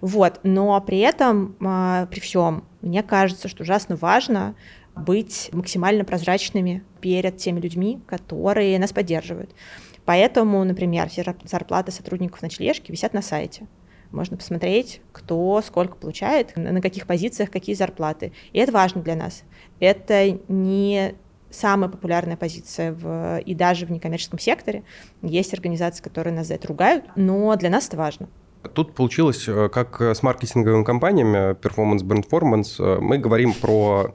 [0.00, 0.40] Вот.
[0.42, 4.54] Но при этом, а, при всем, мне кажется, что ужасно важно
[4.94, 9.54] быть максимально прозрачными перед теми людьми, которые нас поддерживают.
[10.04, 13.66] Поэтому, например, все зарплаты сотрудников ночлежки висят на сайте.
[14.10, 18.32] Можно посмотреть, кто сколько получает, на каких позициях какие зарплаты.
[18.52, 19.42] И это важно для нас.
[19.80, 21.14] Это не
[21.50, 24.82] самая популярная позиция в, и даже в некоммерческом секторе.
[25.22, 28.28] Есть организации, которые нас за это ругают, но для нас это важно.
[28.74, 34.14] Тут получилось, э, как с маркетинговыми компаниями, Performance Brand Performance, э, мы говорим про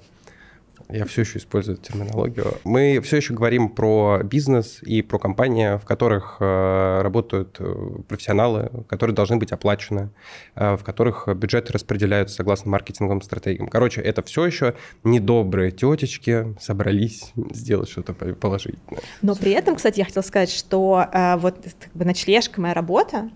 [0.93, 2.59] я все еще использую терминологию.
[2.63, 7.75] Мы все еще говорим про бизнес и про компании, в которых э, работают э,
[8.07, 10.11] профессионалы, которые должны быть оплачены,
[10.55, 13.67] э, в которых бюджеты распределяются согласно маркетинговым стратегиям.
[13.67, 19.01] Короче, это все еще недобрые тетечки собрались сделать что-то положительное.
[19.21, 21.05] Но при этом, кстати, я хотела сказать, что
[21.37, 23.29] вот как бы ночлежка моя работа,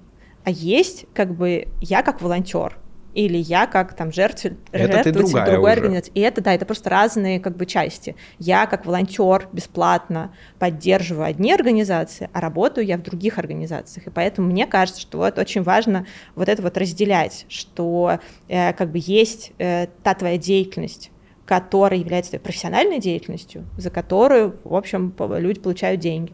[0.43, 2.77] а есть как бы я как волонтер,
[3.17, 6.11] или я как там жертвователь, это жертвователь другая другой организации.
[6.13, 8.15] И это, да, это просто разные как бы части.
[8.37, 14.05] Я как волонтер бесплатно поддерживаю одни организации, а работаю я в других организациях.
[14.05, 16.05] И поэтому мне кажется, что вот очень важно
[16.35, 21.09] вот это вот разделять, что э, как бы есть э, та твоя деятельность,
[21.47, 26.33] которая является твоей профессиональной деятельностью, за которую, в общем, люди получают деньги.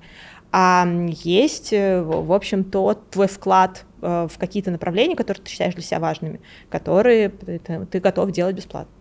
[0.52, 5.84] А есть, э, в общем, тот твой вклад в какие-то направления, которые ты считаешь для
[5.84, 8.92] себя важными, которые ты, ты готов делать бесплатно.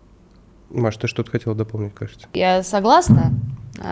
[0.70, 2.28] Маш, ты что-то хотела дополнить, кажется?
[2.32, 3.32] Я согласна,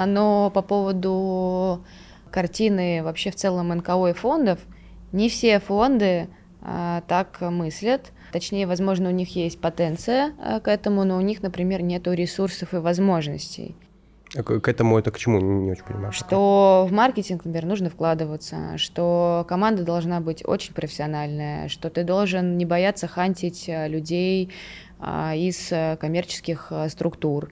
[0.07, 1.85] но по поводу
[2.31, 4.61] картины вообще в целом НКО и фондов,
[5.13, 6.29] не все фонды
[6.63, 8.13] а, так мыслят.
[8.33, 12.75] Точнее, возможно, у них есть потенция а, к этому, но у них, например, нет ресурсов
[12.75, 13.77] и возможностей.
[14.33, 15.41] К этому это к чему?
[15.41, 16.13] Не очень понимаю.
[16.13, 22.57] Что в маркетинг, например, нужно вкладываться, что команда должна быть очень профессиональная, что ты должен
[22.57, 24.53] не бояться хантить э, людей
[25.01, 27.51] а, из э, коммерческих э, структур,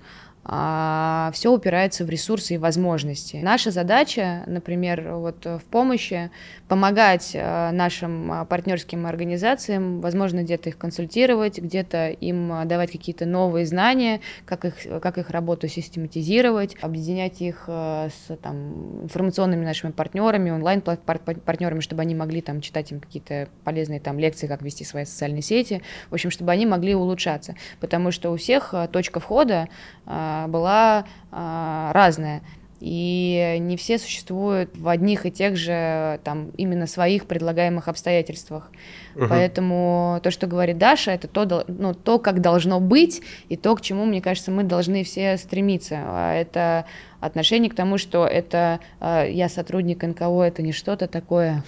[0.51, 3.37] а все упирается в ресурсы и возможности.
[3.37, 6.31] Наша задача, например, вот в помощи
[6.69, 13.67] помогать э, нашим э, партнерским организациям, возможно, где-то их консультировать, где-то им давать какие-то новые
[13.67, 20.51] знания, как их, как их работу систематизировать, объединять их э, с там, информационными нашими партнерами,
[20.51, 25.43] онлайн-партнерами, чтобы они могли там читать им какие-то полезные там лекции, как вести свои социальные
[25.43, 29.69] сети, в общем, чтобы они могли улучшаться, потому что у всех точка входа
[30.09, 32.43] была разная.
[32.81, 38.71] И не все существуют в одних и тех же, там, именно своих предлагаемых обстоятельствах.
[39.17, 39.27] Угу.
[39.29, 43.81] Поэтому то, что говорит Даша, это то, ну, то, как должно быть, и то, к
[43.81, 45.97] чему, мне кажется, мы должны все стремиться.
[46.05, 46.85] А это
[47.19, 51.65] отношение к тому, что это э, я сотрудник НКО, это не что-то такое.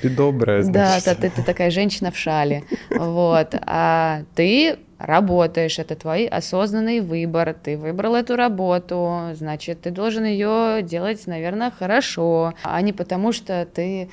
[0.00, 1.04] Ты добрая, значит.
[1.04, 2.64] Да, ты, ты такая женщина в шале.
[2.88, 3.54] Вот.
[3.66, 10.82] А ты работаешь, это твой осознанный выбор, ты выбрал эту работу, значит, ты должен ее
[10.82, 14.08] делать, наверное, хорошо, а не потому, что ты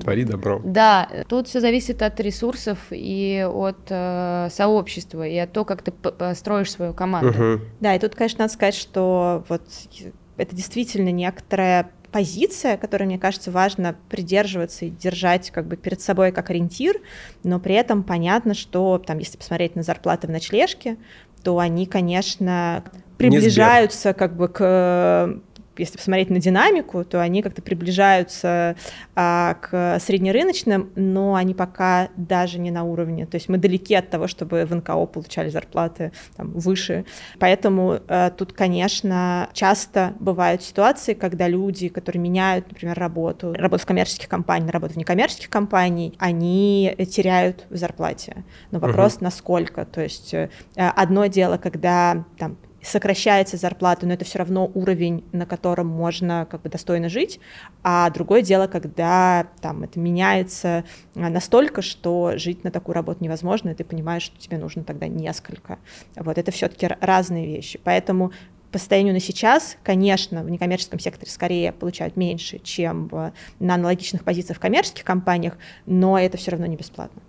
[0.00, 0.60] Твори добро.
[0.64, 5.92] Да, тут все зависит от ресурсов и от э, сообщества, и от того, как ты
[6.34, 7.30] строишь свою команду.
[7.30, 7.60] Угу.
[7.80, 9.62] Да, и тут, конечно, надо сказать, что вот
[10.36, 16.30] это действительно некоторая позиция, которой, мне кажется, важно придерживаться и держать как бы перед собой
[16.30, 17.00] как ориентир,
[17.42, 20.98] но при этом понятно, что там, если посмотреть на зарплаты в ночлежке,
[21.42, 22.84] то они, конечно,
[23.18, 25.40] приближаются как бы к
[25.78, 28.76] если посмотреть на динамику, то они как-то приближаются
[29.14, 33.26] а, к среднерыночным, но они пока даже не на уровне.
[33.26, 37.04] То есть мы далеки от того, чтобы в НКО получали зарплаты там, выше.
[37.38, 43.86] Поэтому а, тут, конечно, часто бывают ситуации, когда люди, которые меняют, например, работу, работу в
[43.86, 48.44] коммерческих компаниях, работу в некоммерческих компаниях, они теряют в зарплате.
[48.70, 49.24] Но вопрос, uh-huh.
[49.24, 49.84] насколько.
[49.84, 55.46] То есть э, одно дело, когда там сокращается зарплата, но это все равно уровень, на
[55.46, 57.40] котором можно как бы достойно жить,
[57.82, 63.70] а другое дело, когда там это меняется а, настолько, что жить на такую работу невозможно,
[63.70, 65.78] и ты понимаешь, что тебе нужно тогда несколько.
[66.16, 68.32] Вот это все-таки разные вещи, поэтому
[68.72, 73.10] по состоянию на сейчас, конечно, в некоммерческом секторе скорее получают меньше, чем
[73.60, 77.20] на аналогичных позициях в коммерческих компаниях, но это все равно не бесплатно.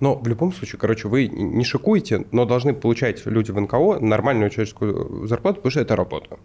[0.00, 4.50] Но в любом случае, короче, вы не шикуете, но должны получать люди в НКО нормальную
[4.50, 6.38] человеческую зарплату, потому что это работа.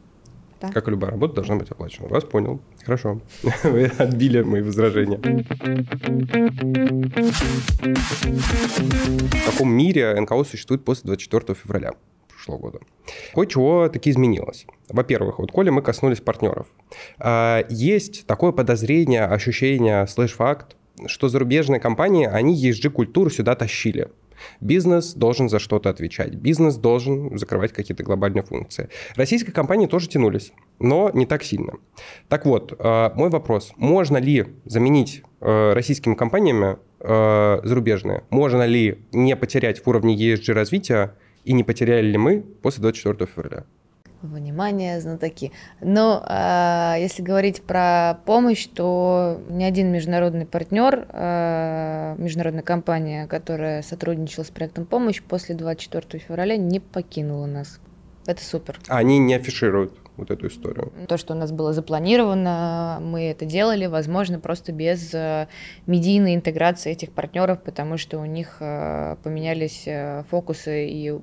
[0.62, 0.70] Да.
[0.72, 2.08] Как и любая работа должна быть оплачена.
[2.08, 2.62] Вас понял.
[2.84, 3.20] Хорошо.
[3.64, 5.18] Вы отбили мои возражения.
[9.28, 11.92] В каком мире НКО существует после 24 февраля?
[12.46, 12.80] прошлого года.
[13.34, 14.66] Кое-чего таки изменилось.
[14.90, 16.68] Во-первых, вот коли мы коснулись партнеров.
[17.20, 20.76] А, есть такое подозрение, ощущение, слэш-факт,
[21.08, 24.10] что зарубежные компании, они ESG-культуру сюда тащили.
[24.62, 26.36] Бизнес должен за что-то отвечать.
[26.36, 28.90] Бизнес должен закрывать какие-то глобальные функции.
[29.16, 31.74] Российские компании тоже тянулись, но не так сильно.
[32.28, 33.74] Так вот, э, мой вопрос.
[33.78, 38.24] Можно ли заменить э, российскими компаниями э, зарубежные?
[38.30, 43.30] Можно ли не потерять в уровне ESG развития и не потеряли ли мы после 24
[43.34, 43.66] февраля?
[44.22, 45.52] Внимание, знатоки.
[45.82, 53.82] Но э, если говорить про помощь, то ни один международный партнер, э, международная компания, которая
[53.82, 57.80] сотрудничала с проектом помощь, после 24 февраля не покинула нас.
[58.26, 58.80] Это супер.
[58.88, 60.92] Они не афишируют вот эту историю.
[61.08, 65.48] То, что у нас было запланировано, мы это делали, возможно, просто без э,
[65.88, 71.14] медийной интеграции этих партнеров, потому что у них э, поменялись э, фокусы и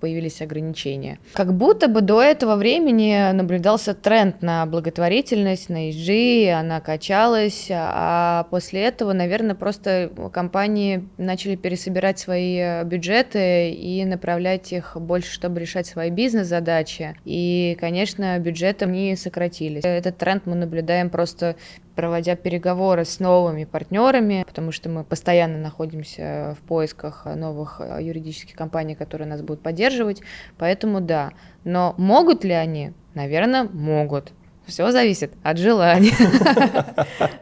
[0.00, 1.18] появились ограничения.
[1.34, 8.46] Как будто бы до этого времени наблюдался тренд на благотворительность, на ESG, она качалась, а
[8.50, 15.86] после этого, наверное, просто компании начали пересобирать свои бюджеты и направлять их больше, чтобы решать
[15.86, 17.16] свои бизнес-задачи.
[17.24, 19.84] И, конечно, бюджетом не сократились.
[19.84, 21.56] Этот тренд мы наблюдаем просто
[21.94, 28.94] проводя переговоры с новыми партнерами, потому что мы постоянно находимся в поисках новых юридических компаний,
[28.94, 30.20] которые нас будут поддерживать.
[30.58, 31.32] Поэтому да.
[31.64, 32.92] Но могут ли они?
[33.14, 34.32] Наверное, могут.
[34.68, 36.12] Все зависит от желания.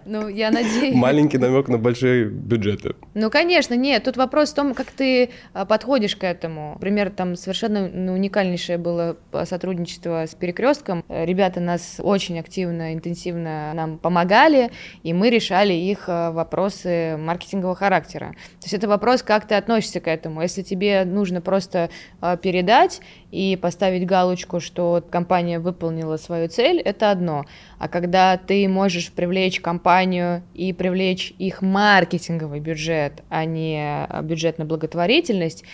[0.09, 0.95] Ну, я надеюсь.
[0.95, 2.95] Маленький намек на большие бюджеты.
[3.15, 4.05] Ну, конечно, нет.
[4.05, 6.75] Тут вопрос в том, как ты а, подходишь к этому.
[6.75, 11.05] Например, там совершенно ну, уникальнейшее было сотрудничество с перекрестком.
[11.09, 14.71] Ребята нас очень активно, интенсивно нам помогали,
[15.03, 18.37] и мы решали их а, вопросы маркетингового характера.
[18.61, 20.43] То есть это вопрос, как ты относишься к этому.
[20.43, 23.01] Если тебе нужно просто а, передать
[23.33, 27.47] и поставить галочку, что компания выполнила свою цель, это одно.
[27.79, 34.65] А когда ты можешь привлечь компанию и привлечь их маркетинговый бюджет, а не бюджет на
[34.65, 35.65] благотворительность,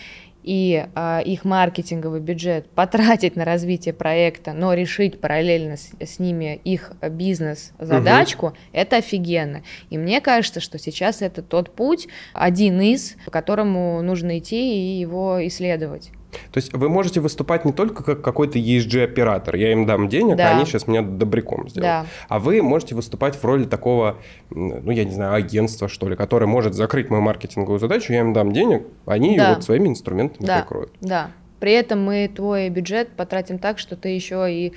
[0.43, 6.59] и э, их маркетинговый бюджет потратить на развитие проекта, но решить параллельно с, с ними
[6.63, 8.55] их бизнес-задачку, угу.
[8.73, 9.63] это офигенно.
[9.89, 14.99] И мне кажется, что сейчас это тот путь, один из, по которому нужно идти и
[14.99, 16.11] его исследовать.
[16.51, 20.49] То есть вы можете выступать не только как какой-то ESG-оператор, я им дам денег, да.
[20.49, 22.05] а они сейчас меня добряком сделают.
[22.05, 22.05] Да.
[22.29, 24.17] А вы можете выступать в роли такого,
[24.49, 28.33] ну, я не знаю, агентства, что ли, которое может закрыть мою маркетинговую задачу, я им
[28.33, 29.49] дам денег, они да.
[29.49, 30.59] ее вот своими инструментами да.
[30.61, 30.91] прикроют.
[31.01, 34.73] Да, при этом мы твой бюджет потратим так, что ты еще и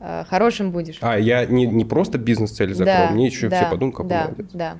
[0.00, 0.98] э, хорошим будешь.
[1.02, 4.24] А, я не, не просто бизнес-цель закрою, да, мне еще да, все подумают, как да,
[4.24, 4.46] молодец.
[4.52, 4.76] Да,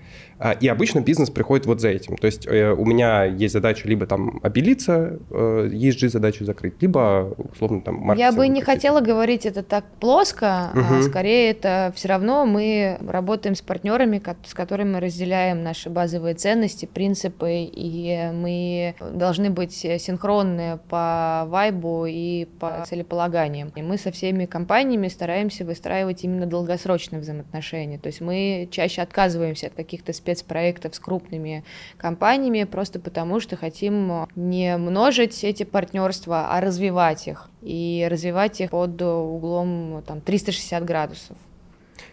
[0.60, 2.16] и обычно бизнес приходит вот за этим.
[2.16, 7.82] То есть э, у меня есть задача либо там обелиться, э, ESG-задачу закрыть, либо, условно,
[7.82, 8.32] там маркетинг.
[8.32, 10.94] Я бы не хотела говорить это так плоско, угу.
[10.94, 16.34] а скорее это все равно мы работаем с партнерами, с которыми мы разделяем наши базовые
[16.34, 23.72] ценности, принципы, и мы должны быть синхронны по вайбу и по целеполаганиям.
[23.76, 27.98] И мы со всеми компаниями стараемся выстраивать именно долгосрочные взаимоотношения.
[27.98, 31.64] То есть мы чаще отказываемся от каких-то специфик спецпроектов с крупными
[31.96, 37.48] компаниями, просто потому что хотим не множить эти партнерства, а развивать их.
[37.62, 41.36] И развивать их под углом там, 360 градусов.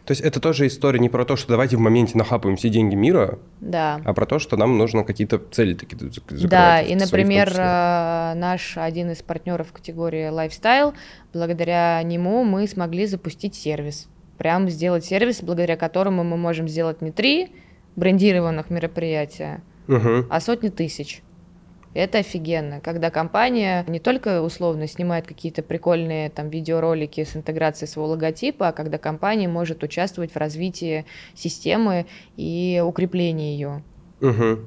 [0.05, 2.95] То есть это тоже история не про то, что давайте в моменте нахапаем все деньги
[2.95, 3.99] мира, да.
[4.05, 6.49] а про то, что нам нужно какие-то цели такие закрывать.
[6.49, 10.93] Да, и, например, э, наш один из партнеров в категории Lifestyle,
[11.33, 14.07] благодаря нему мы смогли запустить сервис.
[14.37, 17.51] Прям сделать сервис, благодаря которому мы можем сделать не три
[17.97, 20.25] брендированных мероприятия, угу.
[20.29, 21.21] а сотни тысяч.
[21.93, 28.11] Это офигенно, когда компания не только условно снимает какие-то прикольные там видеоролики с интеграцией своего
[28.11, 33.83] логотипа, а когда компания может участвовать в развитии системы и укреплении ее.
[34.21, 34.59] Угу.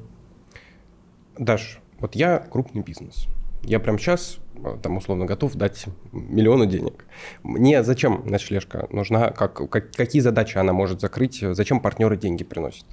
[1.38, 3.28] Даш, вот я крупный бизнес.
[3.62, 7.04] Я прям сейчас э, там условно готов дать миллионы денег.
[7.44, 9.30] Мне зачем ночлежка нужна?
[9.30, 11.44] Как, как, какие задачи она может закрыть?
[11.52, 12.86] Зачем партнеры деньги приносят?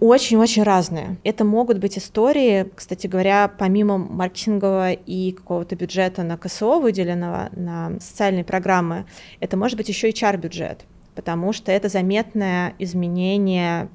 [0.00, 1.16] Очень-очень разные.
[1.24, 7.98] Это могут быть истории, кстати говоря, помимо маркетингового и какого-то бюджета на КСО выделенного, на
[8.00, 9.06] социальные программы,
[9.40, 10.84] это может быть еще и HR-бюджет,
[11.14, 13.88] потому что это заметное изменение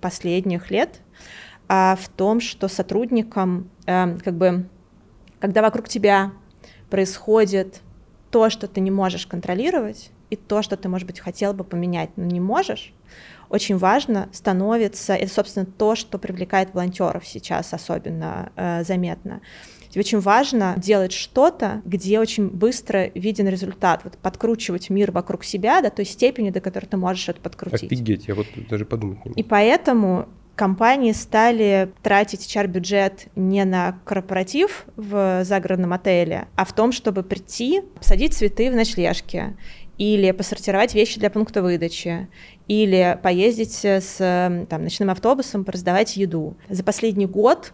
[0.00, 1.00] последних лет
[1.74, 4.68] а в том, что сотрудникам, э, как бы,
[5.40, 6.32] когда вокруг тебя
[6.90, 7.80] происходит
[8.30, 12.10] то, что ты не можешь контролировать, и то, что ты, может быть, хотел бы поменять,
[12.16, 12.92] но не можешь,
[13.52, 19.42] очень важно становится, это, собственно, то, что привлекает волонтеров сейчас особенно э, заметно.
[19.94, 25.90] Очень важно делать что-то, где очень быстро виден результат, вот подкручивать мир вокруг себя до
[25.90, 27.92] той степени, до которой ты можешь это подкрутить.
[27.92, 29.38] Офигеть, я вот даже подумать не могу.
[29.38, 36.92] И поэтому компании стали тратить HR-бюджет не на корпоратив в загородном отеле, а в том,
[36.92, 39.56] чтобы прийти, посадить цветы в ночлежке
[39.98, 42.28] или посортировать вещи для пункта выдачи,
[42.68, 46.56] или поездить с там, ночным автобусом, пораздавать еду.
[46.68, 47.72] За последний год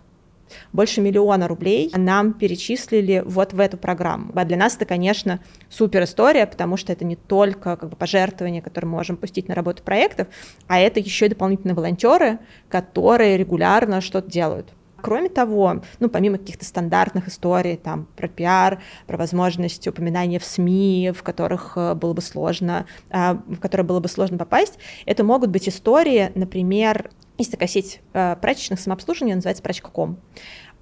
[0.73, 4.33] больше миллиона рублей нам перечислили вот в эту программу.
[4.35, 8.62] А для нас это, конечно, супер история, потому что это не только как бы, пожертвования,
[8.62, 10.29] которые мы можем пустить на работу проектов,
[10.66, 12.39] а это еще и дополнительные волонтеры,
[12.71, 14.73] которые регулярно что-то делают.
[15.01, 21.12] Кроме того, ну, помимо каких-то стандартных историй, там, про пиар, про возможность упоминания в СМИ,
[21.14, 25.51] в которых э, было бы сложно, а, в которые было бы сложно попасть, это могут
[25.51, 30.18] быть истории, например, есть такая сеть э, прачечных самообслуживания, называется прачка.ком.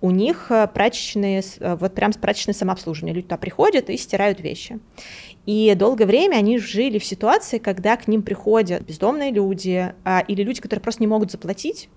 [0.00, 3.14] У них э, прачечные, вот прям прачечное самообслуживание.
[3.14, 4.78] Люди туда приходят и стирают вещи.
[5.44, 10.42] И долгое время они жили в ситуации, когда к ним приходят бездомные люди а, или
[10.42, 11.90] люди, которые просто не могут заплатить,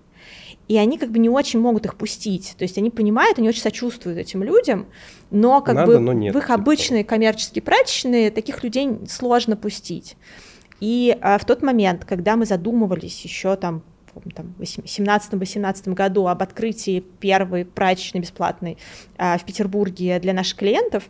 [0.70, 2.54] и они как бы не очень могут их пустить.
[2.56, 4.86] То есть они понимают, они очень сочувствуют этим людям,
[5.32, 6.54] но как Надо, бы но нет, в их типа.
[6.54, 10.16] обычные коммерческие прачечные таких людей сложно пустить.
[10.78, 13.82] И а, в тот момент, когда мы задумывались еще там
[14.14, 18.78] в 17-18 году об открытии первой прачечной бесплатной
[19.18, 21.08] а, в Петербурге для наших клиентов,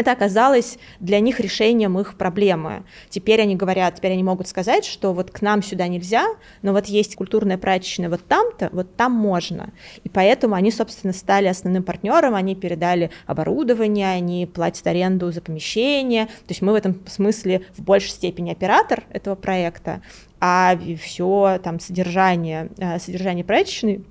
[0.00, 2.84] это оказалось для них решением их проблемы.
[3.08, 6.26] Теперь они говорят, теперь они могут сказать, что вот к нам сюда нельзя,
[6.62, 9.70] но вот есть культурная прачечная вот там-то, вот там можно.
[10.02, 16.26] И поэтому они, собственно, стали основным партнером, они передали оборудование, они платят аренду за помещение.
[16.26, 20.02] То есть мы в этом смысле в большей степени оператор этого проекта,
[20.40, 24.04] а все там содержание, э, содержание прачечной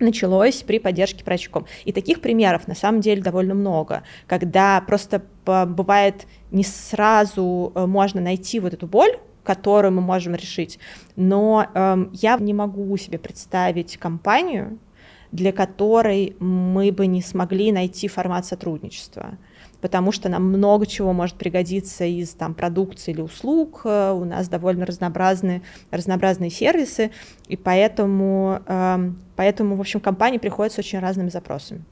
[0.00, 1.66] началось при поддержке прачком.
[1.84, 8.20] И таких примеров на самом деле довольно много, когда просто бывает не сразу э, можно
[8.20, 10.78] найти вот эту боль, которую мы можем решить,
[11.16, 14.78] но эм, я не могу себе представить компанию,
[15.32, 19.38] для которой мы бы не смогли найти формат сотрудничества
[19.80, 24.48] потому что нам много чего может пригодиться из там, продукции или услуг, э, у нас
[24.48, 27.10] довольно разнообразные, разнообразные сервисы,
[27.48, 31.84] и поэтому, эм, поэтому, в общем, компании приходят с очень разными запросами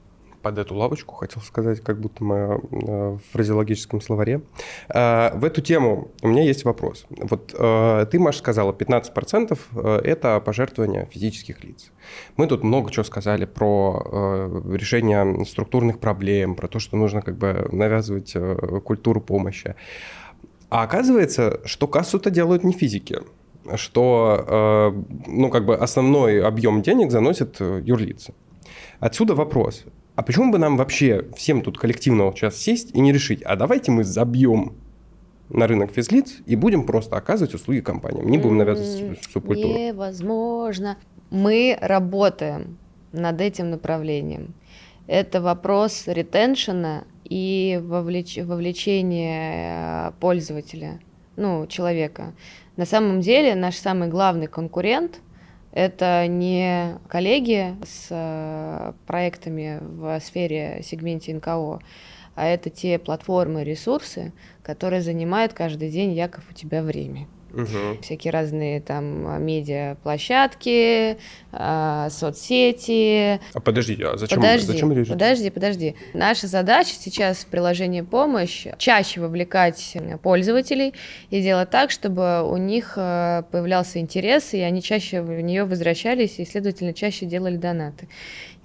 [0.43, 4.43] под эту лавочку, хотел сказать, как будто мы э, в фразеологическом словаре.
[4.89, 7.07] Э, в эту тему у меня есть вопрос.
[7.11, 11.91] Вот э, ты, Маша, сказала, 15% это пожертвования физических лиц.
[12.37, 17.69] Мы тут много чего сказали про решение структурных проблем, про то, что нужно как бы
[17.73, 18.35] навязывать
[18.85, 19.75] культуру помощи.
[20.71, 23.21] А оказывается, что кассу-то делают не физики
[23.75, 24.95] что
[25.27, 28.33] ну, как бы основной объем денег заносит юрлицы.
[28.99, 29.85] Отсюда вопрос
[30.19, 33.93] а почему бы нам вообще всем тут коллективно сейчас сесть и не решить, а давайте
[33.93, 34.73] мы забьем
[35.49, 38.29] на рынок физлиц и будем просто оказывать услуги компаниям.
[38.29, 39.79] Не будем навязывать субкультуру.
[39.79, 40.99] Невозможно.
[41.31, 42.79] Мы работаем
[43.13, 44.55] над этим направлением.
[45.07, 48.39] Это вопрос ретеншена и вовлеч...
[48.39, 50.99] вовлечения пользователя,
[51.37, 52.35] ну, человека.
[52.77, 55.21] На самом деле наш самый главный конкурент
[55.79, 61.79] это не коллеги с э, проектами в сфере сегменте НКО,
[62.35, 64.33] а это те платформы, ресурсы,
[64.65, 67.29] которые занимают каждый день, Яков, у тебя время.
[67.53, 68.03] Угу.
[68.03, 71.17] Всякие разные там медиа-площадки,
[71.53, 73.41] э, соцсети.
[73.55, 75.09] А подожди, а зачем, подожди, зачем речь?
[75.09, 75.95] Подожди, подожди.
[76.13, 80.95] Наша задача сейчас в приложении «Помощь» чаще вовлекать пользователей
[81.31, 86.39] и делать так, чтобы у них э, появлялся интерес, и они чаще в нее возвращались,
[86.39, 88.09] и, следовательно, чаще делали донаты.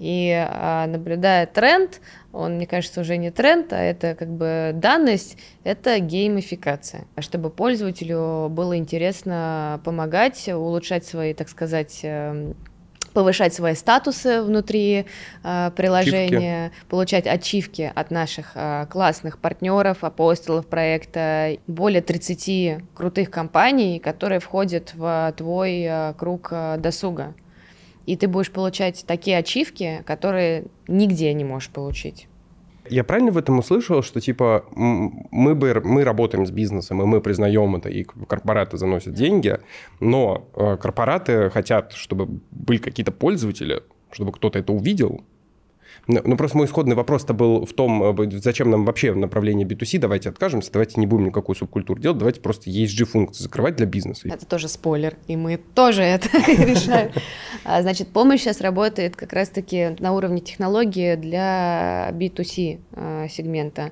[0.03, 2.01] И а, наблюдая тренд,
[2.33, 7.05] он, мне кажется, уже не тренд, а это как бы данность, это геймификация.
[7.19, 12.53] Чтобы пользователю было интересно помогать, улучшать свои, так сказать, эм,
[13.13, 15.05] повышать свои статусы внутри
[15.41, 16.89] э, приложения, ачивки.
[16.89, 24.93] получать ачивки от наших э, классных партнеров, апостолов проекта, более 30 крутых компаний, которые входят
[24.95, 27.33] в твой э, круг э, досуга
[28.05, 32.27] и ты будешь получать такие ачивки, которые нигде не можешь получить.
[32.89, 37.21] Я правильно в этом услышал, что типа мы, бы, мы работаем с бизнесом, и мы
[37.21, 39.59] признаем это, и корпораты заносят деньги,
[40.01, 45.23] но э, корпораты хотят, чтобы были какие-то пользователи, чтобы кто-то это увидел,
[46.07, 49.99] ну, ну, просто мой исходный вопрос-то был в том, э, зачем нам вообще направление B2C,
[49.99, 54.27] давайте откажемся, давайте не будем никакую субкультуру делать, давайте просто ESG-функции закрывать для бизнеса.
[54.27, 57.11] Это тоже спойлер, и мы тоже это решаем.
[57.63, 63.91] А, значит, помощь сейчас работает как раз-таки на уровне технологии для B2C а, сегмента.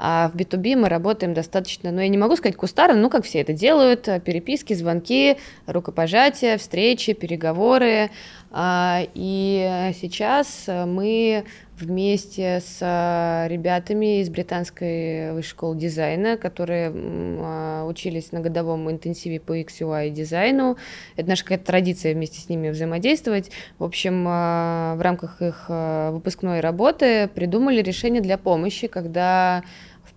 [0.00, 3.40] А в B2B мы работаем достаточно, ну, я не могу сказать кустарно, ну, как все
[3.40, 8.10] это делают, э, переписки, звонки, рукопожатия, встречи, переговоры.
[8.50, 11.44] А, и сейчас мы
[11.78, 19.38] вместе с э, ребятами из британской высшей школы дизайна, которые а, учились на годовом интенсиве
[19.38, 20.76] по XUI дизайну.
[21.16, 23.50] Это наша какая-то традиция вместе с ними взаимодействовать.
[23.78, 29.62] В общем, а, в рамках их выпускной работы придумали решение для помощи, когда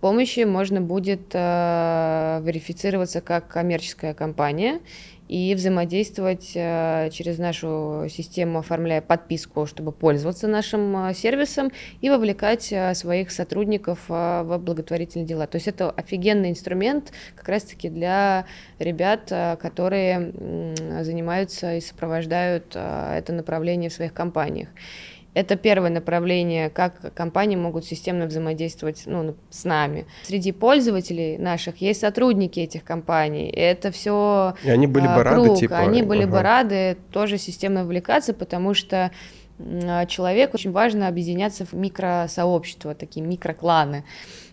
[0.02, 4.80] помощи можно будет верифицироваться как коммерческая компания
[5.32, 11.72] и взаимодействовать э, через нашу систему, оформляя подписку, чтобы пользоваться нашим э, сервисом
[12.02, 15.46] и вовлекать э, своих сотрудников в благотворительные дела.
[15.46, 18.44] То есть это офигенный инструмент как раз-таки для
[18.78, 20.34] ребят, которые
[21.02, 24.68] занимаются и сопровождают это направление в своих компаниях.
[25.34, 30.06] Это первое направление, как компании могут системно взаимодействовать ну, с нами.
[30.24, 33.48] Среди пользователей наших есть сотрудники этих компаний.
[33.48, 35.46] Это все И они были бы а, круг.
[35.46, 35.78] рады, типа...
[35.78, 36.32] Они были ага.
[36.32, 39.10] бы рады тоже системно вовлекаться, потому что
[39.58, 44.04] а, человеку очень важно объединяться в микросообщества, такие микрокланы.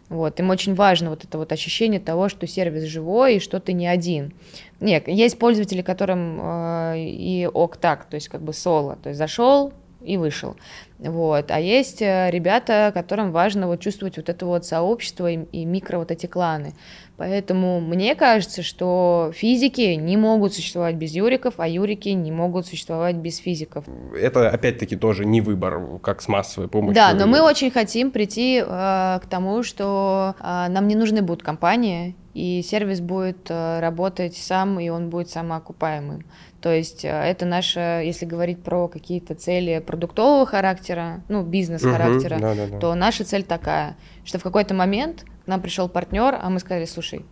[0.07, 3.73] Вот, им очень важно вот это вот ощущение того, что сервис живой и что ты
[3.73, 4.33] не один.
[4.79, 9.19] Нет, есть пользователи, которым э, и ок так, то есть как бы соло, то есть
[9.19, 9.71] зашел,
[10.01, 10.55] и вышел.
[10.97, 11.51] Вот.
[11.51, 15.97] А есть э, ребята, которым важно вот чувствовать вот это вот сообщество и, и микро
[15.97, 16.73] вот эти кланы.
[17.19, 23.17] Поэтому мне кажется, что физики не могут существовать без юриков, а юрики не могут существовать
[23.17, 23.83] без физиков.
[24.17, 26.95] Это опять-таки тоже не выбор, как с массовой помощью.
[26.95, 31.43] Да, но мы очень хотим прийти э, к тому, что э, нам не нужны будут
[31.43, 36.23] компании, и сервис будет э, работать сам, и он будет самоокупаемым.
[36.61, 42.41] То есть э, это наша, если говорить про какие-то цели продуктового характера, ну, бизнес-характера, угу,
[42.41, 42.79] да, да, да.
[42.79, 46.85] то наша цель такая, что в какой-то момент к нам пришел партнер, а мы сказали,
[46.85, 47.25] слушай,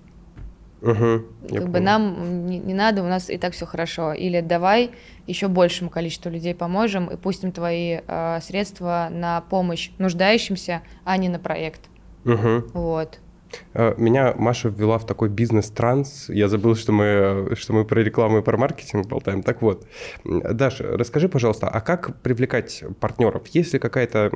[0.80, 4.14] Угу, как бы нам не, не надо, у нас и так все хорошо.
[4.14, 4.92] Или давай
[5.26, 11.30] еще большему количеству людей поможем и пустим твои э, средства на помощь нуждающимся, а не
[11.30, 11.82] на проект.
[12.26, 12.74] Угу.
[12.74, 13.20] Вот.
[13.74, 16.30] Э, меня Маша ввела в такой бизнес-транс.
[16.30, 19.44] Я забыл, что мы, что мы про рекламу и про маркетинг болтаем.
[19.44, 19.88] Так вот,
[20.24, 23.48] Даша, расскажи, пожалуйста, а как привлекать партнеров?
[23.48, 24.32] Есть ли какая-то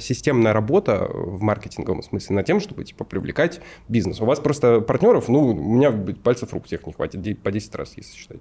[0.00, 4.20] системная работа в маркетинговом смысле над тем, чтобы типа привлекать бизнес?
[4.20, 7.94] У вас просто партнеров, ну, у меня пальцев рук тех не хватит, по 10 раз,
[7.96, 8.40] если считать.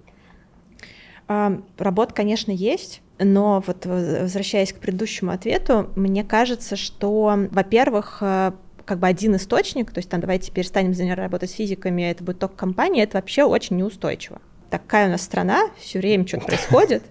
[1.28, 3.02] Работа, конечно, есть.
[3.20, 8.52] Но вот возвращаясь к предыдущему ответу, мне кажется, что, во-первых, э,
[8.88, 12.56] как бы один источник, то есть там давайте перестанем работать с физиками, это будет только
[12.56, 14.42] компания, это вообще очень неустойчиво.
[14.70, 17.04] Такая у нас страна, все время что-то происходит,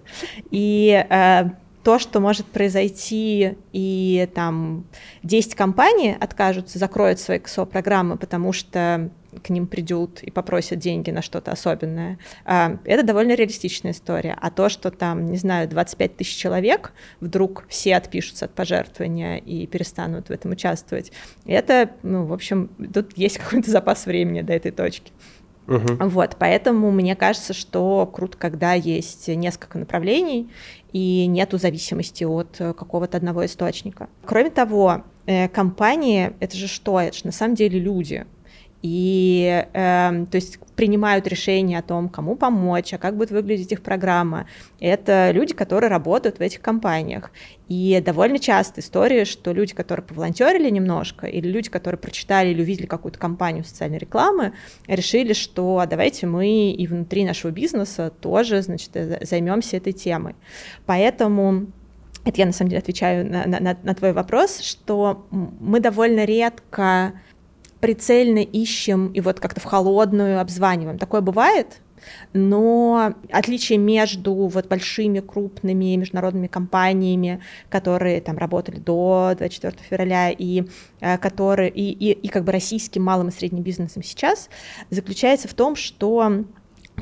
[0.51, 1.43] и э,
[1.83, 4.85] то, что может произойти, и там
[5.23, 9.09] 10 компаний откажутся, закроют свои КСО-программы, потому что
[9.39, 12.17] к ним придут и попросят деньги на что-то особенное.
[12.45, 14.37] А, это довольно реалистичная история.
[14.39, 19.67] А то, что там, не знаю, 25 тысяч человек вдруг все отпишутся от пожертвования и
[19.67, 21.11] перестанут в этом участвовать,
[21.45, 25.11] это, ну, в общем, тут есть какой-то запас времени до этой точки.
[25.67, 26.09] Угу.
[26.09, 30.49] Вот, поэтому мне кажется, что круто, когда есть несколько направлений
[30.93, 34.07] и нету зависимости от какого-то одного источника.
[34.25, 36.99] Кроме того, э, компании— это же что?
[36.99, 38.25] Это же на самом деле люди
[38.81, 43.81] и э, то есть принимают решения о том, кому помочь, а как будет выглядеть их
[43.81, 44.47] программа.
[44.79, 47.31] Это люди, которые работают в этих компаниях.
[47.67, 52.85] И довольно часто история, что люди, которые поволонтерили немножко, или люди, которые прочитали или увидели
[52.85, 54.53] какую-то компанию социальной рекламы,
[54.87, 60.35] решили, что а давайте мы и внутри нашего бизнеса тоже, значит, э, займемся этой темой.
[60.85, 61.67] Поэтому
[62.27, 67.13] это я на самом деле отвечаю на, на, на твой вопрос, что мы довольно редко
[67.79, 70.97] прицельно ищем и вот как-то в холодную обзваниваем.
[70.97, 71.81] Такое бывает,
[72.33, 80.63] но отличие между вот большими крупными международными компаниями, которые там работали до 24 февраля и
[80.99, 84.49] э, которые и, и, и как бы российским малым и средним бизнесом сейчас,
[84.89, 86.45] заключается в том, что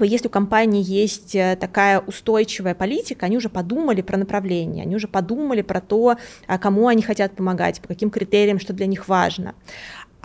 [0.02, 5.07] если у компании есть э, такая устойчивая политика, они уже подумали про направление, они уже
[5.07, 9.56] подумали про то, а кому они хотят помогать, по каким критериям, что для них важно.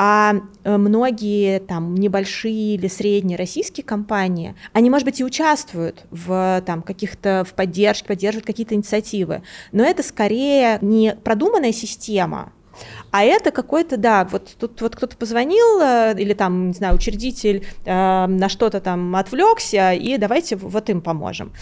[0.02, 6.62] А э, многие там небольшие или средние российские компании, они, может быть, и участвуют в
[6.64, 12.54] там каких-то в поддержке, поддерживают какие-то инициативы, но это скорее не продуманная система,
[13.10, 17.66] а это какой-то, да, вот тут вот кто-то позвонил, э, или там, не знаю, учредитель
[17.84, 21.52] э, на что-то там отвлекся, и давайте вот им поможем.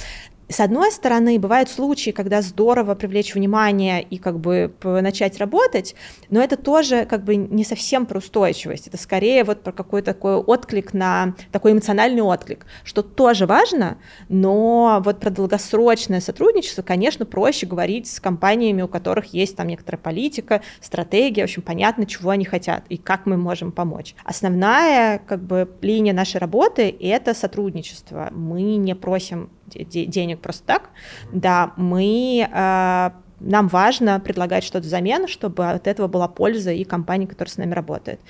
[0.49, 5.95] С одной стороны, бывают случаи, когда здорово привлечь внимание и как бы начать работать,
[6.31, 10.37] но это тоже как бы не совсем про устойчивость, это скорее вот про какой-то такой
[10.37, 13.99] отклик на, такой эмоциональный отклик, что тоже важно,
[14.31, 20.01] но вот про долгосрочное сотрудничество, конечно, проще говорить с компаниями, у которых есть там некоторая
[20.01, 24.15] политика, стратегия, в общем, понятно, чего они хотят и как мы можем помочь.
[24.25, 28.31] Основная как бы линия нашей работы— это сотрудничество.
[28.33, 30.91] Мы не просим денег просто так,
[31.33, 37.27] да, мы э, нам важно предлагать что-то взамен, чтобы от этого была польза и компании,
[37.27, 38.21] которая с нами работает.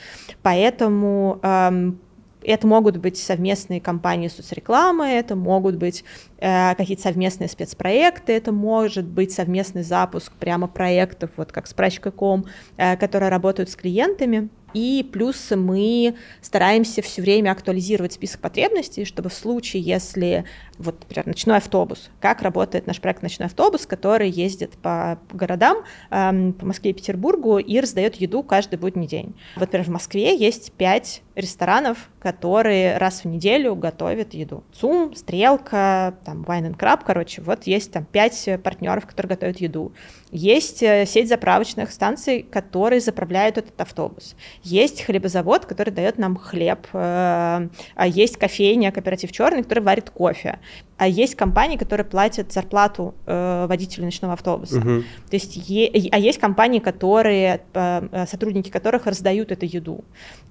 [0.43, 2.01] Поэтому эм,
[2.43, 6.05] это могут быть совместные кампании соцрекламы, это могут быть
[6.39, 12.47] э, какие-то совместные спецпроекты, это может быть совместный запуск прямо проектов, вот как с прачкой.ком,
[12.77, 14.48] э, которые работают с клиентами.
[14.74, 20.44] И плюс мы стараемся все время актуализировать список потребностей, чтобы в случае, если,
[20.78, 26.52] вот, например, ночной автобус, как работает наш проект «Ночной автобус», который ездит по городам, эм,
[26.52, 29.34] по Москве и Петербургу и раздает еду каждый будний день.
[29.56, 34.64] Вот, например, в Москве есть пять ресторанов, которые раз в неделю готовят еду.
[34.72, 39.92] ЦУМ, Стрелка, там, Wine and Crab, короче, вот есть там пять партнеров, которые готовят еду.
[40.30, 44.34] Есть э, сеть заправочных станций, которые заправляют этот автобус.
[44.62, 46.86] Есть хлебозавод, который дает нам хлеб.
[46.92, 50.59] Э, а есть кофейня, кооператив черный, который варит кофе.
[50.97, 54.78] А есть компании, которые платят зарплату э, водителю ночного автобуса.
[54.78, 55.03] Угу.
[55.31, 57.61] То есть, е- а есть компании, которые,
[58.27, 60.05] сотрудники которых раздают эту еду.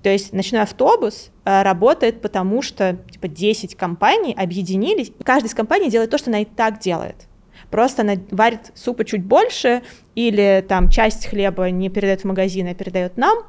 [0.04, 5.90] То есть ночной автобус работает потому, что типа 10 компаний объединились, и каждая из компаний
[5.90, 7.28] делает то, что она и так делает.
[7.70, 9.82] Просто она варит супа чуть больше,
[10.16, 13.40] или там часть хлеба не передает в магазин, а передает нам,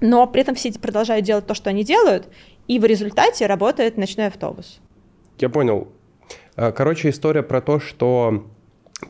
[0.00, 2.28] но при этом все продолжают делать то, что они делают,
[2.68, 4.80] и в результате работает ночной автобус.
[5.38, 5.88] Я понял.
[6.56, 8.44] Э, короче, история про то, что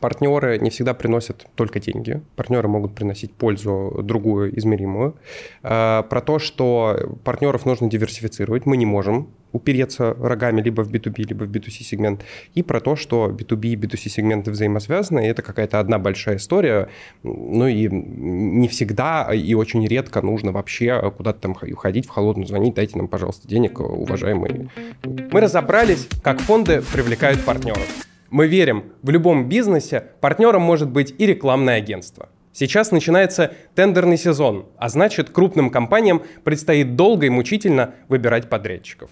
[0.01, 2.23] партнеры не всегда приносят только деньги.
[2.37, 5.17] Партнеры могут приносить пользу другую, измеримую.
[5.63, 8.67] Э, про то, что партнеров нужно диверсифицировать.
[8.67, 12.23] Мы не можем упереться рогами либо в B2B, либо в B2C сегмент,
[12.53, 16.89] и про то, что B2B и B2C сегменты взаимосвязаны, и это какая-то одна большая история,
[17.23, 22.75] ну и не всегда и очень редко нужно вообще куда-то там ходить в холодную, звонить,
[22.75, 24.69] дайте нам, пожалуйста, денег, уважаемые.
[25.05, 27.87] Мы разобрались, как фонды привлекают партнеров.
[28.31, 32.29] Мы верим, в любом бизнесе партнером может быть и рекламное агентство.
[32.53, 39.11] Сейчас начинается тендерный сезон, а значит крупным компаниям предстоит долго и мучительно выбирать подрядчиков.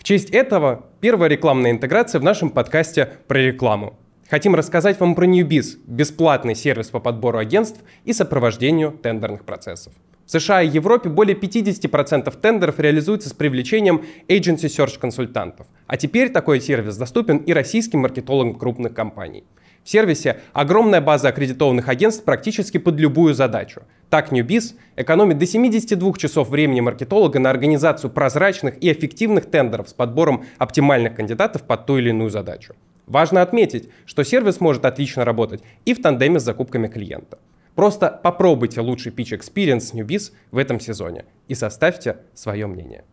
[0.00, 3.98] В честь этого первая рекламная интеграция в нашем подкасте про рекламу.
[4.30, 9.92] Хотим рассказать вам про Newbiz– бесплатный сервис по подбору агентств и сопровождению тендерных процессов.
[10.24, 15.66] В США и Европе более 50% тендеров реализуется с привлечением agency search консультантов.
[15.86, 19.44] А теперь такой сервис доступен и российским маркетологам крупных компаний.
[19.84, 23.82] В сервисе огромная база аккредитованных агентств практически под любую задачу.
[24.10, 29.94] Так Newbiz экономит до 72 часов времени маркетолога на организацию прозрачных и эффективных тендеров с
[29.94, 32.74] подбором оптимальных кандидатов под ту или иную задачу.
[33.06, 37.38] Важно отметить, что сервис может отлично работать и в тандеме с закупками клиента.
[37.80, 43.04] Просто попробуйте лучший Pitch Experience Newbiz в этом сезоне и составьте свое мнение.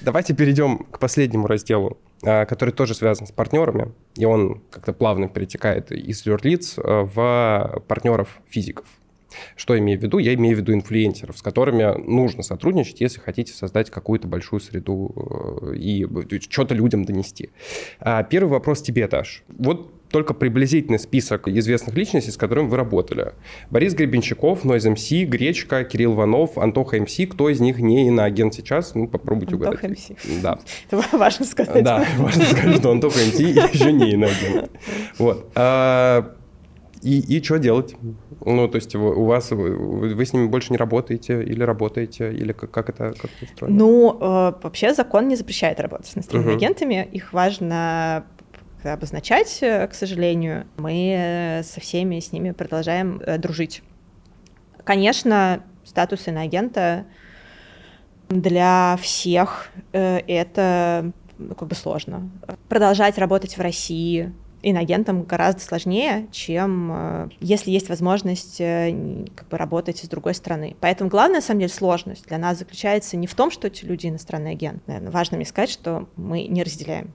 [0.00, 5.26] Давайте перейдем к последнему разделу, а, который тоже связан с партнерами, и он как-то плавно
[5.26, 8.86] перетекает из юрлиц а, в партнеров физиков.
[9.56, 10.18] Что имею в виду?
[10.18, 15.12] Я имею в виду инфлюенсеров, с которыми нужно сотрудничать, если хотите создать какую-то большую среду
[15.62, 16.06] э, и
[16.40, 17.50] что-то людям донести.
[17.98, 19.42] А, первый вопрос тебе, Даш.
[19.48, 23.32] Вот только приблизительный список известных личностей, с которыми вы работали.
[23.70, 27.16] Борис Гребенщиков, Нойз МС, Гречка, Кирилл Ванов, Антоха МС.
[27.30, 28.94] Кто из них не иноагент сейчас?
[28.94, 30.10] Ну, попробуйте Антоха угадать.
[30.10, 30.40] МС.
[30.42, 30.58] Да.
[30.90, 31.82] Это важно сказать.
[31.82, 34.70] Да, важно сказать, что Антоха МС еще не иноагент.
[35.18, 35.50] Вот.
[35.54, 36.36] А,
[37.02, 37.96] и, и что делать?
[38.44, 42.52] Ну, то есть у вас, вы, вы с ними больше не работаете или работаете, или
[42.52, 43.76] как, как, это, как это устроено?
[43.76, 47.08] Ну, э, вообще закон не запрещает работать с иностранными агентами.
[47.12, 48.24] Их важно
[48.84, 50.66] обозначать, э, к сожалению.
[50.76, 53.82] Мы э, со всеми с ними продолжаем э, дружить.
[54.84, 57.04] Конечно, статус иноагента
[58.28, 62.30] для всех это ну, как бы сложно.
[62.68, 64.32] Продолжать работать в России
[64.62, 70.76] иноагентом гораздо сложнее, чем если есть возможность как бы, работать с другой страны.
[70.80, 74.06] Поэтому главная, на самом деле, сложность для нас заключается не в том, что эти люди
[74.06, 74.86] иностранный агент.
[74.86, 77.12] Наверное, важно мне сказать, что мы не разделяем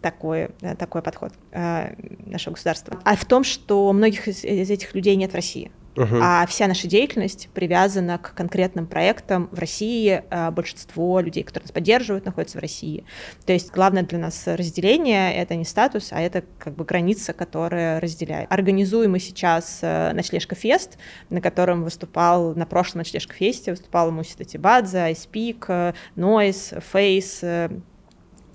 [0.00, 1.94] такой, э, такой подход э,
[2.26, 5.70] нашего государства, а в том, что многих из, из этих людей нет в России.
[5.98, 6.20] Uh-huh.
[6.22, 10.22] А вся наша деятельность привязана к конкретным проектам в России.
[10.30, 13.04] А большинство людей, которые нас поддерживают, находятся в России.
[13.46, 17.98] То есть главное для нас разделение— это не статус, а это как бы граница, которая
[17.98, 18.52] разделяет.
[18.52, 20.98] Организуем мы сейчас э, ночлежка фест,
[21.30, 27.82] на котором выступал на прошлом ночлежка фесте, выступал Муси Татибадзе, iSpeak, Noise, Face,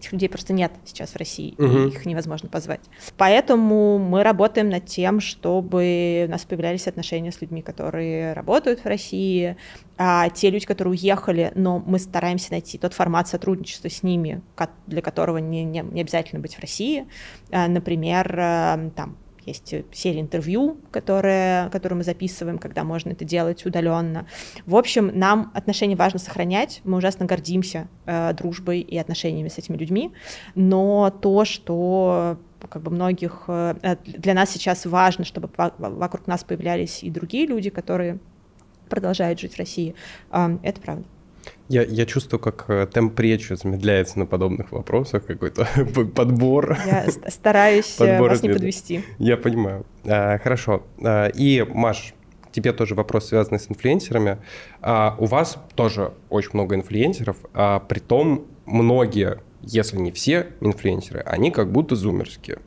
[0.04, 1.88] Этих людей просто нет сейчас в России, угу.
[1.88, 2.82] их невозможно позвать.
[3.18, 8.86] Поэтому мы работаем над тем, чтобы у нас появлялись отношения с людьми, которые работают в
[8.86, 9.56] России,
[9.98, 14.42] а те люди, которые уехали, но мы стараемся найти тот формат сотрудничества с ними,
[14.88, 17.08] для которого не, не, не обязательно быть в России.
[17.50, 19.16] А, например, э, там
[19.46, 24.28] есть серия интервью, которые, которые мы записываем, когда можно это делать удаленно.
[24.66, 26.82] В общем, нам отношения важно сохранять.
[26.84, 30.12] Мы ужасно гордимся э, дружбой и отношениями с этими людьми.
[30.56, 32.38] Но то, что
[32.70, 37.70] как бы многих э, для нас сейчас важно, чтобы вокруг нас появлялись и другие люди,
[37.70, 38.20] которые
[38.90, 39.96] продолжают жить в России,
[40.32, 41.06] э, это правда.
[41.70, 45.68] Я, я чувствую, как э, темп речи замедляется на подобных вопросах, какой-то
[46.16, 46.78] подбор.
[46.86, 48.54] Я стараюсь э, подбор вас ответа.
[48.54, 49.04] не подвести.
[49.18, 49.86] Я понимаю.
[50.06, 50.84] А, хорошо.
[51.04, 52.14] А, и, Маш,
[52.52, 54.38] тебе тоже вопрос, связанный с инфлюенсерами.
[54.82, 61.22] А, у вас тоже очень много инфлюенсеров, а при том многие, если не все инфлюенсеры,
[61.22, 62.60] они как будто зумерские.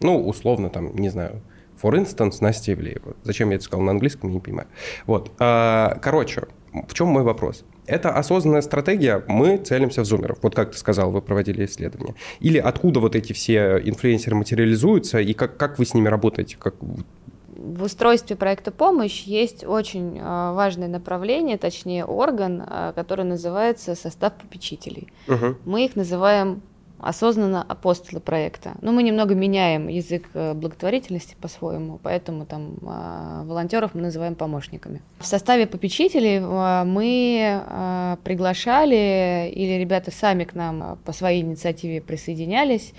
[0.00, 1.42] Ну, условно, там, не знаю,
[1.80, 3.16] for instance, Настя Ивлеева.
[3.22, 4.68] Зачем я это сказал на английском, я не понимаю.
[5.06, 5.32] Вот.
[5.38, 7.64] А, короче, в чем мой вопрос?
[7.86, 10.38] Это осознанная стратегия, мы целимся в зумеров.
[10.42, 12.14] Вот как ты сказал, вы проводили исследование.
[12.40, 16.56] Или откуда вот эти все инфлюенсеры материализуются, и как, как вы с ними работаете?
[16.58, 16.74] Как...
[16.80, 24.34] В устройстве проекта «Помощь» есть очень а, важное направление, точнее орган, а, который называется состав
[24.34, 25.08] попечителей.
[25.26, 25.56] Угу.
[25.64, 26.62] Мы их называем
[26.98, 28.72] осознанно апостолы проекта.
[28.80, 34.34] Но ну, мы немного меняем язык э, благотворительности по-своему, поэтому там а, волонтеров мы называем
[34.34, 35.02] помощниками.
[35.18, 42.00] В составе попечителей а, мы а, приглашали, или ребята сами к нам по своей инициативе
[42.00, 42.92] присоединялись,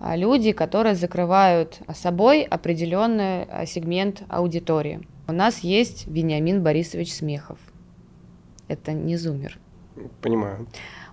[0.00, 5.00] люди, которые закрывают собой определенный сегмент аудитории.
[5.28, 7.58] У нас есть Вениамин Борисович Смехов.
[8.66, 9.58] Это не зумер.
[10.20, 10.66] Понимаю.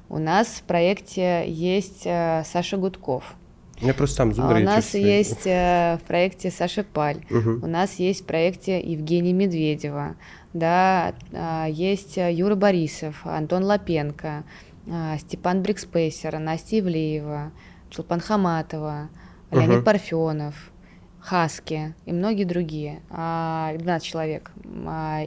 [0.10, 3.36] У нас в проекте есть э, Саша Гудков.
[3.80, 4.34] У меня просто сам.
[4.38, 7.23] А у нас есть э, в проекте Саша Паль.
[7.30, 7.65] Угу.
[7.65, 10.15] У нас есть в проекте Евгения Медведева.
[10.53, 14.44] Да, а, есть Юра Борисов, Антон Лапенко,
[14.90, 17.52] а, Степан Брикспейсер, Настя Ивлеева,
[17.91, 19.10] Чулпан Хаматова,
[19.52, 19.84] Леонид Мгм.
[19.84, 20.72] Парфенов,
[21.19, 23.02] Хаски и многие другие.
[23.11, 24.52] А, 12 человек.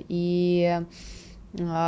[0.08, 0.80] И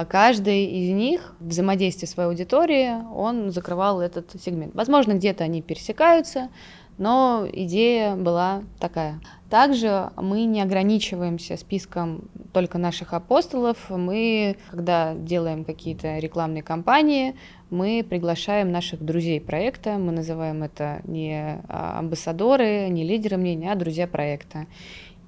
[0.09, 4.75] каждый из них в взаимодействии своей аудиторией, он закрывал этот сегмент.
[4.75, 6.51] Возможно, где-то они пересекаются,
[6.99, 9.21] но идея была такая.
[9.51, 13.79] Также мы не ограничиваемся списком только наших апостолов.
[13.89, 17.37] Мы, когда делаем какие-то рекламные кампании,
[17.71, 19.99] мы приглашаем наших друзей проекта.
[19.99, 24.67] Мы называем это не а, амбассадоры, не лидеры мнения, а друзья проекта.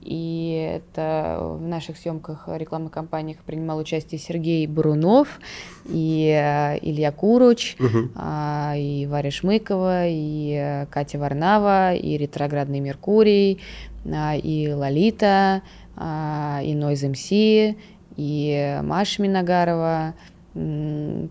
[0.06, 5.40] И это в наших съемках рекламных кампаниях принимал участие Сергей Бурунов,
[5.86, 7.76] и э, Илья Куруч,
[8.14, 13.60] а, и Варя Шмыкова, и э, Катя Варнава, и Ретроградный Меркурий,
[14.04, 15.62] а, и Лолита,
[15.96, 17.76] а, и Noise MC,
[18.16, 20.14] и Маша Миногарова.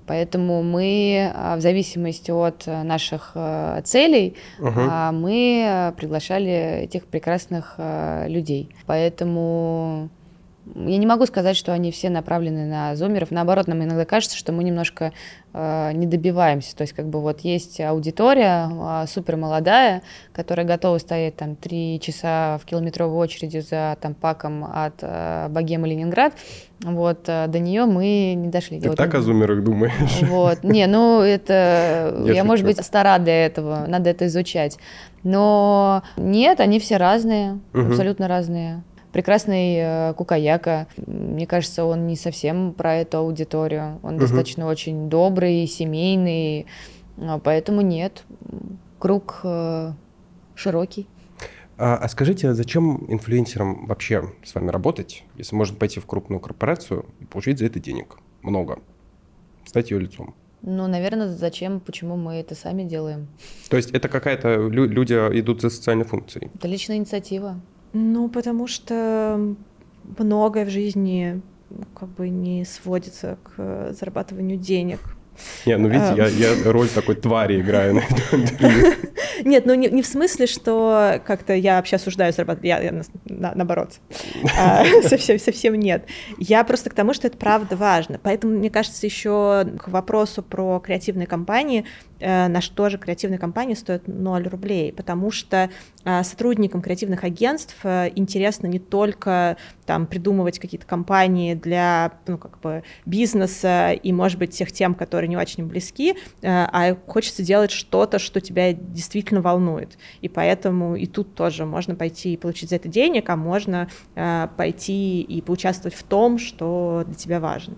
[0.06, 7.08] Поэтому мы, а, в зависимости от э, наших э, целей, а, мы э, приглашали этих
[7.08, 7.80] прекрасных
[8.28, 8.70] людей.
[8.86, 10.10] Поэтому
[10.74, 13.30] я не могу сказать, что они все направлены на зумеров.
[13.30, 15.14] Наоборот, нам иногда кажется, что мы немножко
[15.54, 16.76] э, не добиваемся.
[16.76, 20.02] То есть, как бы вот есть аудитория э, супер молодая,
[20.34, 25.88] которая готова стоять там три часа в километровой очереди за там паком от э, Богемы
[25.88, 26.34] Ленинград.
[26.82, 28.80] Вот э, до нее мы не дошли.
[28.80, 30.22] Ты Вот так о зумерах думаешь?
[30.24, 30.64] вот.
[30.64, 32.16] Не, ну это...
[32.26, 34.78] Я Я, может быть, стара для этого, надо это изучать.
[35.24, 38.84] Но нет, они все разные, абсолютно разные.
[39.16, 43.98] Прекрасный э, Кукаяка, мне кажется, он не совсем про эту аудиторию.
[44.04, 44.20] Он Мгм.
[44.20, 46.66] достаточно очень добрый, семейный,
[47.18, 48.26] а, поэтому нет.
[49.00, 49.94] Круг э,
[50.54, 51.08] широкий.
[51.78, 57.06] А, а скажите, зачем инфлюенсерам вообще с вами работать, если можно пойти в крупную корпорацию
[57.22, 58.18] и получить за это денег?
[58.42, 58.80] Много.
[59.66, 60.36] Стать ее лицом.
[60.62, 63.30] Ну, наверное, зачем, почему мы это сами делаем?
[63.70, 64.56] То есть это какая-то...
[64.68, 66.52] лю- люди идут за социальной функцией.
[66.54, 67.62] Это личная инициатива.
[67.98, 69.56] Ну, потому что
[70.18, 75.00] многое в жизни ну, как бы не сводится к зарабатыванию денег.
[75.66, 78.94] Не, ну видите, я, я роль такой твари играю на этом интервью.
[79.44, 83.04] Нет, ну не, не в смысле, что как-то я вообще осуждаю зарабатывать, я, я на-
[83.26, 84.00] на- наоборот,
[84.58, 86.06] А, совсем, совсем нет.
[86.38, 88.20] Я просто к тому, что это правда важно.
[88.22, 91.86] Поэтому, мне кажется, еще к вопросу про креативные компании,
[92.20, 95.70] на что же креативные компании стоят 0 рублей, потому что
[96.04, 102.60] э, сотрудникам креативных агентств э, интересно не только там придумывать какие-то компании для, ну, как
[102.60, 107.72] бы бизнеса и, может быть, тех тем, которые не очень близки, э, а хочется делать
[107.72, 109.98] что-то, что тебя действительно волнует.
[110.22, 114.48] И поэтому и тут тоже можно пойти и получить за это денег, а можно э,
[114.56, 117.76] пойти и поучаствовать в том, что для тебя важно.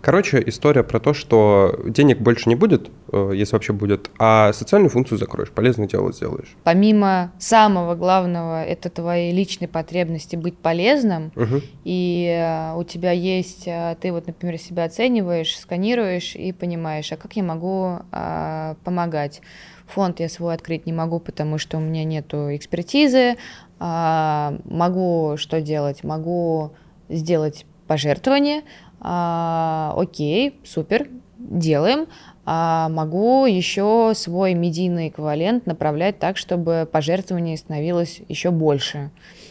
[0.00, 4.90] Короче, история про то, что денег больше не будет, э, если вообще будет, а социальную
[4.90, 6.54] функцию закроешь, полезное дело сделаешь.
[6.64, 11.62] Помимо самого главного, это твои личные потребности быть полезным, Мгм.
[11.84, 17.16] и э, у тебя есть, э, ты вот, например, себя оцениваешь, сканируешь и понимаешь, а
[17.16, 19.40] как я могу а, помогать.
[19.86, 23.36] Фонд я свой открыть не могу, потому что у меня нету экспертизы.
[23.78, 26.02] А, могу что делать?
[26.04, 26.72] Могу
[27.08, 28.62] сделать пожертвование.
[29.04, 31.08] А, окей, супер,
[31.38, 32.06] делаем.
[32.44, 39.10] А могу еще свой медийный эквивалент направлять так, чтобы пожертвований становилось еще больше.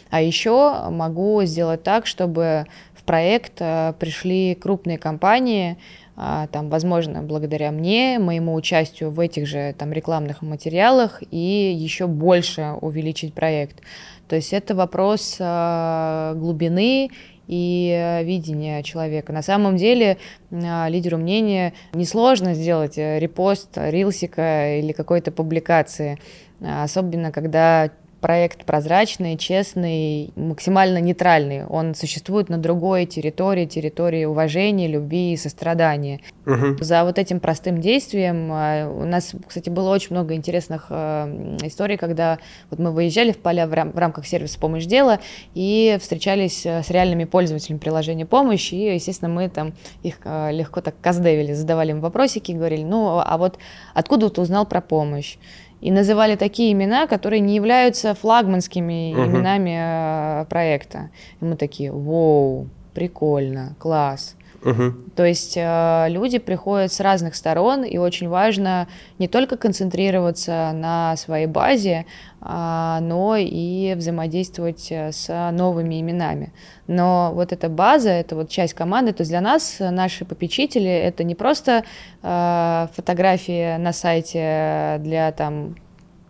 [0.10, 5.78] А еще могу сделать так, чтобы в проект э, пришли крупные компании,
[6.18, 12.08] а, там, возможно, благодаря мне, моему участию в этих же там рекламных материалах и еще
[12.08, 13.82] больше увеличить проект.
[14.28, 17.10] То есть это вопрос э, глубины
[17.52, 19.34] и э, видения человека.
[19.34, 20.18] На самом деле
[20.50, 26.18] э, лидеру мнения несложно сделать э, репост рилсика или какой-то публикации,
[26.64, 27.90] А, особенно когда
[28.22, 31.66] проект прозрачный, честный, максимально нейтральный.
[31.66, 36.22] Он существует на другой территории, территории уважения, любви и сострадания.
[36.46, 36.78] Мгм.
[36.80, 41.98] За вот этим простым действием э, у нас, кстати, было очень много интересных э, историй,
[41.98, 42.38] когда
[42.70, 45.20] вот мы выезжали в поля в, рам- в рамках сервиса «Помощь дела»
[45.56, 49.74] и встречались э, с реальными пользователями приложения «Помощь», и, естественно, мы там
[50.04, 53.58] их э, легко так каздевили, задавали им вопросики, говорили, ну, а вот
[53.96, 55.38] откуда ты узнал про помощь?
[55.82, 59.26] И называли такие имена, которые не являются флагманскими Мгм.
[59.32, 61.10] именами э, проекта.
[61.42, 64.36] И мы такие, воу, прикольно, класс.
[64.64, 64.94] Угу.
[65.16, 71.16] То есть э, люди приходят с разных сторон, и очень важно не только концентрироваться на
[71.18, 72.06] своей базе,
[72.42, 76.54] э, но и взаимодействовать э, с новыми именами.
[76.88, 81.24] Но вот эта база, это вот часть команды, то есть для нас наши попечители это
[81.24, 81.84] не просто
[82.22, 85.76] э, фотографии на сайте для там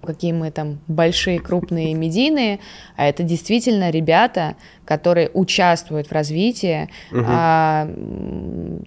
[0.06, 2.60] какие мы там большие, крупные, медийные,
[2.96, 4.56] а это действительно ребята,
[4.92, 6.90] которые участвуют в развитии.
[7.12, 7.24] Угу.
[7.26, 7.90] А,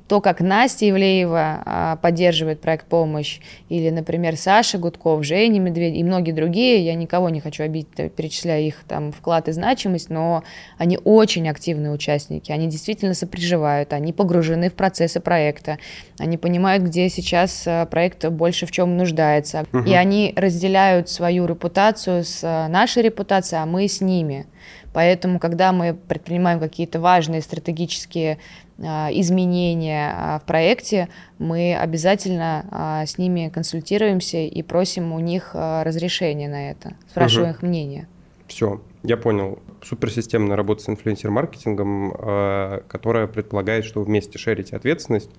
[0.07, 6.05] то, как Настя Ивлеева а, поддерживает проект «Помощь», или, например, Саша Гудков, Женя Медведь и
[6.05, 10.43] многие другие, я никого не хочу обидеть, перечисляя их там вклад и значимость, но
[10.77, 15.78] они очень активные участники, они действительно сопереживают, они погружены в процессы проекта,
[16.19, 19.85] они понимают, где сейчас а, проект больше в чем нуждается, угу.
[19.85, 24.47] и они разделяют свою репутацию с а, нашей репутацией, а мы с ними.
[24.93, 28.39] Поэтому, когда мы предпринимаем какие-то важные стратегические
[28.78, 31.09] а, изменения а, в проекте,
[31.39, 37.56] мы обязательно с ними консультируемся и просим у них разрешения на это, спрашиваем угу.
[37.56, 38.09] их мнение.
[38.47, 39.59] Все, я понял.
[39.82, 45.31] Суперсистемная работа с инфлюенсер-маркетингом, которая предполагает, что вы вместе шерите ответственность,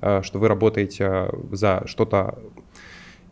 [0.00, 2.38] что вы работаете за что-то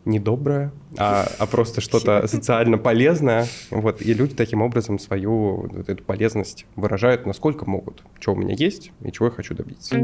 [0.05, 3.47] недоброе, а, а просто что-то социально полезное.
[3.71, 8.55] Вот, и люди таким образом свою вот эту полезность выражают, насколько могут, что у меня
[8.57, 9.95] есть и чего я хочу добиться.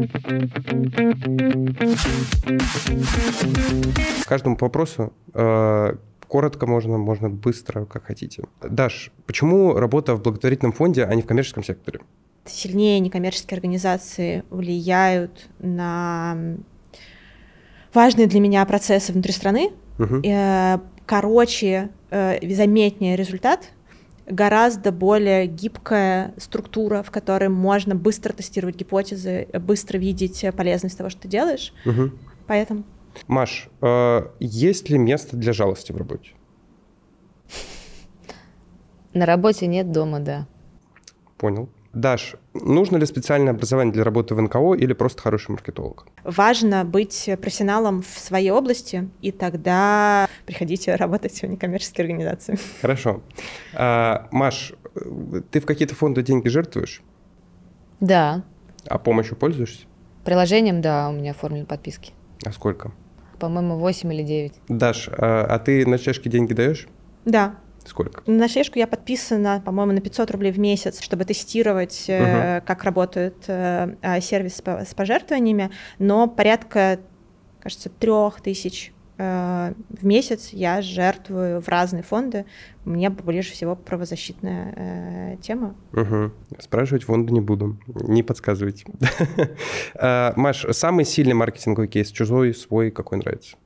[4.25, 5.95] Каждому вопросу э,
[6.27, 8.43] коротко можно, можно быстро, как хотите.
[8.61, 11.99] Даш, почему работа в благотворительном фонде, а не в коммерческом секторе?
[12.45, 16.37] Сильнее некоммерческие организации влияют на
[17.93, 20.21] важные для меня процессы внутри страны, угу.
[21.05, 23.69] короче, э, заметнее результат,
[24.25, 31.21] гораздо более гибкая структура, в которой можно быстро тестировать гипотезы, быстро видеть полезность того, что
[31.21, 31.73] ты делаешь.
[31.85, 32.11] Угу.
[32.47, 32.83] Поэтому.
[33.27, 36.31] Маш, э, есть ли место для жалости в работе?
[39.13, 40.47] На работе нет, дома да.
[41.37, 41.69] Понял.
[41.93, 46.05] Даш, нужно ли специальное образование для работы в НКО или просто хороший маркетолог?
[46.23, 52.59] Важно быть профессионалом в своей области, и тогда приходите работать в некоммерческие организации.
[52.81, 53.21] Хорошо.
[53.73, 54.73] А, Маш,
[55.51, 57.01] ты в какие-то фонды деньги жертвуешь?
[57.99, 58.43] Да.
[58.87, 59.85] А помощью пользуешься?
[60.25, 62.13] Приложением, да, у меня оформлены подписки.
[62.45, 62.91] А сколько?
[63.39, 64.53] По-моему, 8 или 9.
[64.67, 66.87] Даш, а, а ты на чашке деньги даешь?
[67.25, 67.55] Да.
[67.85, 68.23] Сколько?
[68.25, 72.65] На ночлежку я подписана, по-моему, на 500 рублей в месяц, чтобы тестировать, угу.
[72.65, 76.99] как работает э, а, сервис с пожертвованиями, но порядка,
[77.61, 82.45] кажется, трех тысяч э, в месяц я жертвую в разные фонды.
[82.85, 85.75] Мне ближе всего правозащитная э, тема.
[85.93, 86.31] Угу.
[86.59, 88.85] Спрашивать фонды не буду, не подсказывайте.
[90.35, 93.57] Маш, самый сильный маркетинговый кейс, чужой, свой, какой нравится?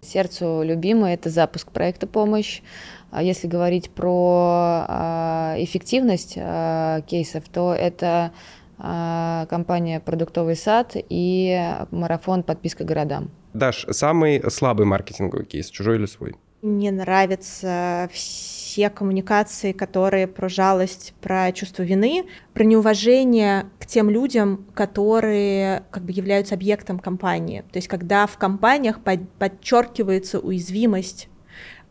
[0.00, 2.62] Сердцу любимый– это запуск проекта «Помощь».
[3.10, 8.32] А если говорить про а, эффективность а, кейсов, то это
[8.78, 13.30] компания «Продуктовый сад» и марафон «Подписка городам».
[13.52, 16.34] Даш, самый слабый маркетинговый кейс, чужой или свой?
[16.62, 24.66] Мне нравятся все коммуникации, которые про жалость, про чувство вины, про неуважение к тем людям,
[24.74, 27.64] которые как бы являются объектом компании.
[27.72, 29.00] То есть когда в компаниях
[29.38, 31.30] подчеркивается уязвимость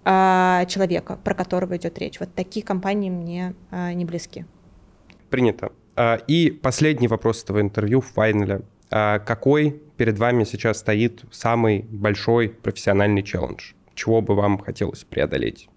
[0.05, 2.19] а, человека, про которого идет речь.
[2.19, 4.45] Вот такие компании мне а, не близки.
[5.29, 5.71] Принято.
[5.95, 8.61] А, и последний вопрос этого интервью в файнале.
[8.89, 13.73] Какой перед вами сейчас стоит самый большой профессиональный челлендж?
[13.99, 15.67] Чего бы вам хотелось преодолеть?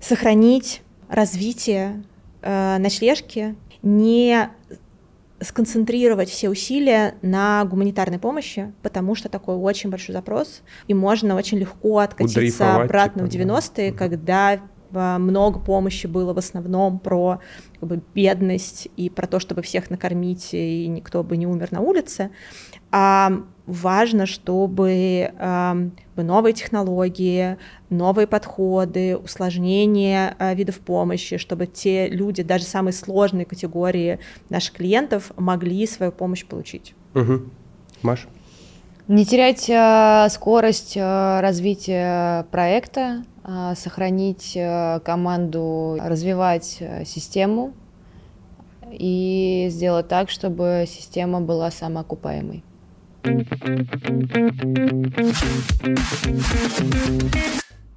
[0.00, 2.02] Сохранить развитие
[2.42, 4.50] э, ночлежки, не
[5.40, 11.58] сконцентрировать все усилия на гуманитарной помощи, потому что такой очень большой запрос, и можно очень
[11.58, 13.96] легко откатиться обратно типа, в 90-е, да.
[13.96, 14.60] когда
[14.92, 17.38] а, много помощи было в основном про
[17.78, 21.82] как бы, бедность и про то, чтобы всех накормить, и никто бы не умер на
[21.82, 22.32] улице.
[22.90, 27.56] А важно, чтобы э, новые технологии,
[27.88, 34.18] новые подходы, усложнение э, видов помощи, чтобы те люди, даже самые сложные категории
[34.48, 36.94] наших клиентов, могли свою помощь получить.
[37.14, 37.42] Угу.
[38.02, 38.26] Маш?
[39.08, 47.72] Не терять э, скорость э, развития проекта, э, сохранить э, команду, развивать э, систему
[48.90, 52.62] и сделать так, чтобы система была самоокупаемой.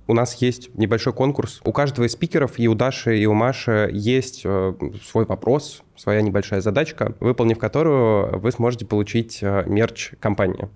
[0.07, 1.61] У нас есть небольшой конкурс.
[1.63, 4.73] У каждого из спикеров, и у Даши, и у Маши, есть э,
[5.03, 10.69] свой вопрос, своя небольшая задачка, выполнив которую вы сможете получить э, мерч компании.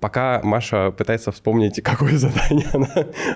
[0.00, 2.88] Пока Маша пытается вспомнить, какое задание она,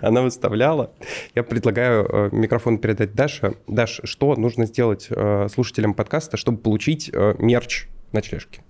[0.02, 0.92] она выставляла,
[1.34, 3.54] я предлагаю э, микрофон передать Даше.
[3.66, 5.08] Даш, что нужно сделать
[5.52, 8.62] слушателям подкаста, чтобы получить мерч на ночлежки?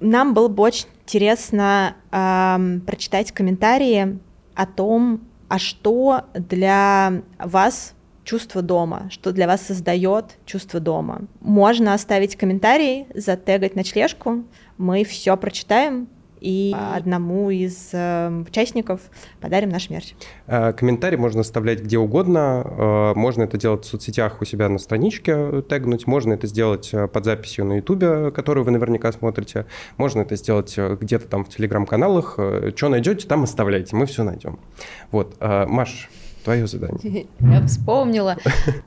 [0.00, 4.18] Нам было бы очень интересно э, прочитать комментарии
[4.54, 7.94] о том, а что для вас
[8.24, 11.22] чувство дома, что для вас создает чувство дома.
[11.40, 14.44] Можно оставить комментарий, затегать ночлежку,
[14.78, 16.08] мы все прочитаем,
[16.44, 19.00] и одному из э, участников
[19.40, 20.12] подарим наш мерч.
[20.46, 22.62] Э, комментарий можно оставлять где угодно.
[22.64, 26.06] Э, можно это делать в соцсетях у себя на страничке, э, тегнуть.
[26.06, 29.64] Можно это сделать под записью на Ютубе, которую вы наверняка смотрите.
[29.96, 32.38] Можно это сделать где-то там в телеграм-каналах.
[32.76, 33.96] Что найдете, там оставляйте.
[33.96, 34.58] Мы все найдем.
[35.10, 35.36] Вот.
[35.40, 36.10] Маш,
[36.44, 37.26] Твое задание.
[37.40, 38.36] Я вспомнила.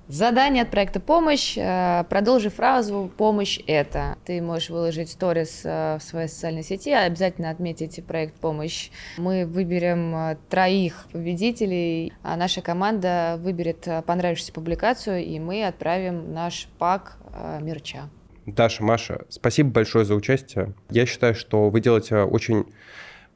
[0.08, 1.58] Задание от проекта «Помощь».
[1.58, 4.16] Э, продолжи фразу «Помощь– это».
[4.26, 8.92] Ты можешь выложить сторис э, в своей социальной сети, обязательно отметить проект «Помощь».
[9.18, 16.68] Мы выберем э, троих победителей, а наша команда выберет понравившуюся публикацию, и мы отправим наш
[16.78, 17.18] пак
[17.62, 18.10] мерча.
[18.46, 20.74] Даша, Маша, спасибо большое за участие.
[20.90, 22.66] Я считаю, что вы делаете очень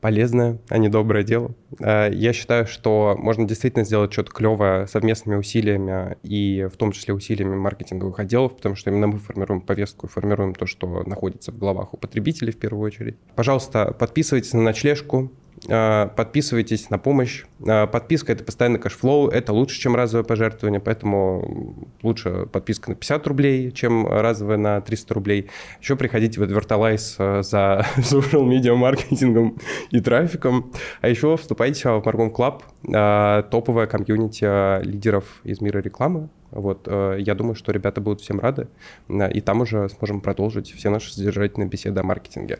[0.01, 1.55] полезное, а не доброе дело.
[1.79, 7.13] Э, я считаю, что можно действительно сделать что-то клевое совместными усилиями и в том числе
[7.13, 11.93] усилиями маркетинговых отделов, потому что именно мы формируем повестку формируем то, что находится в головах
[11.93, 13.17] у потребителей в первую очередь.
[13.35, 15.31] Пожалуйста, подписывайтесь на ночлежку,
[15.67, 17.43] подписывайтесь на помощь.
[17.67, 22.95] А, подписка— это постоянный cash flow, это лучше, чем разовое пожертвование, поэтому лучше подписка на
[22.95, 25.49] 50 рублей, чем разовая на 300 рублей.
[25.79, 29.57] Еще приходите в Advertalize а, за social media маркетингом
[29.91, 30.71] и трафиком.
[31.01, 36.29] А еще вступайте в Margon Club, топовая комьюнити лидеров из мира рекламы.
[36.51, 38.67] Вот, я думаю, что ребята будут всем рады,
[39.09, 42.59] и там уже сможем продолжить все наши содержательные беседы о маркетинге.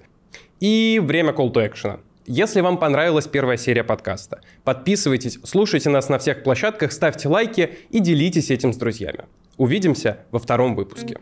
[0.61, 1.99] И время call to action.
[2.33, 7.99] Если вам понравилась первая серия подкаста, подписывайтесь, слушайте нас на всех площадках, ставьте лайки и
[7.99, 9.25] делитесь этим с друзьями.
[9.57, 11.17] Увидимся во втором выпуске.